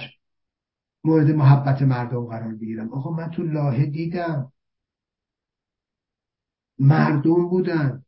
مورد 1.04 1.30
محبت 1.30 1.82
مردم 1.82 2.24
قرار 2.24 2.54
بگیرم. 2.54 2.92
آقا 2.92 3.10
من 3.16 3.30
تو 3.30 3.42
لاهه 3.42 3.86
دیدم. 3.86 4.51
مردم 6.82 7.48
بودن. 7.48 8.02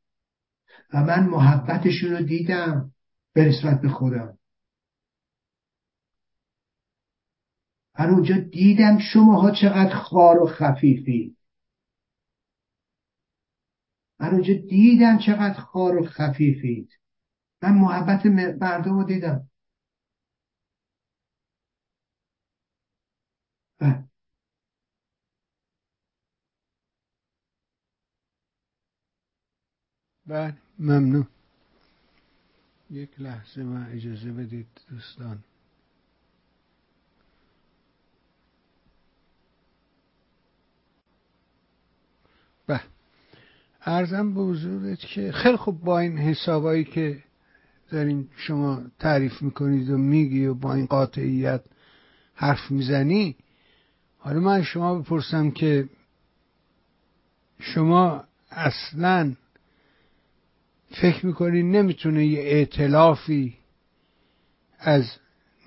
و 0.94 1.04
من 1.04 1.26
محبتشون 1.26 2.10
رو 2.10 2.22
دیدم 2.22 2.92
به 3.32 3.44
نسبت 3.44 3.80
به 3.80 3.88
خودم. 3.88 4.38
من 7.98 8.10
اونجا 8.10 8.36
دیدم 8.36 8.98
شماها 8.98 9.50
چقدر 9.50 9.94
خار 9.94 10.42
و 10.42 10.46
خفیفی. 10.46 11.36
من 14.20 14.30
اونجا 14.30 14.54
دیدم 14.54 15.18
چقدر 15.18 15.60
خار 15.60 15.96
و 15.96 16.06
خفیفید 16.06 16.88
من 17.62 17.74
محبت 17.74 18.26
مردم 18.60 18.98
رو 18.98 19.04
دیدم. 19.04 19.48
بله 30.26 30.54
ممنون. 30.78 31.26
یک 32.90 33.10
لحظه 33.18 33.62
من 33.62 33.86
اجازه 33.92 34.32
بدید 34.32 34.66
دوستان. 34.90 35.38
به 42.66 42.80
ارزم 43.82 44.34
به 44.34 44.40
حضورت 44.40 44.98
که 44.98 45.32
خیلی 45.32 45.56
خوب 45.56 45.80
با 45.80 45.98
این 45.98 46.18
حسابایی 46.18 46.84
که 46.84 47.22
دارین 47.90 48.28
شما 48.36 48.82
تعریف 48.98 49.42
می‌کنید 49.42 49.90
و 49.90 49.98
میگی 49.98 50.46
و 50.46 50.54
با 50.54 50.74
این 50.74 50.86
قاطعیت 50.86 51.64
حرف 52.34 52.70
می‌زنی 52.70 53.36
حالا 54.18 54.40
من 54.40 54.62
شما 54.62 54.98
بپرسم 54.98 55.50
که 55.50 55.88
شما 57.58 58.24
اصلا 58.50 59.34
فکر 61.02 61.26
می‌کنید 61.26 61.64
نمی‌تونه 61.76 62.26
یه 62.26 62.40
اعتلافی 62.40 63.54
از 64.78 65.04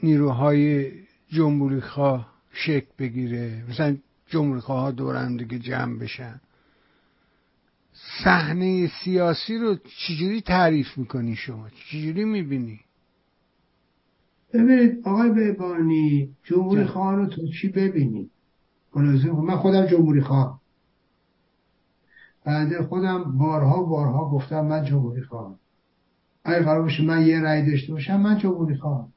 نیروهای 0.03 0.91
جمهوری 1.29 1.81
خواه 1.81 2.33
شکل 2.51 2.87
بگیره؟ 2.99 3.63
مثلا 3.69 3.97
جمهوری 4.27 4.61
خواه 4.61 4.91
دورم 4.91 5.37
دیگه 5.37 5.59
جمع 5.59 5.99
بشن. 5.99 6.41
صحنه 8.23 8.87
سیاسی 9.03 9.57
رو 9.57 9.75
چجوری 10.07 10.41
تعریف 10.41 10.97
می‌کنی 10.97 11.35
شما؟ 11.35 11.69
چجوری 11.69 12.25
می‌بینی؟ 12.25 12.79
ببینید 14.53 15.07
آقای 15.07 15.29
بهبانی 15.29 16.29
جمهوری 16.43 16.85
خواه 16.85 17.15
رو 17.15 17.25
تو 17.25 17.47
چی 17.61 17.69
ببینی؟ 17.69 18.29
من 18.95 19.55
خودم 19.55 19.85
جمهوری 19.85 20.21
خواه 20.21 20.61
بنده 22.47 22.83
خودم 22.83 23.37
بارها 23.37 23.83
بارها 23.83 24.29
گفتم 24.29 24.65
من 24.65 24.83
جمهوری 24.85 25.21
خواهم. 25.21 25.55
اگه 26.45 26.59
قرار 26.59 26.81
باشه 26.81 27.03
من 27.03 27.25
یه 27.25 27.41
رأی 27.41 27.71
داشته 27.71 27.93
باشم 27.93 28.21
من 28.21 28.37
جمهوری 28.37 28.75
خواهم. 28.75 29.07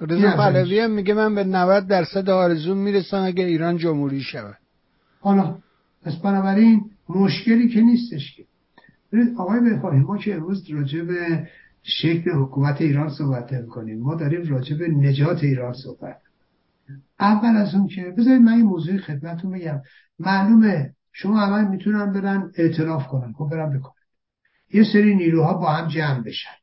رضا 0.00 0.30
پهلوی 0.36 0.80
هم 0.80 0.90
میگه 0.90 1.14
من 1.14 1.34
به 1.34 1.44
90 1.44 1.86
درصد 1.86 2.30
آرزوم 2.30 2.78
می‌رسم 2.78 3.22
اگه 3.22 3.44
ایران 3.44 3.76
جمهوری 3.76 4.20
شود. 4.20 4.56
حالا 5.20 5.58
پس 6.02 6.16
بنابراین 6.16 6.90
مشکلی 7.08 7.68
که 7.68 7.80
نیستش 7.80 8.36
که. 8.36 8.44
آقای 9.38 9.60
بخواهیم 9.60 10.02
ما 10.02 10.18
که 10.18 10.34
امروز 10.34 10.70
راجع 10.70 11.02
به 11.02 11.48
شکل 11.82 12.30
حکومت 12.30 12.80
ایران 12.80 13.10
صحبت 13.10 13.52
می‌کنیم 13.52 14.00
ما 14.00 14.14
داریم 14.14 14.50
راجع 14.50 14.76
به 14.76 14.88
نجات 14.88 15.42
ایران 15.44 15.72
صحبت 15.72 16.16
اول 17.20 17.56
از 17.56 17.74
اون 17.74 17.86
که 17.86 18.14
بذارید 18.18 18.42
من 18.42 18.52
این 18.52 18.64
موضوع 18.64 18.96
خدمتتون 18.96 19.52
بگم. 19.52 19.80
معلومه 20.18 20.92
شما 21.18 21.42
اول 21.42 21.68
می‌تونن 21.68 22.12
برن 22.12 22.52
اعتراف 22.54 23.06
کنن 23.08 23.32
خب 23.32 23.48
برن 23.52 23.78
بکنن. 23.78 24.02
یه 24.72 24.84
سری 24.92 25.14
نیروها 25.14 25.54
با 25.54 25.72
هم 25.72 25.88
جمع 25.88 26.22
بشن. 26.22 26.56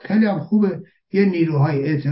خیلی 0.00 0.26
هم 0.26 0.38
خوبه 0.38 0.82
یه 1.12 1.24
نیروهای 1.24 1.84
اعتراف 1.84 2.04